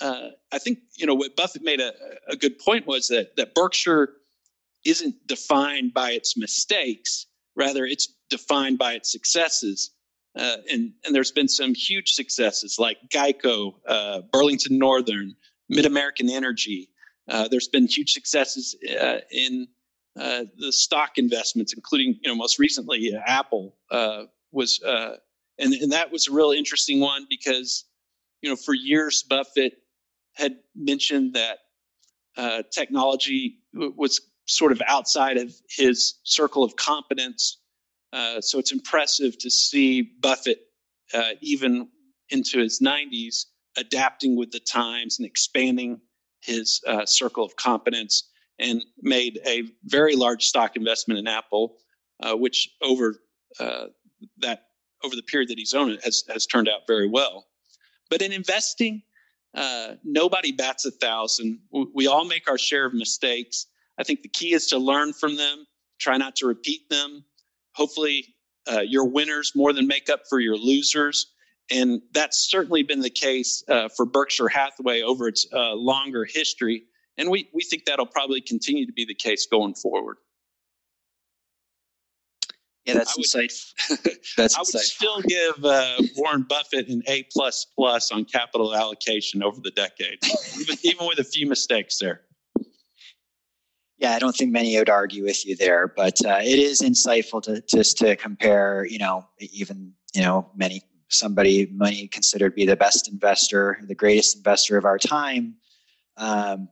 uh, 0.01 0.29
I 0.51 0.57
think 0.57 0.79
you 0.97 1.05
know 1.05 1.15
what 1.15 1.35
Buffett 1.37 1.63
made 1.63 1.79
a, 1.79 1.93
a 2.27 2.35
good 2.35 2.59
point 2.59 2.85
was 2.85 3.07
that 3.07 3.35
that 3.37 3.55
Berkshire 3.55 4.09
isn't 4.85 5.15
defined 5.27 5.93
by 5.93 6.11
its 6.11 6.37
mistakes, 6.37 7.27
rather 7.55 7.85
it's 7.85 8.13
defined 8.29 8.77
by 8.77 8.93
its 8.93 9.11
successes. 9.11 9.91
Uh, 10.37 10.57
and 10.71 10.91
and 11.05 11.15
there's 11.15 11.31
been 11.31 11.47
some 11.47 11.73
huge 11.73 12.11
successes 12.11 12.77
like 12.77 12.97
Geico, 13.13 13.75
uh, 13.87 14.21
Burlington 14.31 14.77
Northern, 14.77 15.35
MidAmerican 15.71 16.29
Energy. 16.29 16.89
Uh, 17.27 17.47
there's 17.47 17.69
been 17.69 17.87
huge 17.87 18.11
successes 18.11 18.75
uh, 19.01 19.17
in 19.31 19.67
uh, 20.19 20.43
the 20.57 20.71
stock 20.71 21.17
investments, 21.17 21.73
including 21.73 22.19
you 22.21 22.29
know 22.29 22.35
most 22.35 22.59
recently 22.59 23.13
Apple 23.25 23.75
was, 24.51 24.79
and 24.83 25.73
and 25.73 25.91
that 25.91 26.11
was 26.11 26.27
a 26.27 26.33
real 26.33 26.51
interesting 26.51 26.99
one 26.99 27.25
because 27.29 27.85
you 28.45 28.51
know, 28.51 28.55
for 28.55 28.75
years, 28.75 29.23
Buffett 29.23 29.73
had 30.33 30.57
mentioned 30.75 31.33
that 31.33 31.57
uh, 32.37 32.61
technology 32.71 33.57
was 33.73 34.21
sort 34.45 34.71
of 34.71 34.81
outside 34.87 35.37
of 35.37 35.53
his 35.69 36.15
circle 36.23 36.63
of 36.63 36.75
competence. 36.75 37.59
Uh, 38.13 38.39
so 38.41 38.59
it's 38.59 38.71
impressive 38.71 39.37
to 39.39 39.49
see 39.49 40.01
Buffett, 40.01 40.59
uh, 41.13 41.31
even 41.41 41.87
into 42.29 42.59
his 42.59 42.79
90s, 42.79 43.45
adapting 43.77 44.35
with 44.35 44.51
the 44.51 44.59
times 44.59 45.19
and 45.19 45.25
expanding 45.25 45.99
his 46.41 46.81
uh, 46.87 47.05
circle 47.05 47.43
of 47.43 47.55
competence 47.55 48.29
and 48.59 48.81
made 49.01 49.39
a 49.45 49.63
very 49.83 50.15
large 50.15 50.45
stock 50.45 50.75
investment 50.75 51.19
in 51.19 51.27
Apple, 51.27 51.77
uh, 52.21 52.35
which 52.35 52.69
over 52.81 53.15
uh, 53.59 53.85
that 54.37 54.63
over 55.03 55.15
the 55.15 55.23
period 55.23 55.49
that 55.49 55.57
he's 55.57 55.73
owned 55.73 55.91
it 55.91 56.03
has, 56.03 56.23
has 56.29 56.45
turned 56.45 56.69
out 56.69 56.81
very 56.87 57.07
well. 57.07 57.45
But 58.09 58.21
in 58.21 58.31
investing, 58.31 59.01
uh, 59.53 59.95
nobody 60.03 60.51
bats 60.51 60.85
a 60.85 60.91
thousand. 60.91 61.59
We 61.93 62.07
all 62.07 62.25
make 62.25 62.49
our 62.49 62.57
share 62.57 62.85
of 62.85 62.93
mistakes. 62.93 63.67
I 63.97 64.03
think 64.03 64.21
the 64.21 64.29
key 64.29 64.53
is 64.53 64.67
to 64.67 64.77
learn 64.77 65.13
from 65.13 65.37
them, 65.37 65.65
try 65.99 66.17
not 66.17 66.35
to 66.37 66.47
repeat 66.47 66.89
them. 66.89 67.23
Hopefully, 67.75 68.35
uh, 68.71 68.81
your 68.81 69.05
winners 69.05 69.53
more 69.55 69.73
than 69.73 69.87
make 69.87 70.09
up 70.09 70.21
for 70.29 70.39
your 70.39 70.57
losers. 70.57 71.31
And 71.71 72.01
that's 72.13 72.49
certainly 72.49 72.83
been 72.83 73.01
the 73.01 73.09
case 73.09 73.63
uh, 73.67 73.89
for 73.89 74.05
Berkshire 74.05 74.47
Hathaway 74.47 75.01
over 75.01 75.27
its 75.27 75.47
uh, 75.51 75.73
longer 75.73 76.25
history. 76.25 76.83
And 77.17 77.29
we, 77.29 77.49
we 77.53 77.63
think 77.63 77.85
that'll 77.85 78.05
probably 78.05 78.41
continue 78.41 78.85
to 78.85 78.93
be 78.93 79.05
the 79.05 79.15
case 79.15 79.47
going 79.49 79.73
forward. 79.73 80.17
Yeah, 82.85 82.93
that's 82.93 83.17
insightful. 83.17 84.05
that's 84.37 84.55
I 84.55 84.59
would 84.59 84.67
still 84.67 85.19
give 85.21 85.65
uh, 85.65 85.95
Warren 86.17 86.43
Buffett 86.43 86.87
an 86.87 87.01
A 87.07 87.23
plus 87.31 87.65
plus 87.75 88.11
on 88.11 88.25
capital 88.25 88.75
allocation 88.75 89.41
over 89.41 89.59
the 89.59 89.71
decade, 89.71 90.19
even, 90.59 90.77
even 90.83 91.07
with 91.07 91.17
a 91.17 91.23
few 91.23 91.47
mistakes 91.47 91.97
there. 91.97 92.21
Yeah, 93.97 94.11
I 94.11 94.19
don't 94.19 94.35
think 94.35 94.51
many 94.51 94.77
would 94.77 94.89
argue 94.89 95.23
with 95.23 95.45
you 95.45 95.55
there, 95.55 95.87
but 95.87 96.23
uh, 96.25 96.39
it 96.41 96.59
is 96.59 96.81
insightful 96.81 97.41
to 97.43 97.61
just 97.61 97.97
to 97.99 98.15
compare. 98.17 98.85
You 98.85 98.99
know, 98.99 99.27
even 99.39 99.93
you 100.13 100.21
know 100.21 100.49
many 100.55 100.81
somebody 101.09 101.69
many 101.71 102.07
considered 102.07 102.55
be 102.55 102.65
the 102.65 102.75
best 102.75 103.07
investor, 103.07 103.79
the 103.87 103.95
greatest 103.95 104.35
investor 104.35 104.77
of 104.77 104.85
our 104.85 104.97
time. 104.97 105.55
Um, 106.17 106.67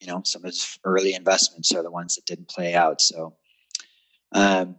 you 0.00 0.06
know, 0.06 0.22
some 0.24 0.42
of 0.42 0.46
his 0.46 0.78
early 0.84 1.14
investments 1.14 1.74
are 1.74 1.82
the 1.82 1.90
ones 1.90 2.14
that 2.16 2.26
didn't 2.26 2.48
play 2.48 2.74
out. 2.74 3.00
So. 3.00 3.34
Um, 4.32 4.76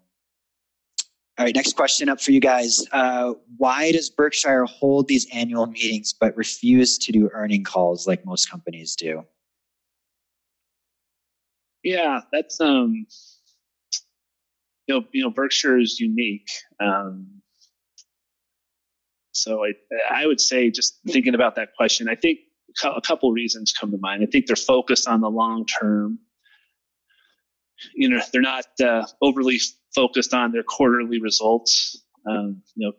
all 1.39 1.45
right, 1.45 1.55
next 1.55 1.77
question 1.77 2.09
up 2.09 2.19
for 2.19 2.33
you 2.33 2.41
guys. 2.41 2.85
Uh, 2.91 3.33
why 3.55 3.93
does 3.93 4.09
Berkshire 4.09 4.65
hold 4.65 5.07
these 5.07 5.25
annual 5.31 5.67
meetings 5.67 6.13
but 6.13 6.35
refuse 6.35 6.97
to 6.97 7.13
do 7.13 7.29
earning 7.31 7.63
calls 7.63 8.05
like 8.05 8.25
most 8.25 8.51
companies 8.51 8.93
do? 8.93 9.23
Yeah, 11.83 12.21
that's 12.31 12.59
um, 12.59 13.05
you 14.87 14.95
know, 14.95 15.05
you 15.11 15.23
know, 15.23 15.29
Berkshire 15.29 15.77
is 15.77 15.99
unique. 15.99 16.47
Um, 16.79 17.41
so 19.31 19.63
I, 19.63 19.73
I 20.09 20.25
would 20.25 20.41
say, 20.41 20.71
just 20.71 20.99
thinking 21.07 21.35
about 21.35 21.55
that 21.55 21.69
question, 21.77 22.09
I 22.09 22.15
think 22.15 22.39
a 22.83 23.01
couple 23.01 23.31
reasons 23.31 23.71
come 23.71 23.91
to 23.91 23.97
mind. 23.99 24.23
I 24.23 24.25
think 24.25 24.47
they're 24.47 24.55
focused 24.55 25.07
on 25.07 25.21
the 25.21 25.29
long 25.29 25.65
term. 25.65 26.19
You 27.95 28.09
know, 28.09 28.21
they're 28.33 28.41
not 28.41 28.65
uh, 28.83 29.05
overly 29.21 29.59
focused 29.95 30.33
on 30.33 30.51
their 30.51 30.63
quarterly 30.63 31.21
results. 31.21 32.03
Um, 32.29 32.61
you 32.75 32.87
know, 32.87 32.93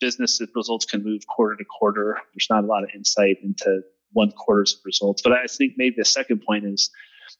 business 0.00 0.40
results 0.54 0.86
can 0.86 1.04
move 1.04 1.26
quarter 1.26 1.56
to 1.56 1.64
quarter. 1.64 2.18
There's 2.34 2.46
not 2.48 2.64
a 2.64 2.66
lot 2.66 2.84
of 2.84 2.90
insight 2.94 3.36
into 3.42 3.82
one 4.12 4.30
quarter's 4.30 4.80
results. 4.84 5.22
But 5.22 5.32
I 5.32 5.46
think 5.46 5.74
maybe 5.76 5.96
the 5.98 6.04
second 6.04 6.42
point 6.46 6.64
is 6.64 6.90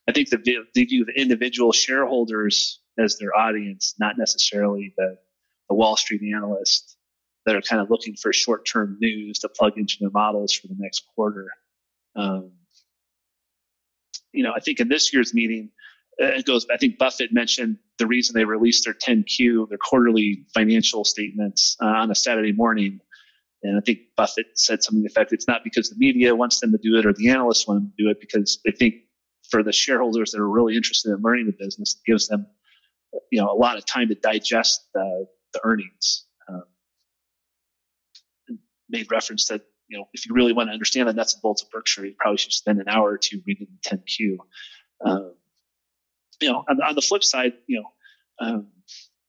I 0.09 0.13
think 0.13 0.31
the 0.31 0.39
view 0.39 1.03
of 1.03 1.09
individual 1.17 1.73
shareholders 1.73 2.81
as 2.99 3.19
their 3.19 3.37
audience, 3.37 3.95
not 3.99 4.17
necessarily 4.19 4.95
the, 4.97 5.19
the 5.69 5.75
Wall 5.75 5.97
Street 5.97 6.23
analyst 6.35 6.97
that 7.45 7.55
are 7.55 7.63
kind 7.63 7.81
of 7.81 7.91
looking 7.91 8.15
for 8.15 8.33
short 8.33 8.67
term 8.67 8.97
news 9.01 9.39
to 9.41 9.49
plug 9.49 9.75
into 9.77 9.97
their 10.01 10.11
models 10.11 10.53
for 10.53 10.69
the 10.69 10.77
next 10.79 11.05
quarter. 11.15 11.49
Um, 12.15 12.53
you 14.33 14.43
know, 14.43 14.53
I 14.55 14.61
think 14.61 14.81
in 14.81 14.89
this 14.89 15.13
year's 15.13 15.33
meeting, 15.33 15.71
it 16.19 16.47
goes, 16.47 16.67
I 16.73 16.77
think 16.77 16.99
Buffett 16.99 17.33
mentioned 17.33 17.79
the 17.99 18.07
reason 18.07 18.35
they 18.35 18.45
released 18.45 18.85
their 18.85 18.95
10Q, 18.95 19.69
their 19.69 19.79
quarterly 19.79 20.47
financial 20.55 21.05
statements 21.05 21.77
uh, 21.83 21.87
on 21.87 22.11
a 22.11 22.15
Saturday 22.15 22.53
morning. 22.53 23.01
And 23.63 23.77
I 23.77 23.81
think 23.81 24.01
Buffett 24.17 24.47
said 24.55 24.83
something 24.83 25.03
to 25.03 25.09
the 25.09 25.13
effect 25.13 25.33
it's 25.33 25.49
not 25.49 25.63
because 25.65 25.91
the 25.91 25.97
media 25.99 26.35
wants 26.35 26.61
them 26.61 26.73
to 26.73 26.79
do 26.79 26.97
it 26.97 27.07
or 27.07 27.13
the 27.13 27.31
analysts 27.31 27.67
want 27.67 27.81
them 27.81 27.93
to 27.97 28.05
do 28.05 28.11
it 28.11 28.21
because 28.21 28.61
they 28.65 28.71
think 28.71 28.95
for 29.51 29.63
the 29.63 29.73
shareholders 29.73 30.33
that 30.33 30.41
are 30.41 30.49
really 30.49 30.77
interested 30.77 31.13
in 31.13 31.23
learning 31.23 31.47
the 31.47 31.57
business, 31.59 31.97
it 31.97 32.11
gives 32.11 32.29
them 32.29 32.47
you 33.31 33.41
know 33.41 33.51
a 33.51 33.55
lot 33.55 33.77
of 33.77 33.85
time 33.85 34.09
to 34.09 34.15
digest 34.15 34.87
the, 34.95 35.27
the 35.53 35.61
earnings. 35.65 36.27
Um, 36.49 36.65
made 38.89 39.11
reference 39.11 39.47
that 39.47 39.63
you 39.89 39.99
know 39.99 40.09
if 40.13 40.27
you 40.27 40.35
really 40.35 40.53
want 40.53 40.69
to 40.69 40.73
understand 40.73 41.09
the 41.09 41.13
nuts 41.13 41.35
and 41.35 41.43
bolts 41.43 41.63
of 41.63 41.71
Berkshire, 41.71 42.07
you 42.07 42.15
probably 42.19 42.39
should 42.39 42.53
spend 42.53 42.81
an 42.81 42.89
hour 42.89 43.11
or 43.11 43.19
two 43.19 43.43
reading 43.47 43.67
the 43.83 43.97
10Q. 43.97 44.37
Um, 45.05 45.35
you 46.41 46.51
know, 46.51 46.65
on, 46.69 46.81
on 46.83 46.95
the 46.95 47.03
flip 47.03 47.25
side, 47.25 47.55
you 47.67 47.81
know, 47.81 48.47
um, 48.47 48.67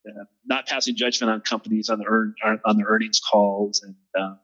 uh, 0.08 0.24
not 0.46 0.68
passing 0.68 0.96
judgment 0.96 1.32
on 1.32 1.42
companies 1.42 1.90
on 1.90 2.00
the 2.00 2.06
earn 2.08 2.36
on 2.66 2.78
the 2.78 2.86
earnings 2.86 3.20
calls, 3.20 3.84
and 3.84 3.96
um, 4.20 4.40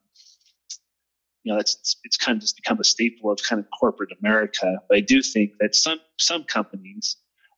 you 1.44 1.52
know, 1.52 1.58
that's 1.58 1.98
it's, 2.04 2.18
kind 2.18 2.38
of 2.38 2.42
just 2.42 2.56
become 2.56 2.80
a 2.80 2.84
staple 2.84 3.32
of 3.32 3.40
kind 3.48 3.60
of 3.60 3.66
corporate 3.78 4.12
America. 4.22 4.78
But 4.88 4.98
I 4.98 5.02
do 5.02 5.22
think 5.22 5.52
that 5.60 5.76
some 5.76 6.00
some 6.20 6.44
companies 6.44 7.18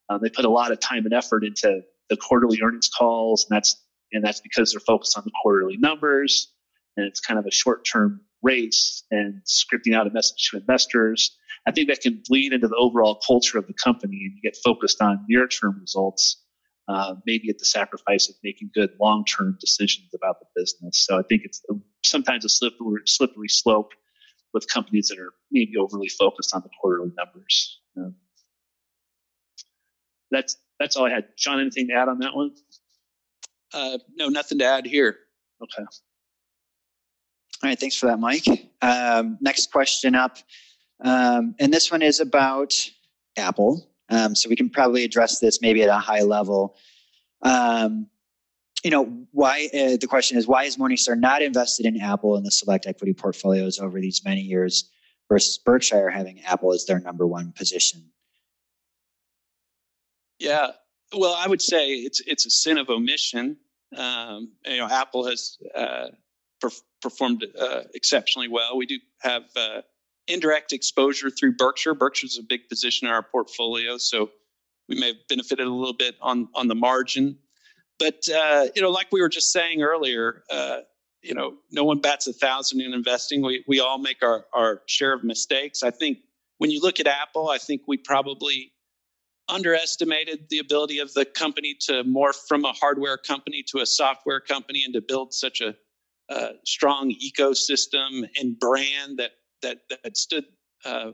um, 0.09 0.19
they 0.21 0.29
put 0.29 0.45
a 0.45 0.49
lot 0.49 0.71
of 0.71 0.79
time 0.79 1.05
and 1.05 1.13
effort 1.13 1.43
into 1.43 1.81
the 2.09 2.17
quarterly 2.17 2.59
earnings 2.63 2.89
calls, 2.89 3.45
and 3.49 3.55
that's 3.55 3.75
and 4.11 4.23
that's 4.23 4.41
because 4.41 4.71
they're 4.71 4.79
focused 4.79 5.17
on 5.17 5.23
the 5.25 5.31
quarterly 5.41 5.77
numbers, 5.77 6.51
and 6.97 7.05
it's 7.05 7.19
kind 7.19 7.39
of 7.39 7.45
a 7.45 7.51
short 7.51 7.85
term 7.85 8.21
race 8.41 9.03
and 9.11 9.41
scripting 9.45 9.95
out 9.95 10.07
a 10.07 10.11
message 10.11 10.49
to 10.51 10.57
investors 10.57 11.35
I 11.67 11.71
think 11.71 11.89
that 11.89 12.01
can 12.01 12.21
bleed 12.27 12.53
into 12.53 12.67
the 12.67 12.75
overall 12.75 13.19
culture 13.25 13.57
of 13.57 13.67
the 13.67 13.73
company 13.73 14.17
and 14.23 14.33
you 14.35 14.41
get 14.41 14.57
focused 14.63 15.01
on 15.01 15.25
near 15.27 15.47
term 15.47 15.79
results, 15.79 16.43
uh, 16.87 17.15
maybe 17.25 17.49
at 17.49 17.57
the 17.57 17.65
sacrifice 17.65 18.29
of 18.29 18.35
making 18.43 18.69
good 18.73 18.91
long 18.99 19.25
term 19.25 19.57
decisions 19.59 20.09
about 20.13 20.39
the 20.39 20.45
business. 20.55 21.05
So 21.05 21.17
I 21.17 21.23
think 21.23 21.43
it's 21.43 21.63
sometimes 22.05 22.45
a 22.45 22.49
slippery, 22.49 23.01
slippery 23.05 23.49
slope 23.49 23.93
with 24.53 24.67
companies 24.67 25.07
that 25.09 25.19
are 25.19 25.33
maybe 25.51 25.77
overly 25.77 26.07
focused 26.07 26.53
on 26.55 26.61
the 26.61 26.69
quarterly 26.79 27.11
numbers. 27.17 27.81
Um, 27.97 28.15
that's 30.31 30.57
that's 30.79 30.95
all 30.95 31.05
I 31.05 31.09
had. 31.09 31.25
John, 31.37 31.59
anything 31.59 31.87
to 31.87 31.93
add 31.93 32.09
on 32.09 32.19
that 32.19 32.35
one? 32.35 32.51
Uh, 33.73 33.97
no, 34.15 34.29
nothing 34.29 34.59
to 34.59 34.65
add 34.65 34.85
here. 34.85 35.17
Okay. 35.61 35.83
All 37.63 37.69
right, 37.69 37.79
thanks 37.79 37.95
for 37.95 38.07
that, 38.07 38.19
Mike. 38.19 38.45
Um, 38.81 39.37
next 39.41 39.71
question 39.71 40.13
up, 40.13 40.37
um, 41.03 41.55
and 41.59 41.73
this 41.73 41.91
one 41.91 42.01
is 42.01 42.19
about 42.19 42.73
Apple. 43.37 43.89
Um, 44.09 44.35
so 44.35 44.49
we 44.49 44.55
can 44.55 44.69
probably 44.69 45.03
address 45.03 45.39
this 45.39 45.61
maybe 45.61 45.81
at 45.83 45.89
a 45.89 45.97
high 45.97 46.21
level. 46.21 46.75
Um, 47.41 48.07
you 48.83 48.91
know, 48.91 49.05
why 49.31 49.67
uh, 49.73 49.97
the 49.97 50.07
question 50.07 50.37
is 50.37 50.47
why 50.47 50.63
is 50.63 50.77
Morningstar 50.77 51.17
not 51.17 51.41
invested 51.41 51.85
in 51.85 51.99
Apple 51.99 52.37
in 52.37 52.43
the 52.43 52.51
select 52.51 52.85
equity 52.85 53.13
portfolios 53.13 53.79
over 53.79 53.99
these 53.99 54.23
many 54.23 54.41
years 54.41 54.91
versus 55.27 55.57
Berkshire 55.57 56.09
having 56.09 56.41
Apple 56.41 56.71
as 56.71 56.85
their 56.85 56.99
number 56.99 57.25
one 57.25 57.51
position? 57.51 58.11
Yeah, 60.37 60.71
well, 61.15 61.35
I 61.37 61.47
would 61.47 61.61
say 61.61 61.93
it's 61.93 62.21
it's 62.27 62.45
a 62.45 62.49
sin 62.49 62.77
of 62.77 62.89
omission. 62.89 63.57
Um, 63.95 64.51
you 64.65 64.77
know, 64.77 64.87
Apple 64.87 65.25
has 65.27 65.57
uh, 65.73 66.07
per- 66.59 66.69
performed 67.01 67.45
uh, 67.59 67.81
exceptionally 67.93 68.49
well. 68.49 68.77
We 68.77 68.85
do 68.85 68.99
have 69.21 69.43
uh, 69.55 69.81
indirect 70.27 70.73
exposure 70.73 71.29
through 71.29 71.55
Berkshire. 71.55 71.93
Berkshire 71.93 72.27
is 72.27 72.37
a 72.37 72.43
big 72.43 72.67
position 72.69 73.07
in 73.07 73.13
our 73.13 73.23
portfolio, 73.23 73.97
so 73.97 74.29
we 74.87 74.99
may 74.99 75.07
have 75.07 75.27
benefited 75.29 75.65
a 75.65 75.73
little 75.73 75.93
bit 75.93 76.15
on 76.21 76.47
on 76.55 76.67
the 76.67 76.75
margin. 76.75 77.37
But 77.99 78.27
uh, 78.29 78.67
you 78.75 78.81
know, 78.81 78.91
like 78.91 79.07
we 79.11 79.21
were 79.21 79.29
just 79.29 79.51
saying 79.51 79.81
earlier, 79.81 80.43
uh, 80.51 80.79
you 81.21 81.33
know, 81.33 81.55
no 81.71 81.83
one 81.83 81.99
bats 81.99 82.27
a 82.27 82.33
thousand 82.33 82.81
in 82.81 82.93
investing. 82.93 83.41
We 83.41 83.63
we 83.67 83.79
all 83.79 83.97
make 83.97 84.21
our 84.21 84.45
our 84.53 84.81
share 84.87 85.13
of 85.13 85.23
mistakes. 85.23 85.83
I 85.83 85.91
think 85.91 86.19
when 86.57 86.71
you 86.71 86.81
look 86.81 86.99
at 86.99 87.07
Apple, 87.07 87.49
I 87.49 87.57
think 87.57 87.83
we 87.87 87.97
probably 87.97 88.71
underestimated 89.47 90.47
the 90.49 90.59
ability 90.59 90.99
of 90.99 91.13
the 91.13 91.25
company 91.25 91.75
to 91.79 92.03
morph 92.03 92.47
from 92.47 92.65
a 92.65 92.71
hardware 92.73 93.17
company 93.17 93.63
to 93.67 93.79
a 93.79 93.85
software 93.85 94.39
company 94.39 94.83
and 94.83 94.93
to 94.93 95.01
build 95.01 95.33
such 95.33 95.61
a, 95.61 95.75
a 96.29 96.53
strong 96.65 97.13
ecosystem 97.13 98.27
and 98.35 98.59
brand 98.59 99.17
that 99.17 99.31
that 99.65 99.99
that 100.03 100.17
stood 100.17 100.45
uh, 100.85 101.11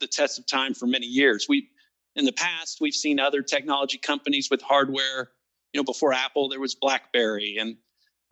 the 0.00 0.06
test 0.06 0.38
of 0.38 0.46
time 0.46 0.74
for 0.74 0.86
many 0.86 1.06
years. 1.06 1.46
We 1.48 1.68
in 2.14 2.24
the 2.24 2.32
past 2.32 2.78
we've 2.80 2.94
seen 2.94 3.18
other 3.18 3.42
technology 3.42 3.98
companies 3.98 4.48
with 4.50 4.62
hardware 4.62 5.30
you 5.76 5.80
know, 5.80 5.84
before 5.84 6.14
Apple, 6.14 6.48
there 6.48 6.58
was 6.58 6.74
BlackBerry, 6.74 7.58
and 7.58 7.76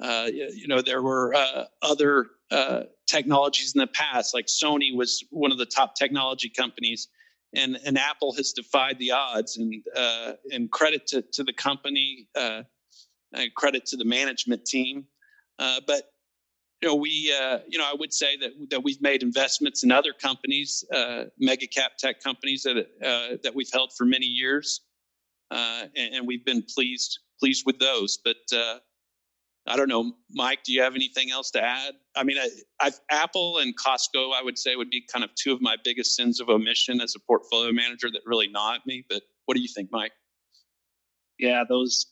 uh, 0.02 0.28
you 0.32 0.66
know, 0.66 0.80
there 0.80 1.02
were 1.02 1.34
uh, 1.34 1.64
other 1.82 2.28
uh, 2.50 2.84
technologies 3.06 3.74
in 3.74 3.80
the 3.80 3.86
past. 3.86 4.32
Like 4.32 4.46
Sony 4.46 4.96
was 4.96 5.22
one 5.30 5.52
of 5.52 5.58
the 5.58 5.66
top 5.66 5.94
technology 5.94 6.48
companies, 6.48 7.08
and 7.54 7.78
and 7.84 7.98
Apple 7.98 8.32
has 8.32 8.52
defied 8.52 8.98
the 8.98 9.10
odds. 9.10 9.58
And 9.58 9.74
uh, 9.94 10.32
and 10.50 10.70
credit 10.70 11.06
to 11.08 11.20
to 11.34 11.44
the 11.44 11.52
company, 11.52 12.28
uh, 12.34 12.62
credit 13.54 13.84
to 13.86 13.98
the 13.98 14.06
management 14.06 14.64
team. 14.64 15.04
But 15.58 16.13
you 16.84 16.90
know, 16.90 16.96
we 16.96 17.10
you 17.66 17.78
know, 17.78 17.84
I 17.84 17.94
would 17.98 18.12
say 18.12 18.36
that 18.36 18.50
that 18.68 18.84
we've 18.84 19.00
made 19.00 19.22
investments 19.22 19.84
in 19.84 19.90
other 19.90 20.12
companies, 20.12 20.84
uh, 20.94 21.24
mega 21.38 21.66
cap 21.66 21.92
tech 21.98 22.22
companies 22.22 22.64
that 22.64 22.76
uh, 22.76 23.36
that 23.42 23.54
we've 23.54 23.70
held 23.72 23.92
for 23.96 24.04
many 24.04 24.26
years. 24.26 24.82
Uh, 25.50 25.84
and, 25.96 26.14
and, 26.16 26.26
we've 26.26 26.44
been 26.44 26.62
pleased 26.62 27.20
pleased 27.40 27.64
with 27.64 27.78
those. 27.78 28.18
But 28.22 28.36
uh, 28.52 28.78
I 29.66 29.76
don't 29.76 29.88
know, 29.88 30.12
Mike. 30.30 30.58
Do 30.64 30.74
you 30.74 30.82
have 30.82 30.94
anything 30.94 31.30
else 31.30 31.50
to 31.52 31.64
add? 31.64 31.94
I 32.14 32.22
mean, 32.22 32.36
I, 32.38 32.48
I've, 32.80 33.00
Apple 33.10 33.58
and 33.58 33.74
Costco, 33.74 34.34
I 34.34 34.42
would 34.42 34.58
say, 34.58 34.76
would 34.76 34.90
be 34.90 35.06
kind 35.10 35.24
of 35.24 35.30
two 35.36 35.54
of 35.54 35.62
my 35.62 35.76
biggest 35.82 36.16
sins 36.16 36.38
of 36.38 36.50
omission 36.50 37.00
as 37.00 37.14
a 37.14 37.20
portfolio 37.20 37.72
manager 37.72 38.10
that 38.10 38.20
really 38.26 38.48
gnaw 38.48 38.74
at 38.74 38.86
me. 38.86 39.06
But 39.08 39.22
what 39.46 39.54
do 39.54 39.62
you 39.62 39.68
think, 39.74 39.88
Mike? 39.90 40.12
Yeah, 41.38 41.64
those. 41.66 42.06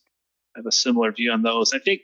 I 0.57 0.61
have 0.61 0.67
a 0.67 0.73
similar 0.73 1.13
view 1.13 1.31
on 1.31 1.43
those. 1.43 1.75
I 1.75 1.79
think. 1.79 2.01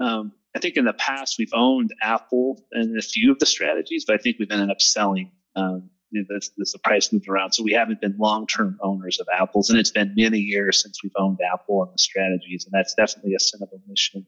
Um, 0.00 0.32
I 0.56 0.60
think 0.60 0.76
in 0.76 0.84
the 0.84 0.92
past 0.92 1.36
we've 1.38 1.52
owned 1.52 1.92
Apple 2.02 2.64
in 2.72 2.96
a 2.96 3.02
few 3.02 3.32
of 3.32 3.38
the 3.38 3.46
strategies, 3.46 4.04
but 4.06 4.14
I 4.14 4.18
think 4.18 4.36
we've 4.38 4.50
ended 4.50 4.70
up 4.70 4.80
selling 4.80 5.32
um, 5.56 5.90
this, 6.28 6.50
this 6.56 6.72
the 6.72 6.78
price 6.78 7.12
moved 7.12 7.28
around. 7.28 7.52
So 7.52 7.62
we 7.62 7.72
haven't 7.72 8.00
been 8.00 8.16
long 8.18 8.46
term 8.46 8.78
owners 8.82 9.18
of 9.20 9.26
apples, 9.32 9.70
and 9.70 9.78
it's 9.78 9.90
been 9.90 10.14
many 10.16 10.38
years 10.38 10.82
since 10.82 11.02
we've 11.02 11.12
owned 11.16 11.38
Apple 11.52 11.82
and 11.82 11.92
the 11.92 11.98
strategies, 11.98 12.64
and 12.64 12.72
that's 12.72 12.94
definitely 12.94 13.34
a 13.34 13.40
sin 13.40 13.60
of 13.62 13.68
omission. 13.72 14.26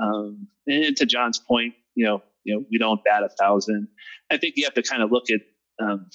Um, 0.00 0.48
and 0.66 0.96
to 0.96 1.06
John's 1.06 1.38
point, 1.38 1.74
you 1.94 2.04
know, 2.04 2.22
you 2.44 2.54
know, 2.54 2.64
we 2.70 2.78
don't 2.78 3.02
bat 3.04 3.22
a 3.22 3.28
thousand. 3.28 3.88
I 4.30 4.36
think 4.36 4.54
you 4.56 4.64
have 4.64 4.74
to 4.74 4.82
kind 4.82 5.02
of 5.02 5.10
look 5.10 5.24
at, 5.30 5.40
um, 5.84 6.08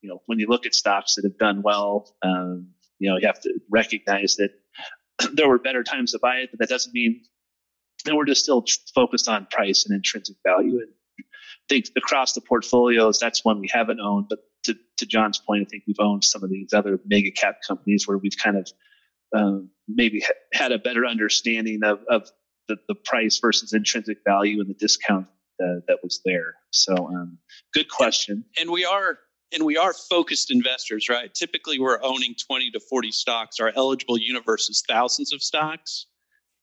you 0.00 0.08
know, 0.08 0.22
when 0.26 0.38
you 0.38 0.46
look 0.48 0.66
at 0.66 0.74
stocks 0.74 1.14
that 1.16 1.24
have 1.24 1.38
done 1.38 1.62
well, 1.62 2.14
um, 2.22 2.68
you 2.98 3.10
know, 3.10 3.16
you 3.18 3.26
have 3.26 3.40
to 3.40 3.52
recognize 3.70 4.36
that 4.36 4.50
there 5.32 5.48
were 5.48 5.58
better 5.58 5.82
times 5.82 6.12
to 6.12 6.18
buy 6.18 6.36
it, 6.36 6.50
but 6.52 6.60
that 6.60 6.68
doesn't 6.68 6.94
mean 6.94 7.22
that 8.06 8.14
we're 8.14 8.24
just 8.24 8.42
still 8.42 8.64
focused 8.94 9.28
on 9.28 9.46
price 9.50 9.84
and 9.86 9.94
intrinsic 9.94 10.36
value. 10.46 10.80
And 10.80 10.88
I 11.20 11.24
think 11.68 11.86
across 11.96 12.32
the 12.32 12.40
portfolios, 12.40 13.18
that's 13.18 13.44
one 13.44 13.60
we 13.60 13.68
haven't 13.72 14.00
owned. 14.00 14.26
But 14.28 14.40
to, 14.64 14.74
to 14.98 15.06
John's 15.06 15.38
point, 15.38 15.62
I 15.62 15.64
think 15.68 15.84
we've 15.86 16.00
owned 16.00 16.24
some 16.24 16.42
of 16.42 16.50
these 16.50 16.72
other 16.72 16.98
mega 17.06 17.30
cap 17.30 17.58
companies 17.66 18.06
where 18.06 18.18
we've 18.18 18.36
kind 18.42 18.56
of 18.56 18.68
um, 19.34 19.70
maybe 19.88 20.20
ha- 20.20 20.32
had 20.52 20.72
a 20.72 20.78
better 20.78 21.04
understanding 21.06 21.80
of, 21.84 22.00
of 22.08 22.28
the, 22.68 22.76
the 22.88 22.94
price 22.94 23.38
versus 23.40 23.72
intrinsic 23.72 24.18
value 24.24 24.60
and 24.60 24.68
the 24.68 24.74
discount 24.74 25.26
uh, 25.62 25.80
that 25.88 25.98
was 26.02 26.20
there. 26.24 26.54
So, 26.70 26.94
um, 26.94 27.38
good 27.72 27.88
question. 27.88 28.44
And 28.58 28.70
we 28.70 28.84
are 28.84 29.18
and 29.52 29.64
we 29.64 29.76
are 29.76 29.92
focused 29.92 30.50
investors, 30.50 31.08
right? 31.08 31.32
Typically, 31.32 31.78
we're 31.78 32.02
owning 32.02 32.34
20 32.46 32.72
to 32.72 32.80
40 32.80 33.12
stocks. 33.12 33.60
Our 33.60 33.72
eligible 33.76 34.18
universe 34.18 34.68
is 34.68 34.82
thousands 34.88 35.32
of 35.32 35.42
stocks. 35.42 36.06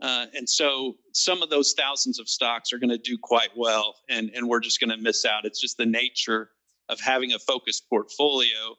Uh, 0.03 0.25
and 0.35 0.49
so 0.49 0.97
some 1.13 1.41
of 1.41 1.49
those 1.49 1.73
thousands 1.77 2.19
of 2.19 2.27
stocks 2.27 2.73
are 2.73 2.77
going 2.77 2.89
to 2.89 2.97
do 2.97 3.17
quite 3.17 3.49
well, 3.55 3.95
and, 4.09 4.29
and 4.35 4.47
we're 4.47 4.59
just 4.59 4.79
going 4.79 4.89
to 4.89 4.97
miss 4.97 5.25
out. 5.25 5.45
It's 5.45 5.61
just 5.61 5.77
the 5.77 5.85
nature 5.85 6.49
of 6.89 6.99
having 6.99 7.31
a 7.31 7.39
focused 7.39 7.89
portfolio. 7.89 8.75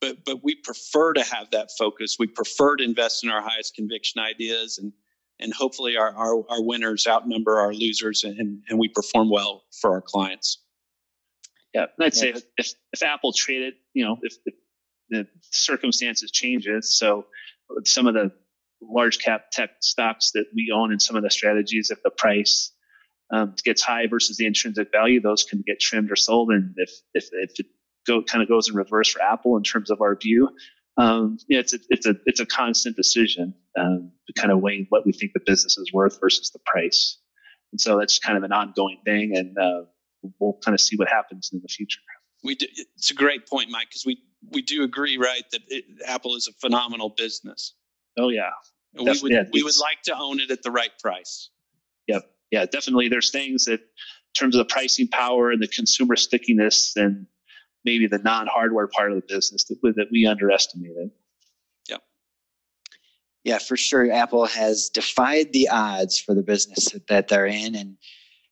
But, 0.00 0.24
but 0.24 0.42
we 0.42 0.56
prefer 0.56 1.12
to 1.14 1.22
have 1.22 1.50
that 1.52 1.70
focus. 1.78 2.16
We 2.18 2.26
prefer 2.26 2.76
to 2.76 2.84
invest 2.84 3.24
in 3.24 3.30
our 3.30 3.40
highest 3.40 3.74
conviction 3.74 4.20
ideas, 4.20 4.78
and, 4.78 4.92
and 5.38 5.52
hopefully 5.54 5.96
our, 5.96 6.14
our, 6.14 6.44
our 6.50 6.62
winners 6.62 7.06
outnumber 7.06 7.58
our 7.58 7.72
losers, 7.72 8.24
and, 8.24 8.62
and 8.68 8.78
we 8.78 8.88
perform 8.88 9.30
well 9.30 9.64
for 9.80 9.92
our 9.92 10.02
clients. 10.02 10.62
Yeah, 11.74 11.86
I'd 12.00 12.14
say 12.14 12.34
if, 12.58 12.74
if 12.92 13.02
Apple 13.02 13.32
traded, 13.32 13.74
you 13.94 14.04
know, 14.04 14.16
if, 14.22 14.34
if 14.46 14.54
the 15.10 15.26
circumstances 15.50 16.30
changes, 16.30 16.98
so 16.98 17.26
some 17.84 18.06
of 18.06 18.14
the 18.14 18.30
large 18.90 19.18
cap 19.18 19.50
tech 19.50 19.70
stocks 19.80 20.32
that 20.32 20.46
we 20.54 20.72
own 20.74 20.92
in 20.92 21.00
some 21.00 21.16
of 21.16 21.22
the 21.22 21.30
strategies, 21.30 21.90
if 21.90 22.02
the 22.02 22.10
price 22.10 22.72
um, 23.32 23.54
gets 23.64 23.82
high 23.82 24.06
versus 24.06 24.36
the 24.36 24.46
intrinsic 24.46 24.90
value, 24.92 25.20
those 25.20 25.44
can 25.44 25.62
get 25.66 25.80
trimmed 25.80 26.10
or 26.10 26.16
sold. 26.16 26.50
And 26.50 26.74
if 26.76 26.90
if, 27.14 27.28
if 27.32 27.58
it 27.58 27.66
go 28.06 28.22
kind 28.22 28.42
of 28.42 28.48
goes 28.48 28.68
in 28.68 28.76
reverse 28.76 29.10
for 29.10 29.22
Apple 29.22 29.56
in 29.56 29.62
terms 29.62 29.90
of 29.90 30.00
our 30.00 30.16
view, 30.16 30.50
um, 30.96 31.38
yeah, 31.48 31.58
it's 31.60 31.74
a, 31.74 31.78
it's 31.88 32.06
a 32.06 32.14
it's 32.26 32.40
a 32.40 32.46
constant 32.46 32.96
decision 32.96 33.54
um, 33.78 34.12
to 34.26 34.32
kind 34.40 34.52
of 34.52 34.60
weigh 34.60 34.86
what 34.90 35.04
we 35.04 35.12
think 35.12 35.32
the 35.32 35.40
business 35.44 35.76
is 35.78 35.92
worth 35.92 36.18
versus 36.20 36.50
the 36.50 36.60
price. 36.64 37.18
And 37.72 37.80
so 37.80 37.98
that's 37.98 38.18
kind 38.20 38.38
of 38.38 38.44
an 38.44 38.52
ongoing 38.52 38.98
thing, 39.04 39.36
and 39.36 39.58
uh, 39.58 39.86
we'll 40.38 40.58
kind 40.64 40.74
of 40.74 40.80
see 40.80 40.96
what 40.96 41.08
happens 41.08 41.50
in 41.52 41.60
the 41.60 41.68
future. 41.68 42.00
We 42.44 42.54
do, 42.54 42.66
it's 42.96 43.10
a 43.10 43.14
great 43.14 43.48
point, 43.48 43.70
Mike, 43.70 43.88
because 43.88 44.04
we 44.06 44.22
we 44.52 44.62
do 44.62 44.84
agree, 44.84 45.16
right, 45.16 45.42
that 45.50 45.62
it, 45.68 45.84
Apple 46.06 46.36
is 46.36 46.46
a 46.46 46.52
phenomenal 46.60 47.08
business. 47.16 47.74
Oh 48.18 48.28
yeah, 48.28 48.50
we 48.96 49.04
would 49.04 49.32
yeah, 49.32 49.44
we 49.52 49.62
would 49.62 49.76
like 49.78 50.02
to 50.04 50.16
own 50.16 50.40
it 50.40 50.50
at 50.50 50.62
the 50.62 50.70
right 50.70 50.92
price. 51.02 51.50
Yep. 52.06 52.22
Yeah, 52.50 52.66
definitely. 52.66 53.08
There's 53.08 53.30
things 53.30 53.64
that, 53.64 53.80
in 53.80 54.34
terms 54.34 54.54
of 54.54 54.58
the 54.58 54.72
pricing 54.72 55.08
power 55.08 55.50
and 55.50 55.62
the 55.62 55.68
consumer 55.68 56.16
stickiness, 56.16 56.94
and 56.96 57.26
maybe 57.84 58.06
the 58.06 58.18
non-hardware 58.18 58.88
part 58.88 59.10
of 59.12 59.16
the 59.16 59.26
business 59.26 59.64
that, 59.64 59.78
that 59.96 60.06
we 60.12 60.26
underestimated. 60.26 61.10
Yeah. 61.88 61.96
Yeah, 63.42 63.58
for 63.58 63.76
sure. 63.76 64.10
Apple 64.10 64.46
has 64.46 64.88
defied 64.88 65.52
the 65.52 65.68
odds 65.68 66.18
for 66.18 66.34
the 66.34 66.42
business 66.42 66.88
that 67.08 67.28
they're 67.28 67.46
in, 67.46 67.74
and 67.74 67.96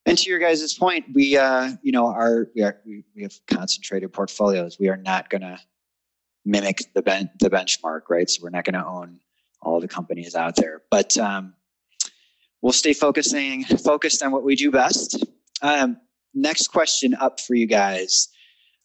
and 0.04 0.18
to 0.18 0.28
your 0.28 0.40
guys' 0.40 0.74
point, 0.74 1.06
we 1.14 1.36
uh, 1.36 1.72
you 1.82 1.92
know, 1.92 2.06
are 2.06 2.48
we 2.54 2.62
are 2.62 2.80
we, 2.84 3.04
we 3.14 3.22
have 3.22 3.34
concentrated 3.46 4.12
portfolios. 4.12 4.78
We 4.80 4.88
are 4.88 4.96
not 4.96 5.30
going 5.30 5.42
to 5.42 5.58
mimic 6.44 6.92
the 6.94 7.02
ben- 7.02 7.30
the 7.38 7.50
benchmark, 7.50 8.02
right? 8.10 8.28
So 8.28 8.42
we're 8.42 8.50
not 8.50 8.64
going 8.64 8.74
to 8.74 8.84
own 8.84 9.20
all 9.62 9.80
the 9.80 9.88
companies 9.88 10.34
out 10.34 10.56
there. 10.56 10.82
But 10.90 11.16
um, 11.16 11.54
we'll 12.60 12.72
stay 12.72 12.92
focusing 12.92 13.64
focused 13.64 14.22
on 14.22 14.32
what 14.32 14.44
we 14.44 14.56
do 14.56 14.70
best. 14.70 15.24
Um, 15.62 15.98
next 16.34 16.68
question 16.68 17.14
up 17.14 17.40
for 17.40 17.54
you 17.54 17.66
guys, 17.66 18.28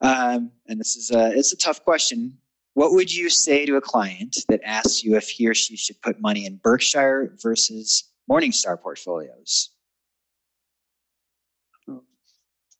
um, 0.02 0.52
and 0.68 0.80
this 0.80 0.96
is 0.96 1.12
a 1.12 1.32
it's 1.36 1.54
a 1.54 1.58
tough 1.58 1.84
question. 1.84 2.38
What 2.74 2.92
would 2.92 3.14
you 3.14 3.30
say 3.30 3.66
to 3.66 3.76
a 3.76 3.82
client 3.82 4.38
that 4.50 4.62
asks 4.64 5.04
you 5.04 5.16
if 5.16 5.30
he 5.30 5.48
or 5.48 5.56
she 5.56 5.76
should 5.76 6.00
put 6.02 6.22
money 6.22 6.46
in 6.46 6.58
Berkshire 6.58 7.34
versus 7.42 8.04
Morningstar 8.30 8.80
portfolios? 8.80 9.72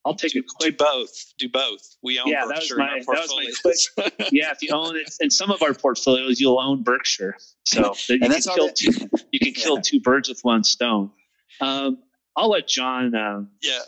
I'll 0.08 0.16
take 0.16 0.36
a 0.36 0.42
quick 0.42 0.78
do 0.78 0.86
both. 0.86 1.34
Do 1.38 1.50
both. 1.50 1.98
We 2.02 2.18
own 2.18 2.28
yeah, 2.28 2.46
Berkshire 2.46 2.78
that 2.78 2.96
was 2.96 3.08
my, 3.08 3.14
that 3.16 3.22
was 3.22 3.90
my 3.96 4.06
quick. 4.18 4.32
yeah, 4.32 4.52
if 4.52 4.62
you 4.62 4.70
own 4.74 4.96
it 4.96 5.14
in 5.20 5.30
some 5.30 5.52
of 5.52 5.62
our 5.62 5.74
portfolios, 5.74 6.40
you'll 6.40 6.60
own 6.60 6.84
Berkshire. 6.84 7.36
So 7.66 7.94
you 8.10 8.20
can 8.20 8.42
kill 8.42 8.70
two. 8.70 8.92
You 9.32 9.40
can 9.40 9.54
kill 9.54 9.76
yeah. 9.76 9.82
two 9.84 10.00
birds 10.00 10.30
with 10.30 10.40
one 10.44 10.64
stone. 10.64 11.12
Um, 11.60 11.98
I'll 12.38 12.50
let 12.50 12.68
John. 12.68 13.14
Um, 13.16 13.50
yeah. 13.62 13.80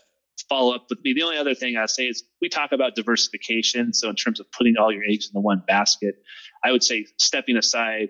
Follow 0.49 0.75
up 0.75 0.87
with 0.89 0.99
me. 1.03 1.13
The 1.13 1.23
only 1.23 1.37
other 1.37 1.53
thing 1.53 1.77
I 1.77 1.85
say 1.85 2.03
is 2.03 2.23
we 2.41 2.49
talk 2.49 2.71
about 2.71 2.95
diversification. 2.95 3.93
So 3.93 4.09
in 4.09 4.15
terms 4.15 4.39
of 4.39 4.51
putting 4.51 4.75
all 4.77 4.91
your 4.91 5.03
eggs 5.07 5.27
in 5.27 5.31
the 5.33 5.41
one 5.41 5.61
basket, 5.67 6.15
I 6.63 6.71
would 6.71 6.83
say 6.83 7.05
stepping 7.17 7.55
aside 7.55 8.09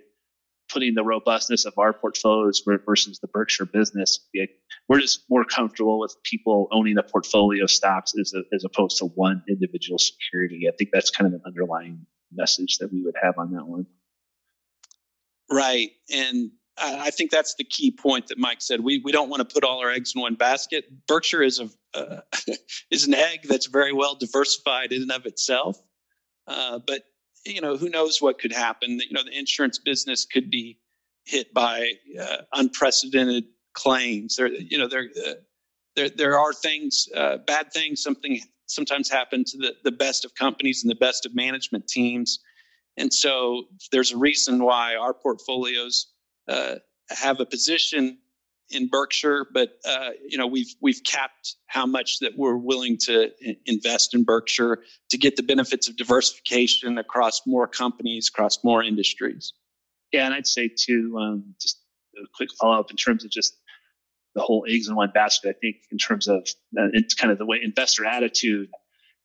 putting 0.71 0.93
the 0.93 1.03
robustness 1.03 1.65
of 1.65 1.73
our 1.77 1.93
portfolios 1.93 2.61
versus 2.65 3.19
the 3.19 3.27
Berkshire 3.27 3.65
business. 3.65 4.27
We're 4.87 4.99
just 4.99 5.23
more 5.29 5.43
comfortable 5.43 5.99
with 5.99 6.15
people 6.23 6.67
owning 6.71 6.97
a 6.97 7.03
portfolio 7.03 7.63
of 7.63 7.71
stocks 7.71 8.13
as, 8.19 8.33
a, 8.33 8.43
as 8.53 8.63
opposed 8.63 8.97
to 8.97 9.05
one 9.05 9.43
individual 9.49 9.97
security. 9.97 10.67
I 10.67 10.75
think 10.77 10.91
that's 10.93 11.09
kind 11.09 11.27
of 11.27 11.33
an 11.33 11.41
underlying 11.45 12.05
message 12.31 12.77
that 12.79 12.91
we 12.91 13.03
would 13.03 13.15
have 13.21 13.37
on 13.37 13.51
that 13.53 13.65
one. 13.65 13.87
Right. 15.51 15.91
And 16.11 16.51
I 16.81 17.11
think 17.11 17.31
that's 17.31 17.55
the 17.55 17.63
key 17.63 17.91
point 17.91 18.27
that 18.27 18.37
Mike 18.37 18.61
said. 18.61 18.81
We 18.81 19.01
we 19.03 19.11
don't 19.11 19.29
want 19.29 19.47
to 19.47 19.53
put 19.53 19.63
all 19.63 19.79
our 19.79 19.91
eggs 19.91 20.13
in 20.15 20.21
one 20.21 20.35
basket. 20.35 20.85
Berkshire 21.07 21.41
is 21.41 21.59
a 21.59 21.69
uh, 21.93 22.21
is 22.91 23.07
an 23.07 23.13
egg 23.13 23.41
that's 23.43 23.65
very 23.65 23.93
well 23.93 24.15
diversified 24.15 24.91
in 24.91 25.01
and 25.01 25.11
of 25.11 25.25
itself. 25.25 25.77
Uh, 26.47 26.79
but 26.85 27.03
you 27.45 27.61
know, 27.61 27.77
who 27.77 27.89
knows 27.89 28.21
what 28.21 28.39
could 28.39 28.53
happen? 28.53 28.99
You 28.99 29.13
know, 29.13 29.23
the 29.23 29.37
insurance 29.37 29.79
business 29.79 30.25
could 30.25 30.49
be 30.49 30.77
hit 31.25 31.53
by 31.53 31.91
uh, 32.19 32.37
unprecedented 32.53 33.45
claims. 33.73 34.35
There, 34.35 34.47
you 34.47 34.77
know, 34.77 34.87
there, 34.87 35.09
uh, 35.27 35.33
there, 35.95 36.09
there 36.09 36.39
are 36.39 36.53
things, 36.53 37.07
uh, 37.15 37.37
bad 37.37 37.71
things. 37.71 38.01
Something 38.01 38.39
sometimes 38.67 39.09
happen 39.09 39.43
to 39.45 39.57
the, 39.57 39.75
the 39.83 39.91
best 39.91 40.25
of 40.25 40.35
companies 40.35 40.83
and 40.83 40.89
the 40.91 40.95
best 40.95 41.25
of 41.25 41.35
management 41.35 41.87
teams, 41.87 42.39
and 42.97 43.13
so 43.13 43.63
there's 43.91 44.11
a 44.11 44.17
reason 44.17 44.61
why 44.61 44.95
our 44.95 45.13
portfolios 45.13 46.07
uh, 46.47 46.75
have 47.09 47.39
a 47.39 47.45
position 47.45 48.17
in 48.71 48.87
Berkshire, 48.87 49.47
but 49.53 49.69
uh, 49.87 50.09
you 50.27 50.37
know 50.37 50.47
we've 50.47 50.73
we've 50.81 51.01
capped 51.03 51.55
how 51.67 51.85
much 51.85 52.19
that 52.19 52.33
we're 52.37 52.57
willing 52.57 52.97
to 53.05 53.31
invest 53.65 54.13
in 54.13 54.23
Berkshire 54.23 54.79
to 55.09 55.17
get 55.17 55.35
the 55.35 55.43
benefits 55.43 55.89
of 55.89 55.97
diversification 55.97 56.97
across 56.97 57.41
more 57.45 57.67
companies, 57.67 58.29
across 58.29 58.63
more 58.63 58.83
industries. 58.83 59.53
Yeah, 60.11 60.25
and 60.25 60.33
I'd 60.33 60.47
say 60.47 60.69
too, 60.69 61.17
um, 61.19 61.55
just 61.61 61.79
a 62.17 62.27
quick 62.33 62.49
follow 62.59 62.79
up 62.79 62.91
in 62.91 62.97
terms 62.97 63.23
of 63.23 63.31
just 63.31 63.57
the 64.35 64.41
whole 64.41 64.65
eggs 64.67 64.87
in 64.87 64.95
one 64.95 65.11
basket. 65.13 65.49
I 65.49 65.59
think 65.59 65.77
in 65.91 65.97
terms 65.97 66.27
of 66.27 66.47
uh, 66.77 66.89
it's 66.93 67.13
kind 67.13 67.31
of 67.31 67.37
the 67.37 67.45
way 67.45 67.59
investor 67.63 68.05
attitude 68.05 68.69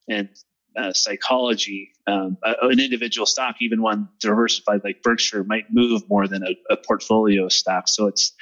and 0.09 0.29
uh, 0.75 0.91
psychology, 0.91 1.91
um, 2.07 2.37
an 2.43 2.79
individual 2.79 3.25
stock, 3.25 3.55
even 3.61 3.81
one 3.81 4.09
diversified 4.19 4.81
like 4.83 5.01
Berkshire, 5.01 5.43
might 5.43 5.65
move 5.71 6.07
more 6.09 6.27
than 6.27 6.43
a, 6.43 6.73
a 6.73 6.77
portfolio 6.77 7.47
stock. 7.47 7.87
So 7.87 8.07
it's 8.07 8.33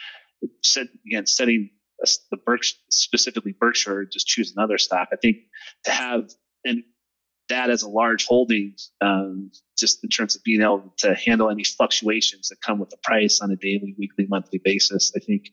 again, 1.05 1.25
setting 1.25 1.69
the 2.31 2.37
Berkshire, 2.37 2.77
specifically 2.89 3.55
Berkshire, 3.57 4.05
just 4.05 4.27
choose 4.27 4.53
another 4.55 4.77
stock. 4.77 5.09
I 5.13 5.15
think 5.15 5.37
to 5.85 5.91
have 5.91 6.29
and 6.65 6.83
that 7.49 7.69
as 7.69 7.83
a 7.83 7.89
large 7.89 8.25
holding, 8.25 8.75
um, 9.01 9.51
just 9.77 10.03
in 10.03 10.09
terms 10.09 10.35
of 10.35 10.43
being 10.43 10.61
able 10.61 10.93
to 10.99 11.13
handle 11.13 11.49
any 11.49 11.63
fluctuations 11.63 12.49
that 12.49 12.57
come 12.65 12.79
with 12.79 12.89
the 12.89 12.97
price 13.03 13.41
on 13.41 13.51
a 13.51 13.55
daily, 13.55 13.95
weekly, 13.97 14.25
monthly 14.29 14.61
basis, 14.63 15.11
I 15.15 15.19
think 15.19 15.47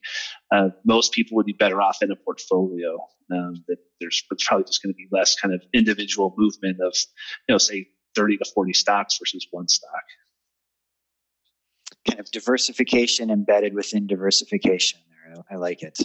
uh, 0.51 0.69
most 0.85 1.11
people 1.11 1.35
would 1.35 1.45
be 1.45 1.53
better 1.53 1.81
off 1.81 2.01
in 2.01 2.11
a 2.11 2.15
portfolio. 2.15 2.97
Um, 3.31 3.63
that 3.67 3.77
there's 3.99 4.23
probably 4.45 4.65
just 4.65 4.83
going 4.83 4.93
to 4.93 4.97
be 4.97 5.07
less 5.11 5.35
kind 5.35 5.53
of 5.53 5.61
individual 5.73 6.33
movement 6.37 6.77
of, 6.81 6.93
you 7.47 7.53
know, 7.53 7.57
say 7.57 7.87
30 8.15 8.37
to 8.37 8.45
40 8.53 8.73
stocks 8.73 9.17
versus 9.19 9.47
one 9.51 9.67
stock 9.69 10.03
kind 12.07 12.19
of 12.19 12.29
diversification 12.31 13.29
embedded 13.29 13.73
within 13.73 14.07
diversification. 14.07 14.99
I 15.49 15.55
like 15.55 15.81
it. 15.83 15.99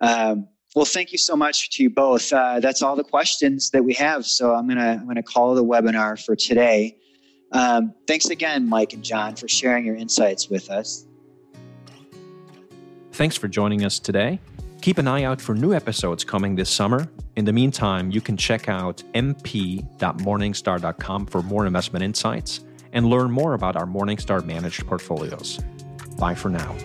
Um, 0.00 0.48
well, 0.74 0.84
thank 0.84 1.12
you 1.12 1.18
so 1.18 1.36
much 1.36 1.70
to 1.70 1.82
you 1.82 1.88
both. 1.90 2.32
Uh, 2.32 2.60
that's 2.60 2.82
all 2.82 2.94
the 2.96 3.04
questions 3.04 3.70
that 3.70 3.84
we 3.84 3.94
have. 3.94 4.26
So 4.26 4.54
I'm 4.54 4.68
gonna 4.68 4.98
I'm 5.00 5.06
gonna 5.06 5.22
call 5.22 5.54
the 5.54 5.64
webinar 5.64 6.22
for 6.22 6.36
today. 6.36 6.98
Um, 7.52 7.94
thanks 8.06 8.26
again, 8.26 8.68
Mike 8.68 8.92
and 8.92 9.02
John, 9.02 9.34
for 9.34 9.48
sharing 9.48 9.86
your 9.86 9.96
insights 9.96 10.50
with 10.50 10.68
us. 10.70 11.06
Thanks 13.12 13.36
for 13.36 13.48
joining 13.48 13.84
us 13.84 13.98
today. 13.98 14.38
Keep 14.82 14.98
an 14.98 15.08
eye 15.08 15.24
out 15.24 15.40
for 15.40 15.54
new 15.54 15.72
episodes 15.72 16.22
coming 16.22 16.54
this 16.54 16.68
summer. 16.70 17.08
In 17.34 17.44
the 17.44 17.52
meantime, 17.52 18.12
you 18.12 18.20
can 18.20 18.36
check 18.36 18.68
out 18.68 19.02
mp.morningstar.com 19.14 21.26
for 21.26 21.42
more 21.42 21.66
investment 21.66 22.04
insights 22.04 22.60
and 22.92 23.06
learn 23.06 23.30
more 23.30 23.54
about 23.54 23.76
our 23.76 23.86
Morningstar 23.86 24.44
managed 24.44 24.86
portfolios. 24.86 25.60
Bye 26.18 26.34
for 26.34 26.48
now. 26.48 26.76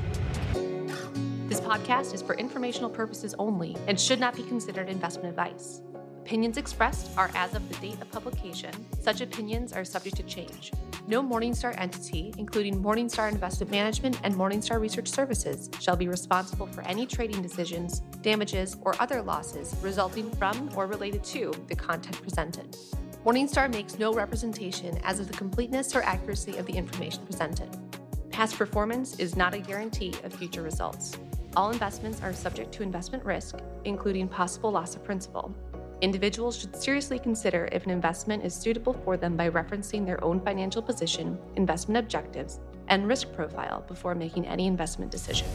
This 1.47 1.61
podcast 1.61 2.13
is 2.13 2.21
for 2.21 2.35
informational 2.35 2.89
purposes 2.89 3.35
only 3.37 3.77
and 3.87 3.99
should 3.99 4.19
not 4.19 4.35
be 4.35 4.43
considered 4.43 4.89
investment 4.89 5.29
advice. 5.29 5.81
Opinions 6.23 6.57
expressed 6.57 7.15
are 7.17 7.29
as 7.35 7.53
of 7.53 7.67
the 7.67 7.75
date 7.75 8.01
of 8.01 8.09
publication. 8.09 8.71
Such 9.01 9.19
opinions 9.19 9.73
are 9.73 9.83
subject 9.83 10.15
to 10.15 10.23
change. 10.23 10.71
No 11.05 11.21
Morningstar 11.21 11.77
entity, 11.77 12.33
including 12.37 12.81
Morningstar 12.81 13.29
Investment 13.29 13.69
Management 13.69 14.17
and 14.23 14.33
Morningstar 14.33 14.79
Research 14.79 15.09
Services, 15.09 15.69
shall 15.81 15.97
be 15.97 16.07
responsible 16.07 16.65
for 16.67 16.81
any 16.83 17.05
trading 17.05 17.41
decisions, 17.41 17.99
damages, 18.21 18.77
or 18.83 18.95
other 19.01 19.21
losses 19.21 19.75
resulting 19.81 20.31
from 20.31 20.69
or 20.77 20.87
related 20.87 21.25
to 21.25 21.53
the 21.67 21.75
content 21.75 22.21
presented. 22.21 22.77
Morningstar 23.25 23.71
makes 23.71 23.97
no 23.97 24.13
representation 24.13 24.99
as 25.05 25.21
of 25.21 25.29
the 25.29 25.37
completeness 25.37 25.95
or 25.95 26.01
accuracy 26.01 26.57
of 26.57 26.65
the 26.65 26.73
information 26.73 27.25
presented. 27.25 27.69
Past 28.31 28.57
performance 28.57 29.17
is 29.17 29.37
not 29.37 29.53
a 29.53 29.59
guarantee 29.59 30.13
of 30.25 30.33
future 30.33 30.61
results. 30.61 31.17
All 31.55 31.71
investments 31.71 32.21
are 32.21 32.33
subject 32.33 32.73
to 32.73 32.83
investment 32.83 33.23
risk, 33.23 33.59
including 33.85 34.27
possible 34.27 34.73
loss 34.73 34.97
of 34.97 35.05
principal. 35.05 35.55
Individuals 36.01 36.57
should 36.59 36.75
seriously 36.75 37.17
consider 37.17 37.69
if 37.71 37.85
an 37.85 37.91
investment 37.91 38.43
is 38.43 38.53
suitable 38.53 38.91
for 39.05 39.15
them 39.15 39.37
by 39.37 39.49
referencing 39.49 40.05
their 40.05 40.21
own 40.21 40.41
financial 40.41 40.81
position, 40.81 41.37
investment 41.55 41.97
objectives, 42.03 42.59
and 42.89 43.07
risk 43.07 43.31
profile 43.31 43.85
before 43.87 44.15
making 44.15 44.45
any 44.47 44.67
investment 44.67 45.09
decision. 45.09 45.47